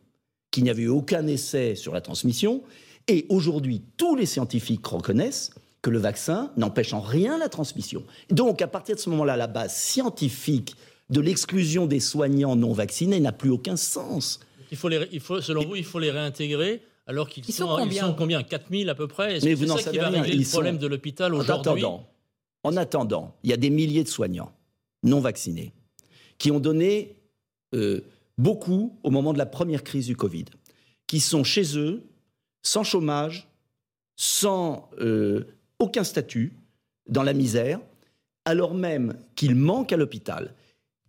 qu'il 0.50 0.64
n'y 0.64 0.70
avait 0.70 0.82
eu 0.82 0.88
aucun 0.88 1.26
essai 1.26 1.74
sur 1.74 1.92
la 1.92 2.00
transmission, 2.00 2.62
et 3.08 3.26
aujourd'hui, 3.30 3.82
tous 3.96 4.14
les 4.14 4.26
scientifiques 4.26 4.86
reconnaissent 4.86 5.50
que 5.80 5.90
le 5.90 5.98
vaccin 5.98 6.50
n'empêche 6.56 6.92
en 6.92 7.00
rien 7.00 7.38
la 7.38 7.48
transmission. 7.48 8.04
Donc, 8.30 8.60
à 8.60 8.66
partir 8.66 8.96
de 8.96 9.00
ce 9.00 9.08
moment-là, 9.10 9.36
la 9.36 9.46
base 9.46 9.74
scientifique 9.74 10.76
de 11.10 11.20
l'exclusion 11.20 11.86
des 11.86 12.00
soignants 12.00 12.56
non 12.56 12.72
vaccinés 12.72 13.20
n'a 13.20 13.32
plus 13.32 13.50
aucun 13.50 13.76
sens. 13.76 14.40
Il 14.70 14.76
faut 14.76 14.88
les, 14.88 15.08
il 15.12 15.20
faut, 15.20 15.40
selon 15.40 15.64
vous, 15.64 15.76
il 15.76 15.84
faut 15.84 15.98
les 15.98 16.10
réintégrer 16.10 16.82
alors 17.06 17.28
qu'ils 17.28 17.44
sont, 17.46 17.66
sont, 17.66 17.76
combien, 17.76 18.04
ils 18.04 18.06
sont 18.06 18.14
combien? 18.14 18.42
4000 18.42 18.90
à 18.90 18.94
peu 18.94 19.08
près? 19.08 19.36
Est-ce 19.36 19.46
Mais 19.46 19.54
que 19.54 19.66
c'est 19.66 19.82
ça 19.82 19.90
qui 19.90 19.98
va 19.98 20.10
régler 20.10 20.36
le 20.36 20.50
problème 20.50 20.78
de 20.78 20.86
l'hôpital 20.86 21.34
aujourd'hui? 21.34 21.84
en 22.64 22.76
attendant, 22.76 23.34
il 23.44 23.50
y 23.50 23.52
a 23.52 23.56
des 23.56 23.70
milliers 23.70 24.04
de 24.04 24.08
soignants 24.08 24.52
non 25.02 25.20
vaccinés 25.20 25.72
qui 26.38 26.50
ont 26.50 26.60
donné 26.60 27.16
euh, 27.74 28.00
beaucoup 28.36 28.98
au 29.02 29.10
moment 29.10 29.32
de 29.32 29.38
la 29.38 29.46
première 29.46 29.84
crise 29.84 30.06
du 30.06 30.16
Covid, 30.16 30.46
qui 31.06 31.20
sont 31.20 31.44
chez 31.44 31.78
eux, 31.78 32.04
sans 32.62 32.84
chômage, 32.84 33.48
sans 34.16 34.90
euh, 35.00 35.44
aucun 35.78 36.04
statut, 36.04 36.52
dans 37.08 37.22
la 37.22 37.32
misère, 37.32 37.80
alors 38.44 38.74
même 38.74 39.16
qu'ils 39.34 39.54
manquent 39.54 39.92
à 39.92 39.96
l'hôpital. 39.96 40.54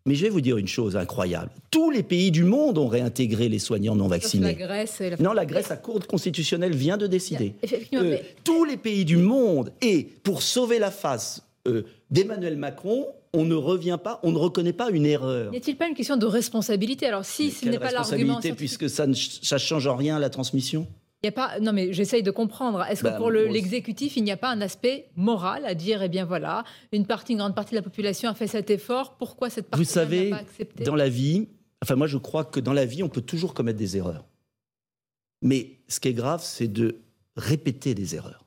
Mais 0.05 0.15
je 0.15 0.23
vais 0.23 0.29
vous 0.29 0.41
dire 0.41 0.57
une 0.57 0.67
chose 0.67 0.95
incroyable. 0.95 1.51
Tous 1.71 1.91
les 1.91 2.03
pays 2.03 2.31
du 2.31 2.43
monde 2.43 2.77
ont 2.77 2.87
réintégré 2.87 3.49
les 3.49 3.59
soignants 3.59 3.95
non 3.95 4.07
vaccinés. 4.07 4.47
La 4.47 4.53
Grèce 4.53 5.01
et 5.01 5.11
la... 5.11 5.17
Non, 5.17 5.33
la 5.33 5.45
Grèce, 5.45 5.69
la 5.69 5.77
Cour 5.77 5.99
constitutionnelle 6.07 6.75
vient 6.75 6.97
de 6.97 7.07
décider. 7.07 7.53
Euh, 7.93 8.17
tous 8.43 8.63
les 8.65 8.77
pays 8.77 9.05
du 9.05 9.17
monde. 9.17 9.71
Et 9.81 10.07
pour 10.23 10.41
sauver 10.41 10.79
la 10.79 10.91
face 10.91 11.43
euh, 11.67 11.83
d'Emmanuel 12.09 12.57
Macron, 12.57 13.07
on 13.33 13.45
ne 13.45 13.55
revient 13.55 13.99
pas, 14.01 14.19
on 14.23 14.31
ne 14.31 14.37
reconnaît 14.37 14.73
pas 14.73 14.89
une 14.89 15.05
erreur. 15.05 15.51
N'y 15.51 15.57
a-t-il 15.57 15.77
pas 15.77 15.87
une 15.87 15.93
question 15.93 16.17
de 16.17 16.25
responsabilité? 16.25 17.05
Alors, 17.05 17.25
si 17.25 17.45
Mais 17.45 17.51
ce 17.51 17.65
n'est 17.65 17.79
pas 17.79 17.91
l'argument 17.91 18.35
responsabilité, 18.35 18.53
puisque 18.53 18.89
ça 18.89 19.05
ne 19.05 19.13
ça 19.13 19.57
change 19.57 19.85
en 19.87 19.95
rien 19.95 20.15
à 20.15 20.19
la 20.19 20.29
transmission? 20.29 20.87
Il 21.23 21.27
y 21.27 21.29
a 21.29 21.31
pas. 21.31 21.59
Non, 21.59 21.73
mais 21.73 21.91
j'essaye 21.93 22.23
de 22.23 22.31
comprendre. 22.31 22.81
Est-ce 22.83 23.01
que 23.03 23.09
Bah, 23.09 23.17
pour 23.17 23.29
le- 23.29 23.47
l'exécutif, 23.47 24.15
il 24.17 24.23
n'y 24.23 24.31
a 24.31 24.37
pas 24.37 24.49
un 24.49 24.61
aspect 24.61 25.09
moral 25.15 25.65
à 25.65 25.73
dire, 25.75 26.01
eh 26.01 26.09
bien 26.09 26.25
voilà, 26.25 26.63
une 26.93 27.05
partie, 27.05 27.33
une 27.33 27.39
grande 27.39 27.55
partie 27.55 27.71
de 27.71 27.75
la 27.75 27.81
population 27.81 28.29
a 28.29 28.33
fait 28.33 28.47
cet 28.47 28.69
effort. 28.69 29.17
Pourquoi 29.17 29.49
cette 29.49 29.67
partie 29.69 29.83
Vous 29.83 29.89
savez, 29.89 30.29
pas 30.29 30.37
accepté? 30.37 30.83
dans 30.83 30.95
la 30.95 31.09
vie, 31.09 31.47
enfin 31.83 31.95
moi 31.95 32.07
je 32.07 32.17
crois 32.17 32.45
que 32.45 32.59
dans 32.59 32.73
la 32.73 32.85
vie, 32.85 33.03
on 33.03 33.09
peut 33.09 33.21
toujours 33.21 33.53
commettre 33.53 33.77
des 33.79 33.97
erreurs. 33.97 34.25
Mais 35.41 35.79
ce 35.87 35.99
qui 35.99 36.09
est 36.09 36.13
grave, 36.13 36.41
c'est 36.43 36.67
de 36.71 36.99
répéter 37.35 37.93
des 37.95 38.15
erreurs. 38.15 38.45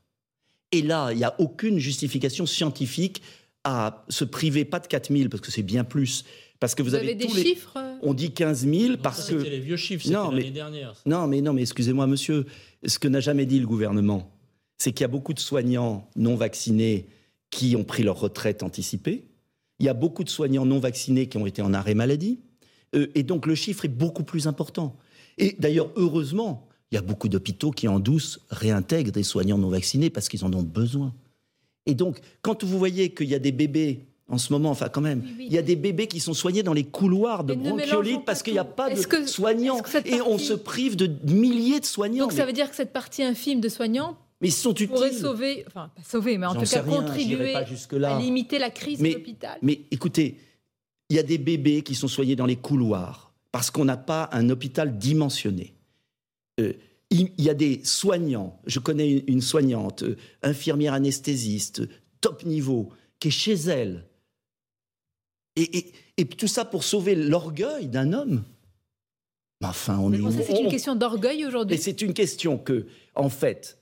Et 0.73 0.83
là, 0.83 1.11
il 1.13 1.19
n'y 1.19 1.25
a 1.25 1.35
aucune 1.39 1.79
justification 1.79 2.47
scientifique 2.47 3.23
à 3.65 4.05
se 4.09 4.25
priver, 4.25 4.65
pas 4.65 4.81
de 4.81 4.87
4 4.87 5.15
000, 5.15 5.29
parce 5.29 5.41
que 5.41 5.51
c'est 5.51 5.63
bien 5.63 5.85
plus. 5.85 6.25
Parce 6.63 6.77
que 6.77 6.83
vous, 6.85 6.91
Vous 6.91 6.95
avez 6.95 7.17
des 7.17 7.27
tous 7.27 7.35
les- 7.35 7.43
chiffres 7.43 7.77
On 8.03 8.15
dit 8.15 8.31
15 8.31 8.65
000 8.69 8.91
Non, 8.93 8.97
parce 9.03 9.27
ça, 9.27 9.33
que... 9.33 9.39
Les 9.39 9.59
vieux 9.59 9.77
chiffres, 9.77 10.09
Non, 10.13 10.31
mais- 10.31 10.37
l'année 10.43 10.51
dernière. 10.53 10.95
Non, 11.07 11.27
mais 11.27 11.41
non, 11.41 11.53
mais 11.53 11.63
excusez-moi, 11.63 12.07
monsieur. 12.07 12.47
Ce 12.87 13.01
que 13.01 13.09
n'a 13.09 13.19
jamais 13.19 13.47
dit 13.47 13.59
le 13.59 13.67
gouvernement, 13.67 14.31
c'est 14.79 14.93
qu'il 14.93 15.01
y 15.01 15.05
a 15.05 15.09
beaucoup 15.09 15.35
de 15.35 15.41
soignants 15.41 16.09
non 16.15 16.37
vaccinés 16.37 17.07
qui 17.51 17.75
ont 17.75 17.83
pris 17.83 18.05
leur 18.05 18.21
retraite 18.21 18.63
anticipée. 18.63 19.25
Il 19.81 19.87
y 19.87 19.89
a 19.89 19.93
beaucoup 19.93 20.23
de 20.23 20.29
soignants 20.29 20.65
non 20.65 20.79
vaccinés 20.79 21.29
qui 21.29 21.37
ont 21.37 21.47
été 21.47 21.63
en 21.63 21.75
arrêt 21.75 21.95
maladie. 21.95 22.39
Euh, 22.95 23.09
et 23.17 23.25
donc 23.25 23.47
le 23.47 23.57
chiffre 23.57 23.85
est 23.85 23.89
beaucoup 23.89 24.23
plus 24.23 24.47
important. 24.47 24.97
Et 25.39 25.57
d'ailleurs, 25.59 25.91
heureusement, 25.97 26.69
il 26.93 26.95
y 26.95 26.99
a 26.99 27.03
beaucoup 27.03 27.29
d'hôpitaux 27.29 27.73
qui 27.73 27.89
en 27.89 27.99
douce 27.99 28.39
réintègrent 28.51 29.11
des 29.11 29.25
soignants 29.25 29.59
non 29.59 29.69
vaccinés 29.69 30.11
parce 30.11 30.29
qu'ils 30.29 30.45
en 30.45 30.53
ont 30.55 30.63
besoin. 30.63 31.13
Et 31.87 31.97
donc, 31.97 32.21
quand 32.41 32.63
vous 32.63 32.79
voyez 32.79 33.13
qu'il 33.13 33.29
y 33.29 33.35
a 33.35 33.41
des 33.41 33.51
bébés 33.51 34.07
en 34.29 34.39
ce 34.39 34.53
moment, 34.53 34.71
enfin 34.71 34.89
quand 34.89 35.01
même, 35.01 35.21
Oui, 35.25 35.35
oui. 35.39 35.47
il 35.49 35.53
y 35.53 35.59
a 35.59 35.63
des 35.63 35.77
bébés 35.77 36.07
qui 36.07 36.21
sont 36.21 36.33
soignés 36.35 36.63
dans 36.63 36.73
les 36.73 36.85
couloirs 36.85 37.45
de 37.45 37.55
bronchiolite 37.55 38.25
parce 38.25 38.43
qu'il 38.43 38.55
n'y 38.55 38.59
a 38.59 38.65
pas 38.65 38.89
de 38.95 39.01
que- 39.03 39.27
soignants. 39.27 39.79
Et 40.07 40.21
on 40.23 40.39
se 40.39 40.53
prive 40.55 40.97
de 40.97 41.11
milliers 41.31 41.81
de 41.81 41.85
soignants. 41.85 42.25
Donc 42.25 42.33
ça 42.33 42.39
mais, 42.39 42.47
veut 42.47 42.53
dire 42.53 42.71
que 42.71 42.77
cette 42.77 42.93
partie 42.93 43.23
infime 43.23 43.61
de 43.61 43.69
soignants 43.69 44.17
mais 44.41 44.49
ils 44.49 44.53
sont 44.53 44.73
pourrait 44.75 45.09
utiles. 45.09 45.21
sauver, 45.21 45.65
enfin 45.69 45.91
pas 45.95 46.03
sauver, 46.03 46.37
mais 46.39 46.47
en 46.47 46.55
tout 46.55 46.63
cas 46.69 46.83
rien, 46.83 46.97
contribuer 47.03 47.53
pas 47.53 48.09
à 48.09 48.19
limiter 48.21 48.59
la 48.59 48.71
crise 48.71 48.99
Mais- 49.01 49.11
de 49.11 49.15
l'hôpital. 49.19 49.59
Mais 49.63 49.83
écoutez, 49.91 50.37
il 51.11 51.17
y 51.17 51.19
a 51.19 51.23
des 51.23 51.39
bébés 51.39 51.83
qui 51.83 51.95
sont 51.95 52.09
soignés 52.09 52.35
dans 52.37 52.47
les 52.47 52.57
couloirs 52.57 53.33
parce 53.53 53.71
qu'on 53.71 53.85
n'a 53.85 53.97
pas 53.99 54.29
un 54.33 54.49
hôpital 54.51 54.99
dimensionné. 54.99 55.75
Euh, 56.61 56.73
il 57.11 57.31
y 57.39 57.51
a 57.51 57.55
des 57.55 57.83
soignants, 57.85 58.59
je 58.67 58.79
connais 58.79 59.11
une- 59.11 59.23
une 59.27 59.41
soignante, 59.43 60.03
euh, 60.05 60.17
infirmière 60.43 60.95
anesthésiste, 60.95 61.83
top 62.23 62.45
niveau, 62.47 62.89
qui 63.21 63.29
est 63.29 63.31
chez 63.31 63.53
elle. 63.55 64.07
Et, 65.57 65.79
et- 65.79 65.93
et 66.19 66.25
tout 66.27 66.49
ça 66.49 66.65
pour 66.65 66.85
sauver 66.85 67.15
l'orgueil 67.15 67.89
d'un 67.89 68.13
homme. 68.13 68.43
Mais 69.61 69.69
Enfin, 69.69 69.99
on 69.99 70.09
Mais 70.09 70.19
est 70.19 70.31
ça, 70.31 70.43
c'est 70.47 70.61
une 70.61 70.67
on- 70.67 70.71
question 70.71 70.95
d'orgueil 70.95 71.43
Et 71.43 71.47
aujourd'hui. 71.47 71.79
c'est 71.79 72.03
une 72.03 72.15
question 72.15 72.59
que, 72.59 72.87
en 73.15 73.29
fait, 73.29 73.79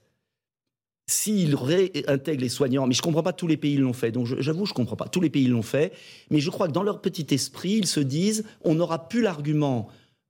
s'ils 1.09 1.55
réintègrent 1.55 2.41
les 2.41 2.49
soignants, 2.49 2.87
mais 2.87 2.93
je 2.93 2.99
ne 2.99 3.03
comprends 3.03 3.23
pas 3.23 3.33
tous 3.33 3.47
les 3.47 3.57
pays 3.57 3.77
l'ont 3.77 3.93
fait, 3.93 4.11
donc 4.11 4.27
j'avoue, 4.39 4.65
je 4.65 4.71
ne 4.71 4.75
comprends 4.75 4.95
pas. 4.95 5.07
Tous 5.09 5.19
les 5.21 5.29
pays 5.29 5.47
l'ont 5.47 5.61
fait, 5.61 5.91
mais 6.29 6.39
je 6.39 6.49
crois 6.49 6.67
que 6.67 6.71
dans 6.73 6.83
leur 6.83 7.01
petit 7.01 7.27
esprit, 7.33 7.71
ils 7.73 7.87
se 7.87 7.99
disent 7.99 8.43
on 8.63 8.75
n'aura 8.75 9.09
plus 9.09 9.21
l'argument 9.21 9.87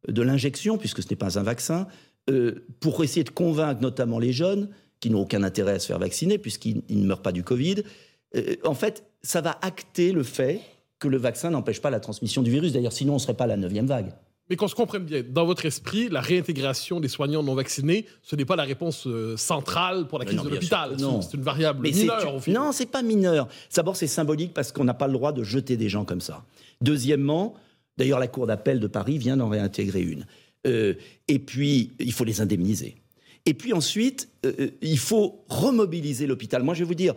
de 0.08 0.22
l'injection, 0.24 0.78
puisque 0.78 1.04
ce 1.04 1.10
n'est 1.10 1.16
pas 1.16 1.38
un 1.38 1.44
vaccin, 1.44 1.88
euh, 2.30 2.66
pour 2.80 3.04
essayer 3.04 3.24
de 3.24 3.30
convaincre 3.30 3.82
notamment 3.82 4.18
les 4.20 4.32
jeunes, 4.34 4.70
qui 5.00 5.10
n'ont 5.10 5.22
aucun 5.22 5.44
intérêt 5.44 5.74
à 5.74 5.80
se 5.80 5.88
faire 5.88 6.00
vacciner, 6.00 6.38
puisqu'ils 6.38 6.82
ils 6.90 7.02
ne 7.02 7.06
meurent 7.08 7.22
pas 7.22 7.32
du 7.32 7.44
Covid. 7.44 7.84
Euh, 8.36 8.56
en 8.64 8.74
fait, 8.76 9.04
ça 9.24 9.42
va 9.42 9.60
acter 9.62 10.12
le 10.14 10.24
fait 10.24 10.62
que 11.02 11.10
le 11.10 11.18
vaccin 11.18 11.50
n'empêche 11.50 11.82
pas 11.82 11.90
la 11.90 12.00
transmission 12.00 12.42
du 12.42 12.52
virus. 12.52 12.72
D'ailleurs, 12.72 12.94
sinon, 12.94 13.14
on 13.14 13.16
ne 13.16 13.22
serait 13.22 13.34
pas 13.34 13.44
à 13.44 13.48
la 13.48 13.58
neuvième 13.58 13.88
vague. 13.88 14.14
Mais 14.50 14.56
qu'on 14.56 14.68
se 14.68 14.76
comprenne 14.76 15.04
bien, 15.04 15.24
dans 15.28 15.46
votre 15.46 15.66
esprit, 15.66 16.10
la 16.10 16.22
réintégration 16.22 17.00
des 17.00 17.08
soignants 17.08 17.42
non 17.42 17.56
vaccinés, 17.56 18.06
ce 18.22 18.36
n'est 18.36 18.46
pas 18.46 18.56
la 18.56 18.64
réponse 18.64 19.08
euh, 19.08 19.36
centrale 19.38 20.08
pour 20.08 20.20
la 20.20 20.26
crise 20.26 20.38
non, 20.38 20.44
de 20.44 20.50
l'hôpital. 20.50 20.96
non. 21.00 21.22
C'est 21.22 21.36
une 21.38 21.44
variable 21.44 21.80
Mais 21.82 21.92
mineure, 21.92 22.36
au 22.36 22.40
final. 22.40 22.62
Non, 22.62 22.72
c'est 22.72 22.86
pas 22.86 23.02
mineur. 23.02 23.48
D'abord, 23.76 23.96
c'est 23.96 24.08
symbolique 24.08 24.54
parce 24.54 24.72
qu'on 24.72 24.84
n'a 24.84 24.94
pas 24.94 25.08
le 25.08 25.14
droit 25.14 25.32
de 25.32 25.44
jeter 25.44 25.76
des 25.76 25.90
gens 25.90 26.06
comme 26.06 26.22
ça. 26.22 26.46
Deuxièmement, 26.82 27.56
d'ailleurs, 27.98 28.20
la 28.20 28.28
Cour 28.28 28.46
d'appel 28.46 28.80
de 28.80 28.88
Paris 28.88 29.18
vient 29.18 29.38
d'en 29.38 29.50
réintégrer 29.50 30.02
une. 30.02 30.26
Euh, 30.68 30.94
et 31.28 31.40
puis, 31.40 31.92
il 32.00 32.14
faut 32.14 32.26
les 32.26 32.42
indemniser. 32.42 33.02
Et 33.46 33.54
puis 33.54 33.74
ensuite, 33.74 34.30
euh, 34.46 34.54
euh, 34.60 34.70
il 34.82 35.00
faut 35.00 35.44
remobiliser 35.50 36.28
l'hôpital. 36.28 36.62
Moi, 36.62 36.74
je 36.74 36.80
vais 36.80 36.86
vous 36.86 36.96
dire, 36.96 37.16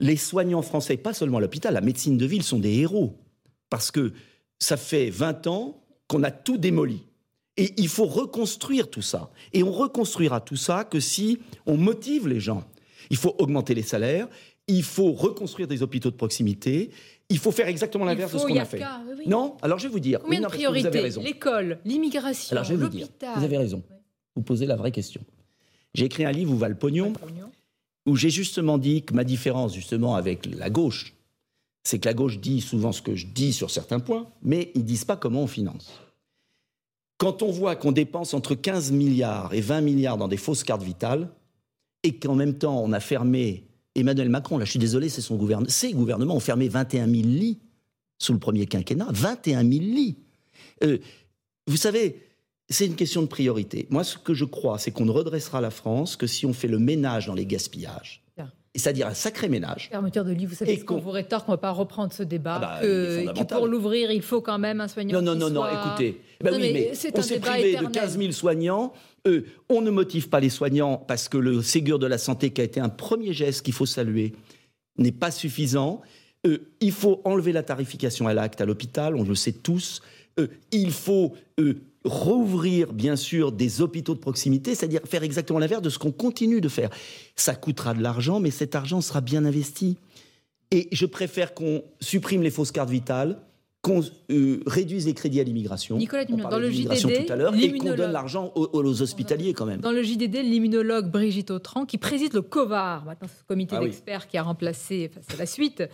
les 0.00 0.16
soignants 0.16 0.62
français, 0.62 0.96
pas 0.96 1.12
seulement 1.14 1.40
l'hôpital, 1.40 1.74
la 1.74 1.80
médecine 1.80 2.16
de 2.16 2.26
ville 2.26 2.42
sont 2.42 2.58
des 2.58 2.78
héros. 2.78 3.16
Parce 3.70 3.90
que 3.90 4.12
ça 4.58 4.76
fait 4.76 5.10
20 5.10 5.46
ans 5.46 5.82
qu'on 6.06 6.22
a 6.22 6.30
tout 6.30 6.56
démoli. 6.56 7.02
Et 7.56 7.74
il 7.76 7.88
faut 7.88 8.06
reconstruire 8.06 8.88
tout 8.88 9.02
ça. 9.02 9.30
Et 9.52 9.62
on 9.62 9.72
reconstruira 9.72 10.40
tout 10.40 10.56
ça 10.56 10.84
que 10.84 11.00
si 11.00 11.38
on 11.66 11.76
motive 11.76 12.28
les 12.28 12.40
gens. 12.40 12.64
Il 13.10 13.16
faut 13.16 13.34
augmenter 13.38 13.74
les 13.74 13.82
salaires, 13.82 14.28
il 14.68 14.82
faut 14.82 15.12
reconstruire 15.12 15.66
des 15.66 15.82
hôpitaux 15.82 16.10
de 16.10 16.16
proximité, 16.16 16.90
il 17.30 17.38
faut 17.38 17.50
faire 17.50 17.68
exactement 17.68 18.04
l'inverse 18.04 18.32
de 18.32 18.38
ce 18.38 18.46
qu'on 18.46 18.56
a 18.56 18.64
fait. 18.64 18.78
qu'à, 18.78 19.00
oui. 19.18 19.24
Non 19.26 19.56
Alors 19.62 19.78
je 19.78 19.84
vais 19.88 19.92
vous 19.92 20.00
dire. 20.00 20.20
Combien 20.20 20.38
Oui, 20.38 20.42
non, 20.42 20.48
de 20.48 20.52
priorités. 20.52 21.20
L'école, 21.20 21.78
l'immigration, 21.84 22.52
Alors 22.52 22.64
je 22.64 22.74
vais 22.74 22.84
vous 22.84 22.88
dire. 22.90 23.06
l'hôpital. 23.06 23.30
Vous 23.36 23.44
avez 23.44 23.58
raison. 23.58 23.82
Vous 24.36 24.42
posez 24.42 24.66
la 24.66 24.76
vraie 24.76 24.92
question. 24.92 25.20
J'ai 25.94 26.04
écrit 26.04 26.24
un 26.24 26.32
livre 26.32 26.52
où 26.52 26.56
va 26.56 26.68
le 26.68 26.74
pognon, 26.76 27.12
où 28.08 28.16
j'ai 28.16 28.30
justement 28.30 28.78
dit 28.78 29.02
que 29.02 29.14
ma 29.14 29.24
différence 29.24 29.74
justement 29.74 30.14
avec 30.14 30.46
la 30.46 30.70
gauche, 30.70 31.14
c'est 31.84 31.98
que 31.98 32.06
la 32.06 32.14
gauche 32.14 32.38
dit 32.38 32.60
souvent 32.60 32.92
ce 32.92 33.02
que 33.02 33.14
je 33.14 33.26
dis 33.26 33.52
sur 33.52 33.70
certains 33.70 34.00
points, 34.00 34.26
mais 34.42 34.72
ils 34.74 34.84
disent 34.84 35.04
pas 35.04 35.16
comment 35.16 35.42
on 35.42 35.46
finance. 35.46 35.90
Quand 37.18 37.42
on 37.42 37.50
voit 37.50 37.76
qu'on 37.76 37.92
dépense 37.92 38.34
entre 38.34 38.54
15 38.54 38.92
milliards 38.92 39.52
et 39.52 39.60
20 39.60 39.80
milliards 39.82 40.16
dans 40.16 40.28
des 40.28 40.36
fausses 40.36 40.64
cartes 40.64 40.82
vitales, 40.82 41.28
et 42.02 42.16
qu'en 42.16 42.34
même 42.34 42.56
temps 42.56 42.80
on 42.82 42.92
a 42.92 43.00
fermé 43.00 43.64
Emmanuel 43.94 44.28
Macron, 44.28 44.58
là 44.58 44.64
je 44.64 44.70
suis 44.70 44.78
désolé, 44.78 45.08
c'est 45.08 45.20
son 45.20 45.36
gouvernement, 45.36 45.70
ces 45.70 45.92
gouvernements 45.92 46.36
ont 46.36 46.40
fermé 46.40 46.68
21 46.68 47.06
000 47.06 47.22
lits 47.22 47.58
sous 48.18 48.32
le 48.32 48.38
premier 48.38 48.66
quinquennat, 48.66 49.08
21 49.10 49.60
000 49.60 49.70
lits. 49.70 50.16
Euh, 50.82 50.98
vous 51.66 51.76
savez, 51.76 52.22
c'est 52.68 52.86
une 52.86 52.96
question 52.96 53.22
de 53.22 53.26
priorité. 53.26 53.86
Moi, 53.90 54.04
ce 54.04 54.18
que 54.18 54.34
je 54.34 54.44
crois, 54.44 54.78
c'est 54.78 54.90
qu'on 54.90 55.04
ne 55.06 55.10
redressera 55.10 55.60
la 55.60 55.70
France 55.70 56.16
que 56.16 56.26
si 56.26 56.44
on 56.46 56.52
fait 56.52 56.68
le 56.68 56.78
ménage 56.78 57.26
dans 57.26 57.34
les 57.34 57.46
gaspillages. 57.46 58.22
Bien. 58.36 58.50
C'est-à-dire 58.74 59.06
un 59.06 59.14
sacré 59.14 59.48
ménage. 59.48 59.88
Fermeture 59.90 60.24
de 60.24 60.32
livres, 60.32 60.50
vous 60.50 60.56
savez 60.58 60.74
Et 60.74 60.78
ce 60.78 60.84
qu'on 60.84 60.98
vous 60.98 61.10
rétorque, 61.10 61.48
on 61.48 61.52
ne 61.52 61.56
va 61.56 61.60
pas 61.60 61.70
reprendre 61.70 62.12
ce 62.12 62.22
débat, 62.22 62.56
Ah 62.56 62.60
bah, 62.60 62.78
que, 62.82 63.32
que 63.38 63.44
pour 63.54 63.66
l'ouvrir, 63.66 64.10
il 64.12 64.22
faut 64.22 64.40
quand 64.42 64.58
même 64.58 64.80
un 64.80 64.88
soignant 64.88 65.20
Non, 65.20 65.34
non, 65.34 65.38
non, 65.38 65.50
non, 65.50 65.60
soit- 65.62 65.86
écoutez. 65.86 66.20
Ben 66.42 66.52
Non, 66.52 66.58
oui, 66.58 66.70
mais 66.72 66.90
on 67.14 67.22
s'est 67.22 67.40
privé 67.40 67.70
éternel. 67.70 67.90
de 67.90 67.94
15 67.98 68.18
000 68.18 68.32
soignants. 68.32 68.92
Euh, 69.26 69.44
on 69.68 69.80
ne 69.80 69.90
motive 69.90 70.28
pas 70.28 70.38
les 70.40 70.50
soignants 70.50 70.96
parce 70.96 71.28
que 71.28 71.38
le 71.38 71.62
Ségur 71.62 71.98
de 71.98 72.06
la 72.06 72.18
santé, 72.18 72.50
qui 72.50 72.60
a 72.60 72.64
été 72.64 72.78
un 72.80 72.88
premier 72.88 73.32
geste 73.32 73.62
qu'il 73.62 73.74
faut 73.74 73.86
saluer, 73.86 74.34
n'est 74.98 75.10
pas 75.12 75.30
suffisant. 75.30 76.02
Euh, 76.46 76.58
il 76.80 76.92
faut 76.92 77.20
enlever 77.24 77.52
la 77.52 77.62
tarification 77.64 78.28
à 78.28 78.34
l'acte 78.34 78.60
à 78.60 78.64
l'hôpital, 78.66 79.16
on 79.16 79.24
le 79.24 79.34
sait 79.34 79.52
tous. 79.52 80.02
Euh, 80.38 80.46
il 80.70 80.92
faut 80.92 81.34
euh, 81.58 81.74
rouvrir, 82.04 82.92
bien 82.92 83.16
sûr, 83.16 83.52
des 83.52 83.80
hôpitaux 83.80 84.14
de 84.14 84.20
proximité, 84.20 84.74
c'est-à-dire 84.74 85.00
faire 85.04 85.22
exactement 85.22 85.58
l'inverse 85.58 85.82
de 85.82 85.90
ce 85.90 85.98
qu'on 85.98 86.12
continue 86.12 86.60
de 86.60 86.68
faire. 86.68 86.90
Ça 87.36 87.54
coûtera 87.54 87.94
de 87.94 88.02
l'argent, 88.02 88.40
mais 88.40 88.50
cet 88.50 88.74
argent 88.74 89.00
sera 89.00 89.20
bien 89.20 89.44
investi. 89.44 89.96
Et 90.70 90.88
je 90.92 91.06
préfère 91.06 91.54
qu'on 91.54 91.82
supprime 92.00 92.42
les 92.42 92.50
fausses 92.50 92.72
cartes 92.72 92.90
vitales, 92.90 93.40
qu'on 93.80 94.02
euh, 94.30 94.60
réduise 94.66 95.06
les 95.06 95.14
crédits 95.14 95.40
à 95.40 95.44
l'immigration. 95.44 95.96
Nicolas 95.96 96.24
On 96.30 96.36
dans 96.36 96.58
le 96.58 96.70
JDD, 96.70 97.26
tout 97.26 97.32
à 97.32 97.36
l'heure, 97.36 97.54
et 97.54 97.72
qu'on 97.78 97.94
donne 97.94 98.12
l'argent 98.12 98.52
aux, 98.54 98.68
aux 98.72 99.02
hospitaliers 99.02 99.54
quand 99.54 99.66
même. 99.66 99.80
Dans 99.80 99.92
le 99.92 100.02
JDD, 100.02 100.36
l'immunologue 100.42 101.10
Brigitte 101.10 101.50
Autran, 101.50 101.86
qui 101.86 101.96
préside 101.96 102.34
le 102.34 102.42
COVAR, 102.42 103.04
maintenant 103.04 103.28
ce 103.28 103.44
comité 103.46 103.76
Ah 103.76 103.80
oui. 103.80 103.86
d'experts 103.86 104.26
qui 104.26 104.36
a 104.36 104.42
remplacé, 104.42 105.10
enfin, 105.10 105.20
c'est 105.28 105.38
la 105.38 105.46
suite, 105.46 105.84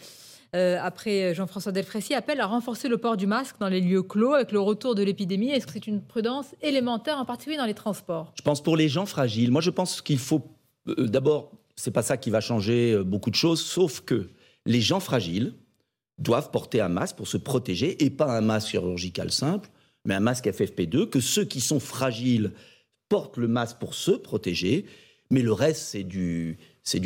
euh, 0.55 0.79
après 0.81 1.35
Jean-François 1.35 1.73
Delfrécy, 1.73 2.15
appelle 2.15 2.41
à 2.41 2.47
renforcer 2.47 2.89
le 2.89 2.99
port 2.99 3.17
du 3.17 3.27
masque 3.27 3.57
dans 3.61 3.69
les 3.69 3.81
lieux 3.81 4.03
clos 4.03 4.35
avec 4.35 4.53
le 4.53 4.61
retour 4.61 4.95
de 4.95 5.03
l'épidémie. 5.03 5.51
Est-ce 5.51 5.67
que 5.67 5.73
c'est 5.73 5.87
une 5.87 6.03
prudence 6.03 6.55
élémentaire, 6.63 7.19
en 7.19 7.25
particulier 7.25 7.57
dans 7.57 7.67
les 7.67 7.75
transports? 7.75 8.33
Je 8.37 8.43
pense 8.43 8.63
pour 8.63 8.77
les 8.77 8.89
gens 8.89 9.07
fragiles. 9.07 9.51
Moi, 9.51 9.61
je 9.61 9.71
pense 9.71 10.01
qu'il 10.01 10.19
faut 10.19 10.43
euh, 10.89 11.07
d'abord, 11.09 11.53
c'est 11.77 11.91
pas 11.91 12.03
ça 12.03 12.17
qui 12.17 12.31
va 12.31 12.41
changer 12.41 12.93
euh, 12.93 13.05
beaucoup 13.05 13.31
de 13.31 13.35
choses, 13.35 13.61
sauf 13.61 14.01
que 14.01 14.29
les 14.67 14.81
gens 14.81 15.01
fragiles 15.01 15.55
doivent 16.19 16.51
porter 16.51 16.81
un 16.81 16.89
masque 16.89 17.17
pour 17.17 17.29
se 17.29 17.37
protéger 17.37 18.05
et 18.05 18.11
pas 18.11 18.37
un 18.37 18.41
masque 18.41 18.69
chirurgical 18.69 19.33
simple, 19.33 19.69
mais 20.05 20.15
un 20.15 20.21
masque 20.21 20.47
FFP2. 20.47 21.09
Que 21.09 21.21
ceux 21.21 21.45
qui 21.45 21.61
sont 21.61 21.81
fragiles 21.81 22.53
portent 23.09 23.37
le 23.37 23.49
masque 23.49 23.79
pour 23.79 23.95
se 23.95 24.13
protéger. 24.13 24.87
Mais 25.31 25.43
le 25.43 25.53
reste, 25.53 25.83
c'est 25.83 26.05
du, 26.05 26.59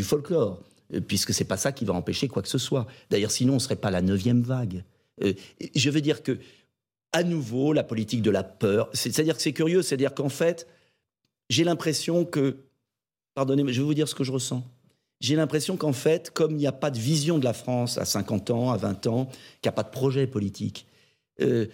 folklore, 0.02 0.60
euh, 0.60 0.67
puisque 1.06 1.34
c'est 1.34 1.44
pas 1.44 1.56
ça 1.56 1.72
qui 1.72 1.84
va 1.84 1.94
empêcher 1.94 2.28
quoi 2.28 2.42
que 2.42 2.48
ce 2.48 2.58
soit. 2.58 2.86
D'ailleurs, 3.10 3.30
sinon, 3.30 3.54
on 3.54 3.56
ne 3.56 3.60
serait 3.60 3.76
pas 3.76 3.90
la 3.90 4.02
neuvième 4.02 4.42
vague. 4.42 4.84
Euh, 5.22 5.32
je 5.74 5.90
veux 5.90 6.00
dire 6.00 6.22
que, 6.22 6.38
à 7.12 7.22
nouveau, 7.22 7.72
la 7.72 7.84
politique 7.84 8.22
de 8.22 8.30
la 8.30 8.42
peur, 8.42 8.88
c'est-à-dire 8.92 9.36
que 9.36 9.42
c'est 9.42 9.52
curieux, 9.52 9.82
c'est-à-dire 9.82 10.14
qu'en 10.14 10.28
fait, 10.28 10.66
j'ai 11.48 11.64
l'impression 11.64 12.24
que, 12.24 12.58
pardonnez-moi, 13.34 13.72
je 13.72 13.80
vais 13.80 13.86
vous 13.86 13.94
dire 13.94 14.08
ce 14.08 14.14
que 14.14 14.24
je 14.24 14.32
ressens. 14.32 14.64
J'ai 15.20 15.34
l'impression 15.34 15.76
qu'en 15.76 15.92
fait, 15.92 16.30
comme 16.30 16.52
il 16.52 16.58
n'y 16.58 16.66
a 16.66 16.72
pas 16.72 16.90
de 16.90 16.98
vision 16.98 17.38
de 17.38 17.44
la 17.44 17.52
France 17.52 17.98
à 17.98 18.04
50 18.04 18.50
ans, 18.50 18.70
à 18.70 18.76
20 18.76 19.06
ans, 19.08 19.26
qu'il 19.26 19.68
n'y 19.68 19.70
a 19.70 19.72
pas 19.72 19.82
de 19.82 19.90
projet 19.90 20.26
politique, 20.26 20.86
euh, 21.40 21.66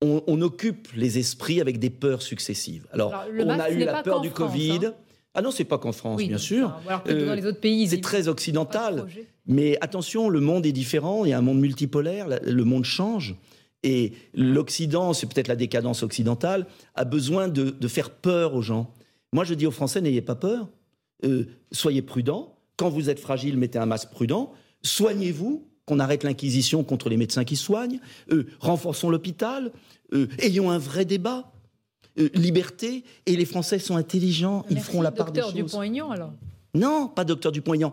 on, 0.00 0.40
occupe 0.42 0.88
les 0.96 1.18
esprits 1.18 1.60
avec 1.60 1.78
des 1.78 1.90
peurs 1.90 2.22
successives. 2.22 2.88
Alors, 2.90 3.14
on 3.38 3.48
a 3.48 3.70
eu 3.70 3.84
la 3.84 4.02
peur 4.02 4.20
du 4.20 4.30
Covid. 4.30 4.86
Hein. 4.86 4.94
Ah 5.34 5.40
non, 5.40 5.50
c'est 5.50 5.64
pas 5.64 5.78
qu'en 5.78 5.92
France, 5.92 6.22
bien 6.22 6.38
sûr. 6.38 6.78
Alors 6.86 7.02
que 7.02 7.26
dans 7.26 7.34
les 7.34 7.46
autres 7.46 7.60
pays, 7.60 7.88
c'est 7.88 8.00
très 8.00 8.28
occidental. 8.28 9.06
Mais 9.46 9.78
attention, 9.80 10.28
le 10.28 10.40
monde 10.40 10.66
est 10.66 10.72
différent. 10.72 11.24
Il 11.24 11.30
y 11.30 11.32
a 11.32 11.38
un 11.38 11.42
monde 11.42 11.60
multipolaire. 11.60 12.26
Le 12.42 12.64
monde 12.64 12.84
change. 12.84 13.34
Et 13.82 14.12
l'Occident, 14.34 15.12
c'est 15.12 15.26
peut-être 15.26 15.48
la 15.48 15.56
décadence 15.56 16.02
occidentale, 16.02 16.66
a 16.94 17.04
besoin 17.04 17.48
de, 17.48 17.88
faire 17.88 18.10
peur 18.10 18.54
aux 18.54 18.62
gens. 18.62 18.92
Moi, 19.32 19.44
je 19.44 19.54
dis 19.54 19.66
aux 19.66 19.72
Français, 19.72 20.00
n'ayez 20.00 20.22
pas 20.22 20.34
peur. 20.34 20.68
Euh, 21.24 21.46
soyez 21.72 22.02
prudents. 22.02 22.56
Quand 22.76 22.90
vous 22.90 23.10
êtes 23.10 23.18
fragile, 23.18 23.56
mettez 23.56 23.78
un 23.78 23.86
masque 23.86 24.10
prudent. 24.10 24.52
Soignez-vous 24.82 25.66
qu'on 25.86 25.98
arrête 25.98 26.22
l'inquisition 26.22 26.84
contre 26.84 27.08
les 27.08 27.16
médecins 27.16 27.44
qui 27.44 27.56
soignent, 27.56 27.98
euh, 28.30 28.46
renforçons 28.60 29.10
l'hôpital, 29.10 29.72
euh, 30.12 30.28
ayons 30.38 30.70
un 30.70 30.78
vrai 30.78 31.04
débat. 31.04 31.51
Euh, 32.18 32.28
liberté, 32.34 33.04
et 33.24 33.36
les 33.36 33.46
Français 33.46 33.78
sont 33.78 33.96
intelligents, 33.96 34.66
ils 34.68 34.80
feront 34.80 35.00
la 35.00 35.10
part 35.10 35.32
des 35.32 35.40
choses. 35.40 35.54
Docteur 35.54 35.66
Dupont-Aignan, 35.66 36.10
alors 36.10 36.32
Non, 36.74 37.08
pas 37.08 37.24
docteur 37.24 37.52
Dupont-Aignan. 37.52 37.92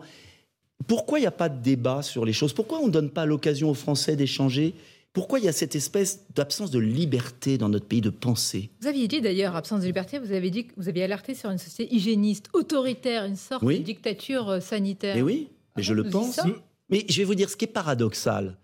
Pourquoi 0.86 1.18
il 1.18 1.22
n'y 1.22 1.28
a 1.28 1.32
pas 1.32 1.48
de 1.48 1.62
débat 1.62 2.02
sur 2.02 2.24
les 2.24 2.32
choses? 2.32 2.52
Pourquoi 2.52 2.80
on 2.80 2.86
ne 2.86 2.92
donne 2.92 3.10
pas 3.10 3.24
l'occasion 3.24 3.70
aux 3.70 3.74
Français 3.74 4.16
d'échanger? 4.16 4.74
Pourquoi 5.12 5.38
il 5.38 5.44
y 5.44 5.48
a 5.48 5.52
cette 5.52 5.74
espèce 5.74 6.24
d'absence 6.34 6.70
de 6.70 6.78
liberté 6.78 7.58
dans 7.58 7.68
notre 7.68 7.86
pays 7.86 8.00
de 8.00 8.10
penser 8.10 8.70
Vous 8.80 8.86
aviez 8.86 9.08
dit 9.08 9.20
d'ailleurs, 9.20 9.56
absence 9.56 9.80
de 9.80 9.86
liberté, 9.86 10.18
vous 10.18 10.32
avez 10.32 10.50
dit 10.50 10.66
que 10.66 10.72
vous 10.76 10.88
aviez 10.88 11.02
alerté 11.02 11.34
sur 11.34 11.50
une 11.50 11.58
société 11.58 11.92
hygiéniste, 11.94 12.48
autoritaire, 12.52 13.24
une 13.24 13.36
sorte 13.36 13.64
de 13.64 13.72
dictature 13.76 14.62
sanitaire. 14.62 15.16
Mais 15.16 15.22
oui, 15.22 15.48
mais 15.76 15.82
je 15.82 15.94
le 15.94 16.04
pense. 16.04 16.40
Mais 16.90 17.06
je 17.08 17.18
vais 17.18 17.24
vous 17.24 17.34
dire 17.34 17.48
ce 17.48 17.56
qui 17.56 17.64
est 17.64 17.68
paradoxal. 17.68 18.58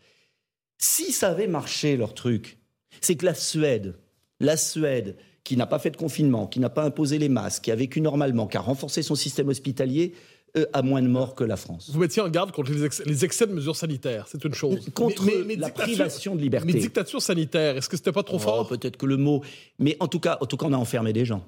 Si 0.78 1.12
ça 1.12 1.30
avait 1.30 1.46
marché 1.46 1.96
leur 1.96 2.12
truc, 2.14 2.58
c'est 3.00 3.16
que 3.16 3.24
la 3.24 3.34
Suède, 3.34 3.94
la 4.40 4.56
Suède, 4.56 5.16
qui 5.46 5.56
n'a 5.56 5.66
pas 5.66 5.78
fait 5.78 5.90
de 5.90 5.96
confinement, 5.96 6.48
qui 6.48 6.58
n'a 6.58 6.70
pas 6.70 6.82
imposé 6.82 7.18
les 7.18 7.28
masques, 7.28 7.62
qui 7.64 7.70
a 7.70 7.76
vécu 7.76 8.00
normalement, 8.00 8.48
qui 8.48 8.56
a 8.56 8.60
renforcé 8.60 9.02
son 9.02 9.14
système 9.14 9.48
hospitalier, 9.48 10.12
euh, 10.56 10.66
a 10.72 10.82
moins 10.82 11.00
de 11.00 11.06
morts 11.06 11.36
que 11.36 11.44
la 11.44 11.56
France. 11.56 11.88
Vous 11.92 12.00
mettiez 12.00 12.20
en 12.20 12.28
garde 12.28 12.50
contre 12.50 12.72
les, 12.72 13.24
excès, 13.24 13.46
de 13.46 13.52
mesures 13.52 13.76
sanitaires, 13.76 14.26
c'est 14.28 14.44
une 14.44 14.54
chose. 14.54 14.90
Contre 14.92 15.24
la 15.56 15.70
privation 15.70 16.34
de 16.34 16.40
liberté. 16.40 16.66
Mais 16.66 16.80
dictature 16.80 17.22
sanitaire, 17.22 17.76
est-ce 17.76 17.88
que 17.88 17.96
c'était 17.96 18.10
pas 18.10 18.24
trop 18.24 18.38
oh, 18.38 18.40
fort? 18.40 18.66
Peut-être 18.66 18.96
que 18.96 19.06
le 19.06 19.16
mot. 19.16 19.42
Mais 19.78 19.96
en 20.00 20.08
tout, 20.08 20.18
cas, 20.18 20.36
en 20.40 20.46
tout 20.46 20.56
cas, 20.56 20.66
on 20.66 20.72
a 20.72 20.76
enfermé 20.76 21.12
des 21.12 21.24
gens. 21.24 21.46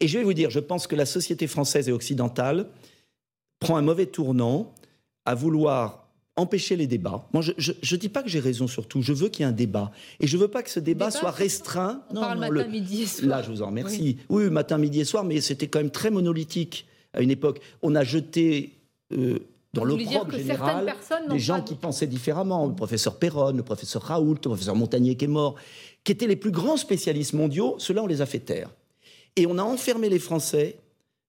Et 0.00 0.08
je 0.08 0.16
vais 0.16 0.24
vous 0.24 0.32
dire, 0.32 0.48
je 0.48 0.60
pense 0.60 0.86
que 0.86 0.96
la 0.96 1.04
société 1.04 1.46
française 1.46 1.90
et 1.90 1.92
occidentale 1.92 2.68
prend 3.60 3.76
un 3.76 3.82
mauvais 3.82 4.06
tournant 4.06 4.72
à 5.26 5.34
vouloir 5.34 6.03
empêcher 6.36 6.76
les 6.76 6.86
débats. 6.86 7.28
Moi, 7.32 7.42
je 7.42 7.72
ne 7.72 7.96
dis 7.96 8.08
pas 8.08 8.22
que 8.22 8.28
j'ai 8.28 8.40
raison 8.40 8.66
sur 8.66 8.88
tout. 8.88 9.02
Je 9.02 9.12
veux 9.12 9.28
qu'il 9.28 9.44
y 9.44 9.48
ait 9.48 9.50
un 9.50 9.52
débat. 9.52 9.92
Et 10.20 10.26
je 10.26 10.36
veux 10.36 10.48
pas 10.48 10.62
que 10.62 10.70
ce 10.70 10.80
débat, 10.80 11.10
soit 11.10 11.30
restreint. 11.30 12.02
On 12.10 12.14
parle 12.14 12.40
matin, 12.40 12.68
midi 12.68 13.02
et 13.02 13.06
soir. 13.06 13.28
Là, 13.28 13.42
je 13.42 13.50
vous 13.50 13.62
en 13.62 13.66
remercie. 13.66 14.18
Oui. 14.28 14.50
matin, 14.50 14.78
midi 14.78 15.00
et 15.00 15.04
soir, 15.04 15.24
mais 15.24 15.40
c'était 15.40 15.68
quand 15.68 15.78
même 15.78 15.90
très 15.90 16.10
monolithique 16.10 16.86
à 17.12 17.20
une 17.20 17.30
époque. 17.30 17.60
On 17.82 17.94
a 17.94 18.02
jeté 18.02 18.78
euh, 19.12 19.38
dans 19.72 19.84
l'opprobre 19.84 20.32
général 20.32 20.92
des 21.30 21.38
gens 21.38 21.62
qui 21.62 21.76
pensaient 21.76 22.08
différemment. 22.08 22.66
Le 22.66 22.74
professeur 22.74 23.18
Perron, 23.18 23.52
le 23.52 23.62
professeur 23.62 24.02
Raoult, 24.02 24.34
le 24.34 24.40
professeur 24.40 24.74
Montagnier 24.74 25.16
qui 25.16 25.26
est 25.26 25.28
mort, 25.28 25.54
qui 26.02 26.12
étaient 26.12 26.26
les 26.26 26.36
plus 26.36 26.50
grands 26.50 26.76
spécialistes 26.76 27.32
mondiaux. 27.32 27.76
Ceux-là, 27.78 28.02
on 28.02 28.06
les 28.08 28.20
a 28.20 28.26
fait 28.26 28.40
taire. 28.40 28.70
Et 29.36 29.46
on 29.46 29.58
a 29.58 29.62
enfermé 29.62 30.08
les 30.08 30.18
Français 30.18 30.78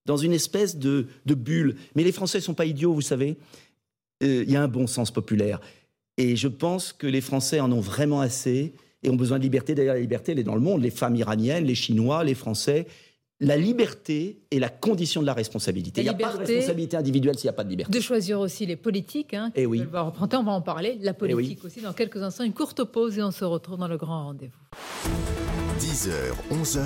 dans 0.05 0.17
une 0.17 0.33
espèce 0.33 0.77
de, 0.77 1.07
de 1.25 1.33
bulle. 1.33 1.75
Mais 1.95 2.03
les 2.03 2.11
Français 2.11 2.39
ne 2.39 2.43
sont 2.43 2.53
pas 2.53 2.65
idiots, 2.65 2.93
vous 2.93 3.01
savez. 3.01 3.37
Euh, 4.23 4.43
il 4.45 4.51
y 4.51 4.55
a 4.55 4.63
un 4.63 4.67
bon 4.67 4.87
sens 4.87 5.11
populaire. 5.11 5.59
Et 6.17 6.35
je 6.35 6.47
pense 6.47 6.93
que 6.93 7.07
les 7.07 7.21
Français 7.21 7.59
en 7.59 7.71
ont 7.71 7.81
vraiment 7.81 8.21
assez 8.21 8.73
et 9.03 9.09
ont 9.09 9.15
besoin 9.15 9.37
de 9.37 9.43
liberté. 9.43 9.75
D'ailleurs, 9.75 9.95
la 9.95 9.99
liberté, 9.99 10.31
elle 10.31 10.39
est 10.39 10.43
dans 10.43 10.55
le 10.55 10.61
monde. 10.61 10.81
Les 10.81 10.91
femmes 10.91 11.15
iraniennes, 11.15 11.65
les 11.65 11.75
Chinois, 11.75 12.23
les 12.23 12.35
Français. 12.35 12.87
La 13.41 13.57
liberté 13.57 14.39
est 14.49 14.59
la 14.59 14.69
condition 14.69 15.19
de 15.19 15.25
la 15.25 15.33
responsabilité. 15.33 15.99
il 15.99 16.05
n'y 16.05 16.09
a 16.09 16.13
pas 16.13 16.33
de 16.33 16.37
responsabilité 16.37 16.95
individuelle 16.95 17.37
s'il 17.37 17.47
n'y 17.47 17.49
a 17.49 17.53
pas 17.53 17.65
de 17.65 17.69
liberté. 17.69 17.91
De 17.91 18.01
choisir 18.01 18.39
aussi 18.39 18.65
les 18.65 18.77
politiques. 18.77 19.33
Hein, 19.33 19.51
et 19.55 19.63
eh 19.63 19.65
oui. 19.65 19.83
on 19.85 20.43
va 20.43 20.51
en 20.51 20.61
parler. 20.61 20.97
La 21.01 21.11
eh 21.11 21.13
politique 21.13 21.65
aussi 21.65 21.81
dans 21.81 21.91
quelques 21.91 22.23
instants. 22.23 22.45
Une 22.45 22.53
courte 22.53 22.85
pause 22.85 23.17
et 23.17 23.23
on 23.23 23.31
se 23.31 23.43
retrouve 23.43 23.77
dans 23.77 23.89
le 23.89 23.97
grand 23.97 24.27
rendez-vous. 24.27 24.57
10h, 25.79 26.13
11h. 26.49 26.79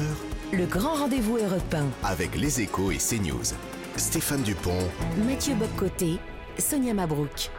Le 0.54 0.66
grand 0.66 0.96
rendez-vous 0.96 1.38
européen. 1.38 1.86
Avec 2.04 2.36
les 2.36 2.62
échos 2.62 2.90
et 2.90 2.98
CNews. 2.98 3.54
Stéphane 3.96 4.42
Dupont. 4.42 4.80
Mathieu 5.28 5.54
Boccoté 5.54 6.18
Sonia 6.60 6.94
Mabrouk. 6.94 7.50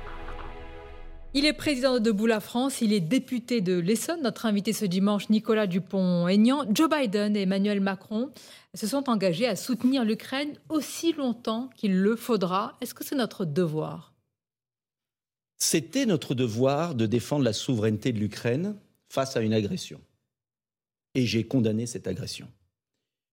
Il 1.32 1.46
est 1.46 1.52
président 1.52 1.94
de 1.94 2.00
Debout 2.00 2.26
la 2.26 2.40
France, 2.40 2.80
il 2.80 2.92
est 2.92 3.00
député 3.00 3.60
de 3.60 3.78
l'Essonne. 3.78 4.22
Notre 4.22 4.46
invité 4.46 4.72
ce 4.72 4.84
dimanche, 4.84 5.30
Nicolas 5.30 5.68
Dupont-Aignan. 5.68 6.64
Joe 6.72 6.90
Biden 6.90 7.36
et 7.36 7.42
Emmanuel 7.42 7.80
Macron 7.80 8.30
se 8.74 8.88
sont 8.88 9.08
engagés 9.08 9.46
à 9.46 9.54
soutenir 9.54 10.04
l'Ukraine 10.04 10.54
aussi 10.68 11.12
longtemps 11.12 11.70
qu'il 11.76 11.96
le 11.96 12.16
faudra. 12.16 12.76
Est-ce 12.80 12.94
que 12.94 13.04
c'est 13.04 13.14
notre 13.14 13.44
devoir? 13.44 14.12
C'était 15.56 16.06
notre 16.06 16.34
devoir 16.34 16.96
de 16.96 17.06
défendre 17.06 17.44
la 17.44 17.52
souveraineté 17.52 18.12
de 18.12 18.18
l'Ukraine 18.18 18.74
face 19.08 19.36
à 19.36 19.40
une 19.40 19.52
agression. 19.52 20.00
Et 21.14 21.26
j'ai 21.26 21.44
condamné 21.44 21.86
cette 21.86 22.08
agression. 22.08 22.48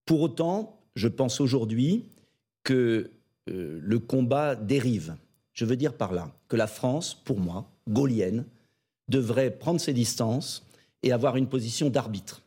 Pour 0.05 0.21
autant, 0.21 0.79
je 0.95 1.07
pense 1.07 1.41
aujourd'hui 1.41 2.05
que 2.63 3.11
euh, 3.49 3.79
le 3.81 3.99
combat 3.99 4.55
dérive 4.55 5.15
je 5.57 5.65
veux 5.65 5.75
dire 5.75 5.93
par 5.93 6.13
là 6.13 6.31
que 6.47 6.55
la 6.55 6.67
France, 6.67 7.15
pour 7.15 7.39
moi, 7.39 7.69
gaulienne, 7.89 8.45
devrait 9.09 9.51
prendre 9.51 9.81
ses 9.81 9.93
distances 9.93 10.65
et 11.01 11.11
avoir 11.11 11.35
une 11.35 11.49
position 11.49 11.89
d'arbitre. 11.89 12.43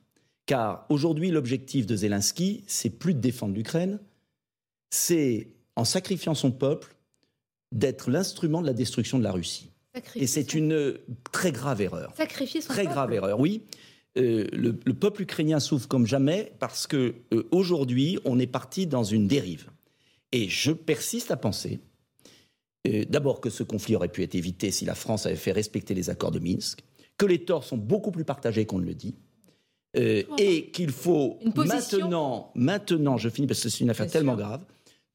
Car 0.47 0.87
aujourd'hui, 0.89 1.31
l'objectif 1.31 1.87
de 1.87 1.97
Zelensky, 1.97 2.63
c'est 2.69 2.91
plus 2.91 3.15
de 3.15 3.19
défendre 3.19 3.55
l'Ukraine, 3.55 3.99
c'est, 4.91 5.49
en 5.75 5.85
sacrifiant 5.85 6.35
son 6.35 6.53
peuple, 6.53 6.95
d'être 7.73 8.11
l'instrument 8.11 8.63
de 8.63 8.67
la 8.67 8.73
destruction 8.73 9.19
de 9.19 9.25
la 9.25 9.33
Russie. 9.33 9.71
et 10.15 10.29
c'est 10.29 10.55
une 10.55 10.97
très 11.33 11.51
grave 11.51 11.81
erreur. 11.81 12.13
Sacrifier 12.17 12.61
son 12.61 12.73
très 12.73 12.87
grave 12.87 13.13
erreur, 13.13 13.41
oui. 13.41 13.63
Euh, 14.19 14.47
le, 14.53 14.73
peuple 14.95 15.23
ukrainien 15.23 15.61
souffre 15.61 15.87
comme 15.87 16.07
jamais 16.07 16.53
parce 16.59 16.87
que 16.87 17.15
euh, 17.33 17.49
aujourd'hui, 17.51 18.19
on 18.25 18.39
est 18.39 18.49
parti 18.49 18.87
dans 18.87 19.05
une 19.05 19.27
dérive. 19.29 19.71
Et 20.33 20.49
je 20.49 20.73
persiste 20.73 21.31
à 21.31 21.37
penser 21.37 21.81
d'abord 22.85 23.41
que 23.41 23.51
ce 23.51 23.63
conflit 23.63 23.97
aurait 23.97 24.09
pu 24.09 24.23
être 24.23 24.35
évité 24.35 24.71
si 24.71 24.85
la 24.85 24.95
France 24.95 25.27
avait 25.27 25.37
fait 25.37 25.53
respecter 25.53 25.95
les 25.95 26.11
accords 26.11 26.31
de 26.31 26.39
Minsk, 26.39 26.81
que 27.19 27.27
les 27.27 27.45
torts 27.45 27.65
sont 27.65 27.77
beaucoup 27.77 28.11
plus 28.11 28.25
partagés 28.25 28.65
qu'on 28.65 28.79
ne 28.79 28.87
le 28.87 28.95
dit, 28.95 29.15
euh, 29.97 30.23
et 30.39 30.71
qu'il 30.71 30.93
faut 30.93 31.39
maintenant, 31.57 32.53
maintenant, 32.55 33.17
je 33.17 33.29
finis 33.29 33.49
parce 33.49 33.61
que 33.61 33.69
c'est 33.69 33.81
une 33.81 33.91
affaire 33.91 34.07
tellement 34.07 34.37
grave, 34.37 34.65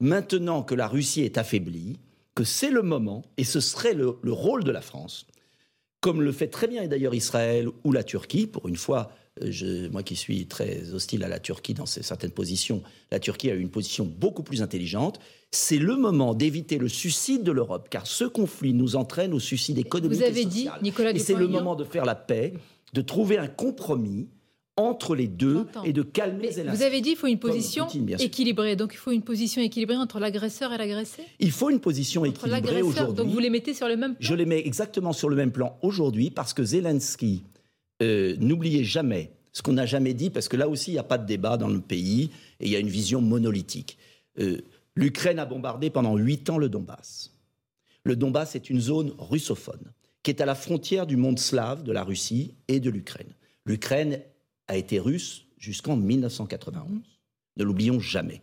maintenant 0.00 0.62
que 0.62 0.74
la 0.74 0.86
Russie 0.86 1.22
est 1.22 1.38
affaiblie, 1.38 1.98
que 2.34 2.44
c'est 2.44 2.70
le 2.70 2.82
moment, 2.82 3.24
et 3.38 3.44
ce 3.44 3.60
serait 3.60 3.94
le, 3.94 4.18
rôle 4.26 4.64
de 4.64 4.70
la 4.70 4.82
France, 4.82 5.26
comme 6.00 6.20
le 6.20 6.30
fait 6.30 6.48
très 6.48 6.68
bien 6.68 6.86
d'ailleurs 6.86 7.14
Israël 7.14 7.68
ou 7.84 7.92
la 7.92 8.04
Turquie, 8.04 8.46
pour 8.46 8.68
une 8.68 8.76
fois, 8.76 9.10
moi 9.90 10.02
qui 10.02 10.16
suis 10.16 10.46
très 10.46 10.92
hostile 10.92 11.24
à 11.24 11.28
la 11.28 11.38
Turquie 11.38 11.74
dans 11.74 11.86
certaines 11.86 12.30
positions, 12.30 12.82
la 13.10 13.18
Turquie 13.18 13.50
a 13.50 13.54
eu 13.54 13.60
une 13.60 13.70
position 13.70 14.04
beaucoup 14.04 14.42
plus 14.42 14.62
intelligente. 14.62 15.20
C'est 15.50 15.78
le 15.78 15.96
moment 15.96 16.34
d'éviter 16.34 16.78
le 16.78 16.88
suicide 16.88 17.42
de 17.42 17.52
l'Europe, 17.52 17.88
car 17.90 18.06
ce 18.06 18.24
conflit 18.24 18.72
nous 18.74 18.96
entraîne 18.96 19.32
au 19.32 19.40
suicide 19.40 19.78
économique 19.78 20.18
Vous 20.18 20.24
avez 20.24 20.42
et 20.42 20.46
dit, 20.46 20.68
Nicolas 20.82 21.12
Et 21.12 21.18
c'est 21.18 21.34
le 21.34 21.48
moment 21.48 21.76
de 21.76 21.84
faire 21.84 22.04
la 22.04 22.14
paix, 22.14 22.54
de 22.92 23.00
trouver 23.00 23.38
un 23.38 23.48
compromis 23.48 24.28
entre 24.76 25.14
les 25.14 25.26
deux 25.26 25.66
et 25.84 25.92
de 25.92 26.02
calmer 26.02 26.50
les 26.54 26.64
Vous 26.64 26.82
avez 26.82 27.00
dit 27.00 27.10
qu'il 27.10 27.18
faut 27.18 27.26
une 27.26 27.38
position 27.38 27.86
équilibrée. 28.18 28.76
Donc 28.76 28.92
il 28.92 28.98
faut 28.98 29.10
une 29.10 29.22
position 29.22 29.62
équilibrée 29.62 29.96
entre 29.96 30.18
l'agresseur 30.18 30.72
et 30.72 30.78
l'agressé 30.78 31.22
Il 31.40 31.50
faut 31.50 31.70
une 31.70 31.80
position 31.80 32.24
équilibrée 32.24 32.82
aujourd'hui. 32.82 33.14
Donc 33.14 33.28
vous 33.28 33.38
les 33.38 33.50
mettez 33.50 33.72
sur 33.72 33.88
le 33.88 33.96
même 33.96 34.14
plan. 34.14 34.20
Je 34.20 34.34
les 34.34 34.44
mets 34.44 34.66
exactement 34.66 35.12
sur 35.12 35.28
le 35.28 35.36
même 35.36 35.50
plan 35.50 35.78
aujourd'hui 35.82 36.30
parce 36.30 36.52
que 36.52 36.62
Zelensky, 36.62 37.44
euh, 38.02 38.36
n'oubliez 38.38 38.84
jamais 38.84 39.32
ce 39.52 39.62
qu'on 39.62 39.72
n'a 39.72 39.86
jamais 39.86 40.12
dit, 40.14 40.30
parce 40.30 40.48
que 40.48 40.56
là 40.56 40.68
aussi 40.68 40.90
il 40.90 40.94
n'y 40.94 40.98
a 41.00 41.04
pas 41.04 41.18
de 41.18 41.26
débat 41.26 41.56
dans 41.56 41.68
le 41.68 41.80
pays 41.80 42.30
et 42.60 42.66
il 42.66 42.70
y 42.70 42.76
a 42.76 42.78
une 42.78 42.88
vision 42.88 43.20
monolithique. 43.22 43.98
Euh, 44.38 44.58
L'Ukraine 44.94 45.38
a 45.38 45.44
bombardé 45.46 45.90
pendant 45.90 46.16
huit 46.16 46.48
ans 46.48 46.56
le 46.58 46.68
Donbass. 46.70 47.32
Le 48.04 48.16
Donbass 48.16 48.54
est 48.54 48.70
une 48.70 48.80
zone 48.80 49.12
russophone 49.18 49.92
qui 50.22 50.30
est 50.30 50.40
à 50.40 50.46
la 50.46 50.54
frontière 50.54 51.06
du 51.06 51.16
monde 51.16 51.38
slave, 51.38 51.82
de 51.84 51.92
la 51.92 52.02
Russie 52.02 52.54
et 52.68 52.80
de 52.80 52.90
l'Ukraine. 52.90 53.32
L'Ukraine 53.64 54.20
a 54.68 54.76
été 54.76 54.98
russe 54.98 55.44
jusqu'en 55.58 55.96
1991. 55.96 56.84
Ne 57.58 57.64
l'oublions 57.64 58.00
jamais. 58.00 58.42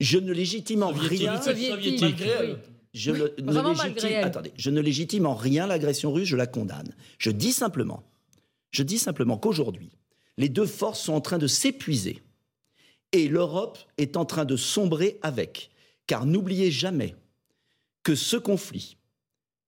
Je 0.00 0.18
ne 0.18 0.32
légitime 0.32 0.82
en 0.82 0.90
rien. 0.92 1.40
Soviétique, 1.40 2.00
malgré 2.00 2.28
elle. 2.28 2.50
oui. 2.50 2.56
Je 2.94 3.10
ne, 3.10 3.16
ne 3.42 3.52
Vraiment 3.52 3.70
légitime, 3.70 3.92
malgré 3.92 4.12
elle. 4.12 4.24
attendez, 4.24 4.52
je 4.56 4.70
ne 4.70 4.80
légitime 4.80 5.26
en 5.26 5.34
rien 5.34 5.66
l'agression 5.66 6.12
russe, 6.12 6.28
je 6.28 6.36
la 6.36 6.46
condamne. 6.46 6.94
Je 7.18 7.30
dis 7.30 7.52
simplement, 7.52 8.02
je 8.72 8.82
dis 8.82 8.98
simplement 8.98 9.38
qu'aujourd'hui, 9.38 9.90
les 10.36 10.48
deux 10.48 10.66
forces 10.66 11.02
sont 11.02 11.12
en 11.12 11.20
train 11.20 11.38
de 11.38 11.46
s'épuiser 11.46 12.22
et 13.12 13.28
l'Europe 13.28 13.78
est 13.98 14.16
en 14.16 14.24
train 14.24 14.44
de 14.44 14.56
sombrer 14.56 15.18
avec. 15.22 15.70
Car 16.06 16.26
n'oubliez 16.26 16.70
jamais 16.70 17.14
que 18.02 18.14
ce 18.14 18.36
conflit 18.36 18.96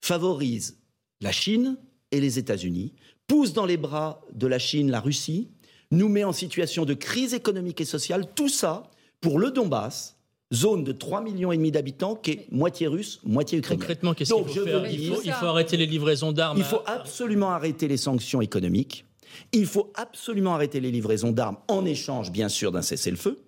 favorise 0.01 0.79
la 1.21 1.33
Chine 1.33 1.79
et 2.11 2.21
les 2.21 2.39
États-Unis, 2.39 2.93
pousse 3.27 3.53
dans 3.53 3.67
les 3.67 3.77
bras 3.77 4.23
de 4.33 4.47
la 4.47 4.59
Chine 4.59 4.91
la 4.91 5.01
Russie, 5.01 5.51
nous 5.91 6.09
met 6.09 6.25
en 6.25 6.33
situation 6.33 6.85
de 6.85 6.95
crise 6.95 7.35
économique 7.35 7.81
et 7.81 7.87
sociale, 7.87 8.33
tout 8.35 8.49
ça 8.49 8.91
pour 9.21 9.39
le 9.39 9.51
Donbass, 9.51 10.19
zone 10.53 10.85
de 10.85 10.93
3 10.93 11.21
millions 11.23 11.53
et 11.53 11.57
demi 11.57 11.71
d'habitants 11.71 12.15
qui 12.15 12.31
est 12.33 12.47
moitié 12.51 12.87
russe, 12.87 13.21
moitié 13.25 13.59
ukrainien. 13.59 13.79
Concrètement, 13.81 14.15
qu'est-ce 14.15 14.33
qu'il 14.35 14.45
faut 14.45 14.65
faire 14.65 14.87
il 14.91 15.13
faut, 15.15 15.21
il 15.25 15.33
faut 15.33 15.47
arrêter 15.47 15.77
les 15.77 15.87
livraisons 15.87 16.33
d'armes. 16.33 16.59
Il 16.59 16.63
à- 16.63 16.67
faut 16.67 16.83
absolument 16.87 17.51
arrêter 17.51 17.89
les 17.89 17.97
sanctions 17.97 18.41
économiques. 18.41 19.05
Il 19.53 19.67
faut 19.67 19.91
absolument 19.95 20.55
arrêter 20.55 20.81
les 20.81 20.91
livraisons 20.91 21.33
d'armes 21.33 21.57
en 21.69 21.85
échange, 21.85 22.31
bien 22.31 22.49
sûr, 22.49 22.71
d'un 22.73 22.83
cessez-le-feu. 22.83 23.41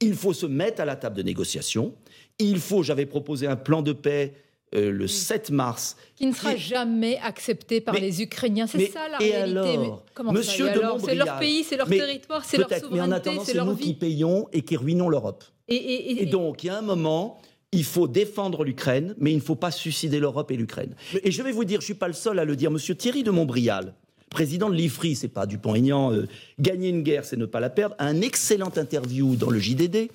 Il 0.00 0.14
faut 0.14 0.32
se 0.32 0.46
mettre 0.46 0.80
à 0.80 0.84
la 0.84 0.96
table 0.96 1.16
de 1.16 1.22
négociation. 1.22 1.94
Il 2.38 2.58
faut, 2.60 2.82
j'avais 2.82 3.06
proposé 3.06 3.46
un 3.46 3.56
plan 3.56 3.82
de 3.82 3.92
paix 3.92 4.34
euh, 4.76 4.92
le 4.92 5.08
7 5.08 5.50
mars. 5.50 5.96
Qui 6.14 6.26
ne 6.26 6.32
sera 6.32 6.54
Qui- 6.54 6.60
jamais 6.60 7.18
accepté 7.24 7.80
par 7.80 7.92
Mais- 7.94 8.00
les 8.00 8.22
Ukrainiens. 8.22 8.68
C'est 8.68 8.86
ça 8.86 9.08
la 9.08 9.20
et 9.20 9.32
réalité. 9.32 9.58
alors 9.58 10.04
Mais 10.24 10.32
Monsieur 10.32 10.66
ça, 10.66 10.70
et 10.72 10.74
de 10.76 10.80
alors 10.80 11.00
C'est 11.00 11.14
leur 11.16 11.38
pays, 11.40 11.64
c'est 11.64 11.76
leur 11.76 11.88
Mais 11.88 11.98
territoire, 11.98 12.44
c'est 12.44 12.56
leur 12.56 12.68
Peut-être, 12.68 12.82
mais 12.92 13.00
en 13.00 13.04
souveraineté, 13.06 13.30
attendant, 13.30 13.44
c'est 13.44 13.50
c'est 13.50 13.56
leur 13.56 13.66
nous 13.66 13.74
qui 13.76 13.82
vie. 13.88 13.94
payons 13.94 14.48
et 14.52 14.62
qui 14.62 14.76
ruinons 14.76 15.08
l'Europe. 15.08 15.42
Et, 15.70 15.74
et- 15.76 16.10
et- 16.12 16.22
Et 16.22 16.26
donc, 16.26 16.64
il 16.64 16.66
y 16.66 16.70
a 16.70 16.78
un 16.78 16.82
moment, 16.82 17.40
il 17.72 17.84
faut 17.84 18.08
défendre 18.08 18.64
l'Ukraine, 18.64 19.14
mais 19.18 19.30
il 19.32 19.36
ne 19.36 19.40
faut 19.42 19.54
pas 19.54 19.70
suicider 19.70 20.18
l'Europe 20.18 20.50
et 20.50 20.56
l'Ukraine. 20.56 20.94
Et 21.22 21.30
je 21.30 21.42
vais 21.42 21.52
vous 21.52 21.64
dire, 21.64 21.80
je 21.80 21.84
ne 21.84 21.86
suis 21.86 21.94
pas 21.94 22.08
le 22.08 22.14
seul 22.14 22.38
à 22.38 22.44
le 22.44 22.56
dire, 22.56 22.70
Monsieur 22.70 22.94
Thierry 22.96 23.22
de 23.22 23.30
Montbrial, 23.30 23.94
président 24.30 24.68
de 24.68 24.74
l'IFRI, 24.74 25.14
c'est 25.16 25.28
pas 25.28 25.46
Dupont-Aignan, 25.46 26.12
euh, 26.12 26.26
gagner 26.58 26.88
une 26.88 27.02
guerre, 27.02 27.24
c'est 27.24 27.36
ne 27.36 27.46
pas 27.46 27.60
la 27.60 27.70
perdre, 27.70 27.94
a 27.98 28.06
un 28.06 28.20
excellent 28.20 28.72
interview 28.76 29.36
dans 29.36 29.50
le 29.50 29.58
JDD, 29.58 30.10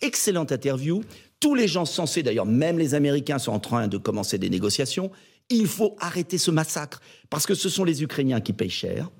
excellente 0.00 0.52
interview. 0.52 1.02
Tous 1.40 1.54
les 1.54 1.66
gens 1.68 1.84
censés, 1.86 2.22
d'ailleurs, 2.22 2.46
même 2.46 2.78
les 2.78 2.94
Américains 2.94 3.38
sont 3.38 3.52
en 3.52 3.60
train 3.60 3.88
de 3.88 3.96
commencer 3.96 4.38
des 4.38 4.50
négociations. 4.50 5.10
Il 5.48 5.66
faut 5.66 5.96
arrêter 5.98 6.38
ce 6.38 6.50
massacre, 6.52 7.00
parce 7.30 7.46
que 7.46 7.54
ce 7.54 7.68
sont 7.68 7.82
les 7.84 8.02
Ukrainiens 8.02 8.40
qui 8.40 8.52
payent 8.52 8.70
cher. 8.70 9.10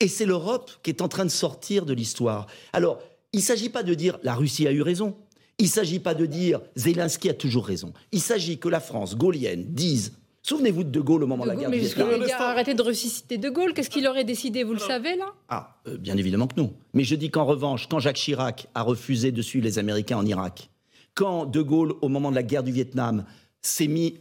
Et 0.00 0.08
c'est 0.08 0.26
l'Europe 0.26 0.70
qui 0.82 0.90
est 0.90 1.02
en 1.02 1.08
train 1.08 1.24
de 1.24 1.30
sortir 1.30 1.86
de 1.86 1.92
l'histoire. 1.94 2.46
Alors, 2.72 2.98
il 3.32 3.38
ne 3.38 3.44
s'agit 3.44 3.68
pas 3.68 3.82
de 3.82 3.94
dire 3.94 4.18
la 4.22 4.34
Russie 4.34 4.66
a 4.66 4.72
eu 4.72 4.82
raison. 4.82 5.14
Il 5.58 5.64
ne 5.64 5.70
s'agit 5.70 6.00
pas 6.00 6.14
de 6.14 6.26
dire 6.26 6.60
Zelensky 6.76 7.30
a 7.30 7.34
toujours 7.34 7.66
raison. 7.66 7.92
Il 8.12 8.20
s'agit 8.20 8.58
que 8.58 8.68
la 8.68 8.80
France 8.80 9.16
gaulienne 9.16 9.64
dise. 9.68 10.12
Souvenez-vous 10.42 10.84
de 10.84 10.90
De 10.90 11.00
Gaulle 11.00 11.24
au 11.24 11.26
moment 11.26 11.44
de, 11.44 11.50
De 11.50 11.54
la 11.54 11.60
guerre 11.60 11.70
mais 11.70 11.78
Vietnam. 11.78 12.08
vais 12.20 12.30
arrêter 12.32 12.74
de 12.74 12.82
ressusciter 12.82 13.36
De 13.36 13.48
Gaulle? 13.48 13.74
Qu'est-ce 13.74 13.90
qu'il 13.90 14.06
aurait 14.06 14.22
décidé? 14.24 14.62
Vous 14.62 14.74
le 14.74 14.78
savez, 14.78 15.16
là? 15.16 15.32
Ah, 15.48 15.80
euh, 15.88 15.96
bien 15.96 16.16
évidemment 16.16 16.46
que 16.46 16.60
non. 16.60 16.72
Mais 16.94 17.02
je 17.02 17.16
dis 17.16 17.30
qu'en 17.30 17.44
revanche, 17.44 17.88
quand 17.88 17.98
Jacques 17.98 18.16
Chirac 18.16 18.68
a 18.74 18.82
refusé 18.82 19.32
de 19.32 19.42
suivre 19.42 19.64
les 19.64 19.78
Américains 19.80 20.18
en 20.18 20.24
Irak, 20.26 20.70
quand 21.14 21.46
De 21.46 21.62
Gaulle, 21.62 21.94
au 22.00 22.08
moment 22.08 22.30
de 22.30 22.36
la 22.36 22.44
guerre 22.44 22.62
du 22.62 22.70
Vietnam, 22.70 23.24
s'est 23.60 23.88
mis 23.88 24.18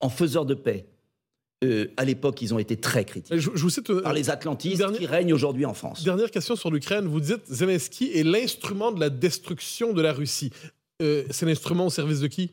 en 0.00 0.08
faiseur 0.08 0.46
de 0.46 0.54
paix, 0.54 0.86
euh, 1.62 1.86
à 1.96 2.04
l'époque, 2.04 2.42
ils 2.42 2.52
ont 2.52 2.58
été 2.58 2.76
très 2.76 3.04
critiqués 3.04 3.38
Je, 3.38 3.50
je 3.54 3.62
vous 3.62 3.70
cite 3.70 3.88
euh, 3.90 4.02
par 4.02 4.12
les 4.12 4.28
Atlantistes 4.30 4.84
qui 4.98 5.06
règnent 5.06 5.32
aujourd'hui 5.32 5.64
en 5.64 5.72
France. 5.74 6.02
Dernière 6.02 6.30
question 6.30 6.56
sur 6.56 6.70
l'Ukraine. 6.70 7.06
Vous 7.06 7.20
dites 7.20 7.42
Zelensky 7.48 8.10
est 8.12 8.22
l'instrument 8.24 8.92
de 8.92 9.00
la 9.00 9.08
destruction 9.10 9.92
de 9.92 10.02
la 10.02 10.12
Russie. 10.12 10.50
Euh, 11.02 11.24
c'est 11.30 11.46
l'instrument 11.46 11.86
au 11.86 11.90
service 11.90 12.20
de 12.20 12.26
qui? 12.26 12.52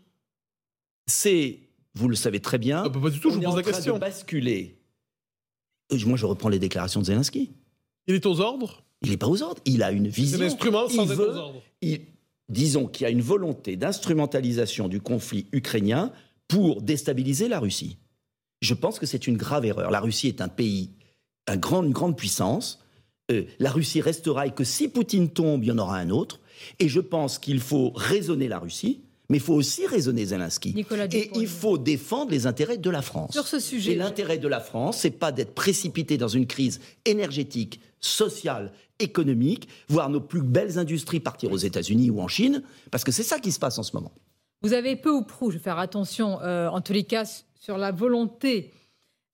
C'est, 1.07 1.59
vous 1.95 2.07
le 2.07 2.15
savez 2.15 2.39
très 2.39 2.57
bien, 2.57 2.83
Ah, 2.85 2.89
bah, 2.89 2.99
Pas 3.01 3.09
du 3.09 3.19
tout, 3.19 3.29
je 3.31 3.35
on 3.35 3.37
vous 3.39 3.43
est 3.43 3.47
en 3.47 3.49
pose 3.51 3.57
la 3.57 3.63
train 3.63 3.71
question. 3.73 3.93
de 3.95 3.99
basculer. 3.99 4.77
Moi, 6.05 6.17
je 6.17 6.25
reprends 6.25 6.49
les 6.49 6.59
déclarations 6.59 7.01
de 7.01 7.05
Zelensky. 7.05 7.51
Il 8.07 8.15
est 8.15 8.25
aux 8.25 8.39
ordres? 8.39 8.83
Il 9.01 9.09
n'est 9.09 9.17
pas 9.17 9.27
aux 9.27 9.41
ordres. 9.41 9.61
Il 9.65 9.83
a 9.83 9.91
une 9.91 10.05
C'est 10.05 10.11
vision. 10.11 10.39
l'instrument 10.39 10.87
sans 10.87 11.03
il 11.05 11.11
être 11.11 11.17
veut- 11.17 11.29
aux 11.31 11.37
ordres. 11.37 11.61
il- 11.81 12.01
disons 12.49 12.87
qu'il 12.87 13.03
y 13.03 13.07
a 13.07 13.09
une 13.09 13.21
volonté 13.21 13.75
d'instrumentalisation 13.77 14.87
du 14.87 15.01
conflit 15.01 15.47
ukrainien 15.51 16.11
pour 16.47 16.81
déstabiliser 16.81 17.47
la 17.47 17.59
Russie. 17.59 17.97
Je 18.61 18.73
pense 18.73 18.99
que 18.99 19.05
c'est 19.05 19.27
une 19.27 19.37
grave 19.37 19.65
erreur. 19.65 19.91
La 19.91 19.99
Russie 19.99 20.27
est 20.27 20.41
un 20.41 20.47
pays, 20.47 20.91
un 21.47 21.57
grand- 21.57 21.83
une 21.83 21.91
grande 21.91 22.15
puissance. 22.17 22.79
Euh, 23.31 23.43
la 23.59 23.71
Russie 23.71 24.01
restera 24.01 24.47
et 24.47 24.51
que 24.51 24.63
si 24.63 24.87
Poutine 24.87 25.29
tombe, 25.29 25.63
il 25.63 25.67
y 25.67 25.71
en 25.71 25.77
aura 25.77 25.97
un 25.97 26.09
autre. 26.09 26.39
Et 26.79 26.87
je 26.89 26.99
pense 26.99 27.39
qu'il 27.39 27.59
faut 27.59 27.91
raisonner 27.95 28.47
la 28.47 28.59
Russie, 28.59 29.01
mais 29.29 29.37
il 29.37 29.41
faut 29.43 29.53
aussi 29.55 29.87
raisonner 29.87 30.25
Zelensky. 30.25 30.73
Nicolas 30.75 31.05
et 31.11 31.31
il 31.35 31.47
faut 31.47 31.77
défendre 31.77 32.31
les 32.31 32.45
intérêts 32.45 32.77
de 32.77 32.89
la 32.89 33.01
France. 33.01 33.31
Sur 33.31 33.47
ce 33.47 33.55
Et 33.55 33.59
sujet, 33.59 33.95
l'intérêt 33.95 34.37
de 34.37 34.47
la 34.47 34.59
France, 34.59 34.97
c'est 34.99 35.11
pas 35.11 35.31
d'être 35.31 35.55
précipité 35.55 36.17
dans 36.17 36.27
une 36.27 36.45
crise 36.45 36.81
énergétique, 37.05 37.79
sociale, 37.99 38.73
économique, 38.99 39.67
voir 39.87 40.09
nos 40.09 40.21
plus 40.21 40.41
belles 40.43 40.77
industries 40.77 41.19
partir 41.19 41.51
aux 41.51 41.57
États-Unis 41.57 42.09
ou 42.11 42.21
en 42.21 42.27
Chine, 42.27 42.61
parce 42.91 43.03
que 43.03 43.11
c'est 43.11 43.23
ça 43.23 43.39
qui 43.39 43.51
se 43.51 43.57
passe 43.59 43.79
en 43.79 43.83
ce 43.83 43.95
moment. 43.95 44.11
vous 44.61 44.73
avez 44.73 44.95
peu 44.95 45.09
ou 45.09 45.23
prou, 45.23 45.49
je 45.49 45.57
vais 45.57 45.63
faire 45.63 45.79
attention, 45.79 46.39
euh, 46.41 46.67
en 46.69 46.81
tous 46.81 46.93
les 46.93 47.03
cas, 47.03 47.23
sur 47.61 47.77
la 47.77 47.91
volonté 47.91 48.71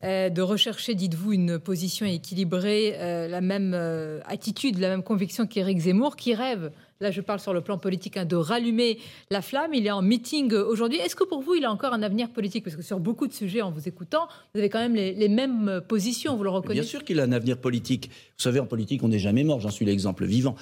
euh, 0.03 0.29
de 0.29 0.41
rechercher, 0.43 0.93
dites-vous, 0.93 1.33
une 1.33 1.57
position 1.57 2.05
équilibrée, 2.05 2.93
euh, 2.97 3.27
la 3.27 3.41
même 3.41 3.71
euh, 3.73 4.19
attitude, 4.25 4.77
la 4.77 4.89
même 4.89 5.01
conviction 5.01 5.47
qu'Éric 5.47 5.79
Zemmour, 5.79 6.17
qui 6.17 6.35
rêve, 6.35 6.71
là 6.99 7.09
je 7.09 7.21
parle 7.21 7.39
sur 7.39 7.53
le 7.53 7.61
plan 7.61 7.79
politique, 7.79 8.17
hein, 8.17 8.25
de 8.25 8.35
rallumer 8.35 8.99
la 9.31 9.41
flamme. 9.41 9.73
Il 9.73 9.87
est 9.87 9.91
en 9.91 10.03
meeting 10.03 10.53
aujourd'hui. 10.53 10.99
Est-ce 10.99 11.15
que 11.15 11.23
pour 11.23 11.41
vous, 11.41 11.55
il 11.55 11.65
a 11.65 11.71
encore 11.71 11.93
un 11.93 12.03
avenir 12.03 12.29
politique? 12.29 12.65
Parce 12.65 12.75
que 12.75 12.83
sur 12.83 12.99
beaucoup 12.99 13.27
de 13.27 13.33
sujets, 13.33 13.61
en 13.61 13.71
vous 13.71 13.87
écoutant, 13.87 14.27
vous 14.53 14.59
avez 14.59 14.69
quand 14.69 14.79
même 14.79 14.93
les, 14.93 15.13
les 15.13 15.29
mêmes 15.29 15.81
positions, 15.87 16.35
vous 16.35 16.43
le 16.43 16.49
Bien 16.49 16.59
reconnaissez 16.59 16.87
sûr 16.87 17.03
qu'il 17.05 17.19
a 17.21 17.23
un 17.23 17.31
avenir 17.31 17.57
politique. 17.57 18.09
Vous 18.37 18.43
savez, 18.43 18.59
en 18.59 18.67
politique, 18.67 19.01
on 19.03 19.07
n'est 19.07 19.19
jamais 19.19 19.45
mort, 19.45 19.61
j'en 19.61 19.71
suis 19.71 19.85
l'exemple 19.85 20.25
vivant. 20.25 20.55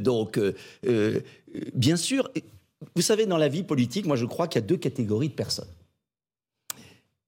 Donc, 0.00 0.38
bien 1.74 1.96
sûr, 1.96 2.28
vous 2.96 3.02
savez, 3.02 3.24
dans 3.24 3.38
la 3.38 3.48
vie 3.48 3.62
politique, 3.62 4.04
moi 4.04 4.16
je 4.16 4.26
crois 4.26 4.48
qu'il 4.48 4.60
y 4.60 4.64
a 4.64 4.66
deux 4.66 4.76
catégories 4.76 5.28
de 5.28 5.34
personnes. 5.34 5.68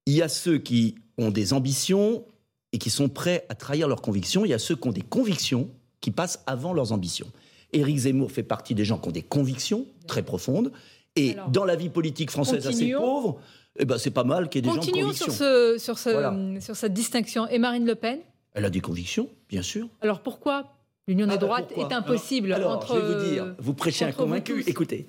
Il 0.05 0.13
y 0.13 0.21
a 0.21 0.29
ceux 0.29 0.57
qui 0.57 0.95
ont 1.17 1.31
des 1.31 1.53
ambitions 1.53 2.25
et 2.71 2.77
qui 2.77 2.89
sont 2.89 3.09
prêts 3.09 3.45
à 3.49 3.55
trahir 3.55 3.87
leurs 3.87 4.01
convictions. 4.01 4.45
Il 4.45 4.49
y 4.49 4.53
a 4.53 4.59
ceux 4.59 4.75
qui 4.75 4.87
ont 4.87 4.91
des 4.91 5.01
convictions 5.01 5.69
qui 6.01 6.11
passent 6.11 6.43
avant 6.45 6.73
leurs 6.73 6.91
ambitions. 6.91 7.27
Éric 7.73 7.97
Zemmour 7.97 8.31
fait 8.31 8.43
partie 8.43 8.75
des 8.75 8.85
gens 8.85 8.97
qui 8.99 9.07
ont 9.09 9.11
des 9.11 9.21
convictions 9.23 9.85
très 10.07 10.23
profondes. 10.23 10.71
Et 11.15 11.33
Alors, 11.33 11.49
dans 11.49 11.65
la 11.65 11.75
vie 11.75 11.89
politique 11.89 12.29
française 12.29 12.67
assez 12.67 12.71
continuons. 12.91 12.99
pauvre, 13.01 13.39
eh 13.79 13.85
ben, 13.85 13.97
c'est 13.97 14.11
pas 14.11 14.23
mal 14.23 14.49
qu'il 14.49 14.59
y 14.65 14.67
ait 14.67 14.69
des 14.69 14.75
gens 14.75 14.81
de 14.81 14.85
Continuons 14.85 15.07
conviction. 15.07 15.25
sur, 15.27 15.33
ce, 15.33 15.77
sur, 15.79 15.97
ce, 15.97 16.09
Voilà. 16.09 16.61
sur 16.61 16.75
cette 16.75 16.93
distinction. 16.93 17.47
Et 17.47 17.57
Marine 17.57 17.85
Le 17.85 17.95
Pen? 17.95 18.19
Elle 18.53 18.65
a 18.65 18.69
des 18.69 18.81
convictions, 18.81 19.29
bien 19.49 19.61
sûr. 19.61 19.87
Alors 20.01 20.21
pourquoi? 20.21 20.71
L'union 21.07 21.25
Ah 21.29 21.33
des 21.33 21.37
bah 21.39 21.45
droites 21.45 21.67
pourquoi 21.73 21.89
est? 21.89 21.93
impossible 21.93 22.53
Alors, 22.53 22.71
entre. 22.77 22.95
je 22.95 22.99
vais 22.99 23.13
vous 23.15 23.29
dire, 23.29 23.55
vous 23.59 23.73
prêchez 23.73 24.05
un 24.05 24.11
convaincu. 24.11 24.63
Écoutez, 24.67 25.07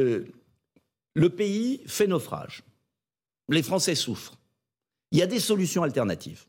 euh, 0.00 0.24
le 1.14 1.28
pays 1.30 1.80
fait 1.86 2.06
naufrage. 2.06 2.62
Les 3.48 3.62
Français 3.62 3.94
souffrent. 3.94 4.38
Il 5.10 5.18
y 5.18 5.22
a 5.22 5.26
des 5.26 5.40
solutions 5.40 5.82
alternatives. 5.82 6.44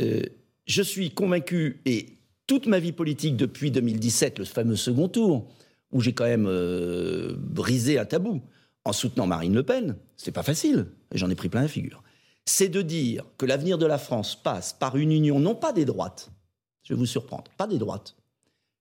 Euh, 0.00 0.22
je 0.66 0.82
suis 0.82 1.10
convaincu, 1.10 1.80
et 1.86 2.18
toute 2.46 2.66
ma 2.66 2.78
vie 2.78 2.92
politique 2.92 3.36
depuis 3.36 3.70
2017, 3.70 4.38
le 4.38 4.44
fameux 4.44 4.76
second 4.76 5.08
tour, 5.08 5.48
où 5.92 6.00
j'ai 6.00 6.12
quand 6.12 6.24
même 6.24 6.46
euh, 6.46 7.34
brisé 7.36 7.98
un 7.98 8.04
tabou 8.04 8.40
en 8.84 8.92
soutenant 8.92 9.26
Marine 9.26 9.54
Le 9.54 9.62
Pen, 9.62 9.96
c'est 10.16 10.32
pas 10.32 10.42
facile, 10.42 10.86
j'en 11.12 11.30
ai 11.30 11.34
pris 11.34 11.48
plein 11.48 11.62
la 11.62 11.68
figure, 11.68 12.02
c'est 12.44 12.68
de 12.68 12.82
dire 12.82 13.24
que 13.38 13.46
l'avenir 13.46 13.78
de 13.78 13.86
la 13.86 13.98
France 13.98 14.34
passe 14.34 14.72
par 14.72 14.96
une 14.96 15.12
union, 15.12 15.38
non 15.38 15.54
pas 15.54 15.72
des 15.72 15.84
droites, 15.84 16.30
je 16.82 16.94
vais 16.94 16.98
vous 16.98 17.06
surprendre, 17.06 17.50
pas 17.56 17.66
des 17.66 17.78
droites, 17.78 18.16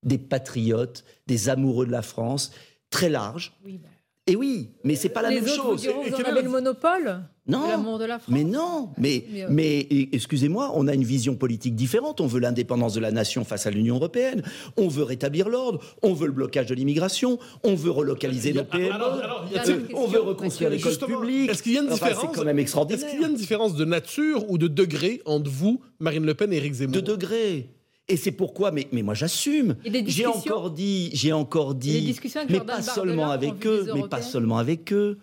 des 0.04 0.18
patriotes, 0.18 1.04
des 1.28 1.50
amoureux 1.50 1.86
de 1.86 1.92
la 1.92 2.02
France, 2.02 2.52
très 2.90 3.10
large. 3.10 3.54
Oui, 3.64 3.78
bah, 3.78 3.90
Et 4.32 4.36
oui, 4.38 4.70
mais 4.86 4.96
c'est 4.96 5.10
pas 5.10 5.22
la 5.22 5.30
les 5.30 5.42
même 5.42 5.46
autres 5.46 5.64
vous 5.64 5.70
chose. 5.72 5.82
diront, 5.82 6.04
vous 6.08 6.16
en 6.16 6.20
avez 6.24 6.42
le 6.42 6.50
monopole 6.50 7.22
Non. 7.48 7.66
de 7.66 7.70
l'amour 7.72 8.00
de 8.00 8.06
la 8.06 8.18
France. 8.20 8.34
Mais 8.34 8.46
non, 8.46 8.90
mais, 8.98 9.26
Mais, 9.34 9.44
euh, 9.44 9.48
mais 9.50 9.88
excusez-moi, 10.14 10.72
on 10.76 10.88
a 10.88 10.94
une 10.94 11.04
vision 11.04 11.36
politique 11.36 11.76
différente. 11.76 12.22
On 12.22 12.28
veut 12.28 12.40
l'indépendance 12.40 12.94
de 12.94 13.02
la 13.02 13.12
nation 13.12 13.44
face 13.44 13.66
à 13.68 13.72
l'Union 13.72 13.96
européenne. 13.96 14.42
On 14.78 14.88
veut 14.88 15.04
rétablir 15.04 15.50
l'ordre. 15.50 15.80
On 16.02 16.14
veut 16.14 16.28
le 16.28 16.32
blocage 16.32 16.68
de 16.68 16.76
l'immigration. 16.76 17.40
On 17.64 17.76
veut 17.76 17.92
relocaliser 17.92 18.54
nos 18.54 18.64
PME. 18.64 18.94
Euh, 18.94 19.80
on 19.96 20.08
veut 20.08 20.22
reconstruire 20.22 20.70
l'école 20.70 20.98
publique. 20.98 21.50
est-ce 21.52 21.62
qu'il 21.64 21.74
y 21.74 21.78
a 21.78 21.82
une 21.82 21.88
Enfin, 21.92 22.06
différence 22.08 22.32
C'est 22.32 22.38
quand 22.40 22.46
même 22.46 22.60
extraordinaire. 22.60 23.04
Est-ce 23.04 23.12
qu'il 23.12 23.22
y 23.22 23.26
a 23.26 23.28
une 23.28 23.36
différence 23.36 23.76
de 23.76 23.84
nature 23.86 24.50
ou 24.50 24.58
de 24.58 24.68
degré 24.68 25.22
entre 25.26 25.50
vous, 25.50 25.82
Marine 26.00 26.26
Le 26.26 26.34
Pen 26.36 26.54
et 26.54 26.58
Éric 26.58 26.74
Zemmour? 26.76 26.94
De 26.96 27.02
degrés. 27.02 27.70
Et 28.12 28.18
c'est 28.18 28.32
pourquoi, 28.32 28.72
mais, 28.72 28.88
mais 28.92 29.04
moi 29.04 29.14
j'assume. 29.14 29.78
J'ai 30.06 30.26
encore 30.26 30.70
dit, 30.70 31.12
j'ai 31.14 31.32
encore 31.32 31.76
dit, 31.76 32.14
mais 32.50 32.60
pas 32.60 32.82
seulement 32.82 33.24
en 33.24 33.30
avec 33.30 33.66
eux, 33.66 33.88
mais 33.96 34.08
pas 34.10 34.22
seulement 34.22 34.58
avec 34.58 34.92
eux, 34.92 35.18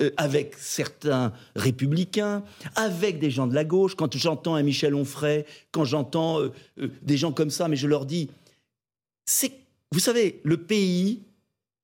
euh, 0.00 0.10
avec 0.16 0.54
certains 0.58 1.32
républicains, 1.54 2.42
avec 2.74 3.20
des 3.20 3.30
gens 3.30 3.46
de 3.46 3.54
la 3.54 3.64
gauche. 3.64 3.94
Quand 3.94 4.16
j'entends 4.16 4.56
un 4.56 4.62
Michel 4.64 4.94
Onfray, 4.96 5.44
quand 5.70 5.84
j'entends 5.84 6.40
euh, 6.40 6.52
euh, 6.80 6.88
des 7.02 7.16
gens 7.16 7.30
comme 7.30 7.50
ça, 7.50 7.68
mais 7.68 7.76
je 7.76 7.86
leur 7.86 8.06
dis, 8.06 8.28
c'est, 9.24 9.52
vous 9.92 10.00
savez, 10.00 10.40
le 10.42 10.56
pays 10.56 11.20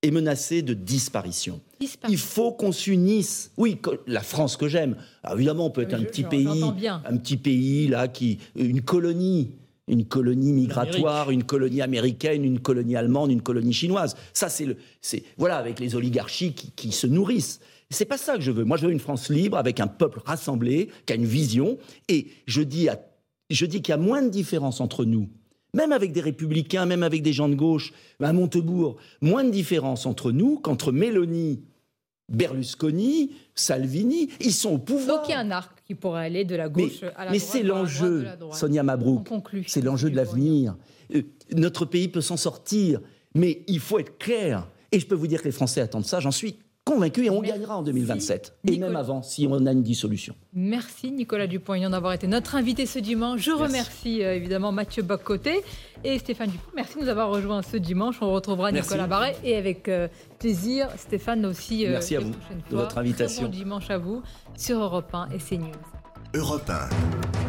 est 0.03 0.11
menacée 0.11 0.63
de 0.63 0.75
disparition. 0.75 1.61
Disparition. 1.79 2.13
Il 2.13 2.19
faut 2.19 2.51
qu'on 2.51 2.73
s'unisse. 2.73 3.53
Oui, 3.57 3.79
la 4.09 4.23
France 4.23 4.57
que 4.57 4.67
j'aime. 4.67 4.97
Évidemment, 5.33 5.67
on 5.67 5.71
peut 5.71 5.83
être 5.83 5.95
un 5.95 6.03
petit 6.03 6.25
pays, 6.25 6.65
bien. 6.75 7.01
un 7.05 7.17
petit 7.17 7.37
pays 7.37 7.87
là 7.87 8.09
qui, 8.09 8.39
une 8.57 8.83
colonie, 8.83 9.53
une 9.89 10.05
colonie 10.05 10.53
migratoire, 10.53 11.31
une 11.31 11.45
colonie 11.45 11.81
américaine, 11.83 12.45
une 12.45 12.61
colonie 12.61 12.97
allemande, 12.97 13.31
une 13.31 13.43
colonie 13.43 13.73
chinoise. 13.73 14.17
Ça, 14.33 14.49
c'est 14.49 14.65
le, 14.67 14.77
c'est 15.01 15.23
voilà, 15.37 15.57
avec 15.57 15.81
les 15.81 15.95
oligarchies 15.95 16.53
qui, 16.53 16.71
qui 16.73 16.93
se 16.93 17.07
nourrissent. 17.07 17.61
C'est 17.91 18.05
pas 18.05 18.19
ça 18.19 18.37
que 18.37 18.43
je 18.43 18.51
veux. 18.51 18.65
Moi, 18.65 18.77
je 18.77 18.87
veux 18.87 18.93
une 18.93 19.01
France 19.01 19.31
libre 19.31 19.57
avec 19.57 19.81
un 19.81 19.87
peuple 19.87 20.21
rassemblé, 20.25 20.91
qui 21.07 21.13
a 21.15 21.17
une 21.17 21.25
vision. 21.25 21.79
Et 22.09 22.27
je 22.47 22.61
dis, 22.63 22.89
à- 22.89 23.01
je 23.51 23.65
dis 23.65 23.81
qu'il 23.81 23.93
y 23.93 23.95
a 23.95 23.99
moins 23.99 24.23
de 24.23 24.29
différence 24.29 24.81
entre 24.81 25.05
nous. 25.07 25.29
Même 25.75 25.93
avec 25.93 26.13
des 26.13 26.21
républicains, 26.21 26.87
même 26.87 27.03
avec 27.03 27.23
des 27.23 27.33
gens 27.33 27.49
de 27.49 27.55
gauche, 27.55 27.93
à 28.23 28.33
Montebourg, 28.33 28.97
moins 29.23 29.45
de 29.45 29.51
différence 29.51 30.07
entre 30.07 30.33
nous 30.33 30.59
qu'entre 30.59 30.93
Mélanie, 30.93 31.61
Berlusconi, 32.29 33.33
Salvini. 33.55 34.29
Ils 34.41 34.53
sont 34.53 34.73
au 34.75 34.79
pouvoir. 34.79 35.19
Donc 35.19 35.29
il 35.29 35.33
y 35.33 35.35
a 35.35 35.41
un 35.41 35.51
arc 35.51 35.83
qui 35.87 35.95
pourrait 35.95 36.27
aller 36.27 36.45
de 36.45 36.55
la 36.55 36.69
Mais, 36.69 36.73
gauche 36.83 37.03
à 37.17 37.25
la 37.25 37.31
mais 37.31 37.39
droite. 37.39 37.51
c'est 37.53 37.63
vers 37.63 37.75
la 37.75 37.81
droite, 37.83 37.83
l'enjeu, 38.01 38.19
de 38.19 38.25
la 38.25 38.37
droite. 38.37 38.59
Sonia 38.59 38.83
On 38.83 38.85
Mabrouk. 38.85 39.29
C'est 39.67 39.81
l'enjeu 39.83 40.11
de 40.11 40.17
l'avenir. 40.17 40.77
Euh, 41.15 41.23
notre 41.57 41.85
pays 41.87 42.09
peut 42.09 42.21
s'en 42.21 42.37
sortir, 42.37 43.01
mais 43.35 43.63
il 43.67 43.81
faut 43.81 43.99
être 43.99 44.19
clair. 44.19 44.69
Et 44.93 45.01
je 45.01 45.07
peux 45.07 45.15
vous 45.15 45.27
dire 45.27 45.41
que 45.41 45.47
les 45.47 45.53
Français 45.53 45.81
attendent 45.81 46.07
ça, 46.07 46.21
j'en 46.21 46.31
suis 46.31 46.59
convaincu, 46.89 47.25
et 47.27 47.31
on 47.31 47.41
Merci, 47.41 47.53
gagnera 47.59 47.77
en 47.79 47.83
2027. 47.83 48.55
Et 48.67 48.71
Nicolas. 48.73 48.87
même 48.89 48.97
avant, 48.97 49.23
si 49.23 49.47
on 49.51 49.65
a 49.67 49.73
une 49.73 49.83
dissolution. 49.83 50.35
Merci 50.55 51.11
Nicolas 51.13 51.47
Dupont-Aignan 51.47 51.91
d'avoir 51.91 52.13
été 52.15 52.27
notre 52.27 52.55
invité 52.57 52.87
ce 52.87 52.99
dimanche. 52.99 53.41
Je 53.41 53.51
remercie 53.53 54.23
euh, 54.23 54.35
évidemment 54.35 54.73
Mathieu 54.73 55.03
Boccoté 55.03 55.61
et 56.05 56.19
Stéphane 56.19 56.51
Dupont. 56.51 56.71
Merci 56.75 56.97
de 56.97 57.03
nous 57.03 57.09
avoir 57.09 57.31
rejoints 57.31 57.63
ce 57.63 57.77
dimanche. 57.77 58.17
On 58.21 58.33
retrouvera 58.33 58.73
Merci. 58.73 58.89
Nicolas 58.91 59.07
Barret 59.07 59.37
et 59.45 59.57
avec 59.57 59.89
euh, 59.89 60.09
plaisir 60.39 60.89
Stéphane 60.97 61.45
aussi. 61.47 61.87
euh, 61.87 61.91
Merci 61.93 62.17
à 62.17 62.21
vous 62.21 62.31
de 62.31 62.35
fois. 62.35 62.83
votre 62.83 62.99
invitation. 62.99 63.43
Très 63.43 63.51
bon 63.51 63.57
dimanche 63.57 63.91
à 63.91 63.99
vous 63.99 64.23
sur 64.57 64.79
Europe 64.81 65.15
1 65.15 65.29
et 65.35 65.39
CNews. 65.39 65.73
Europe 66.35 66.69
1. 66.69 67.48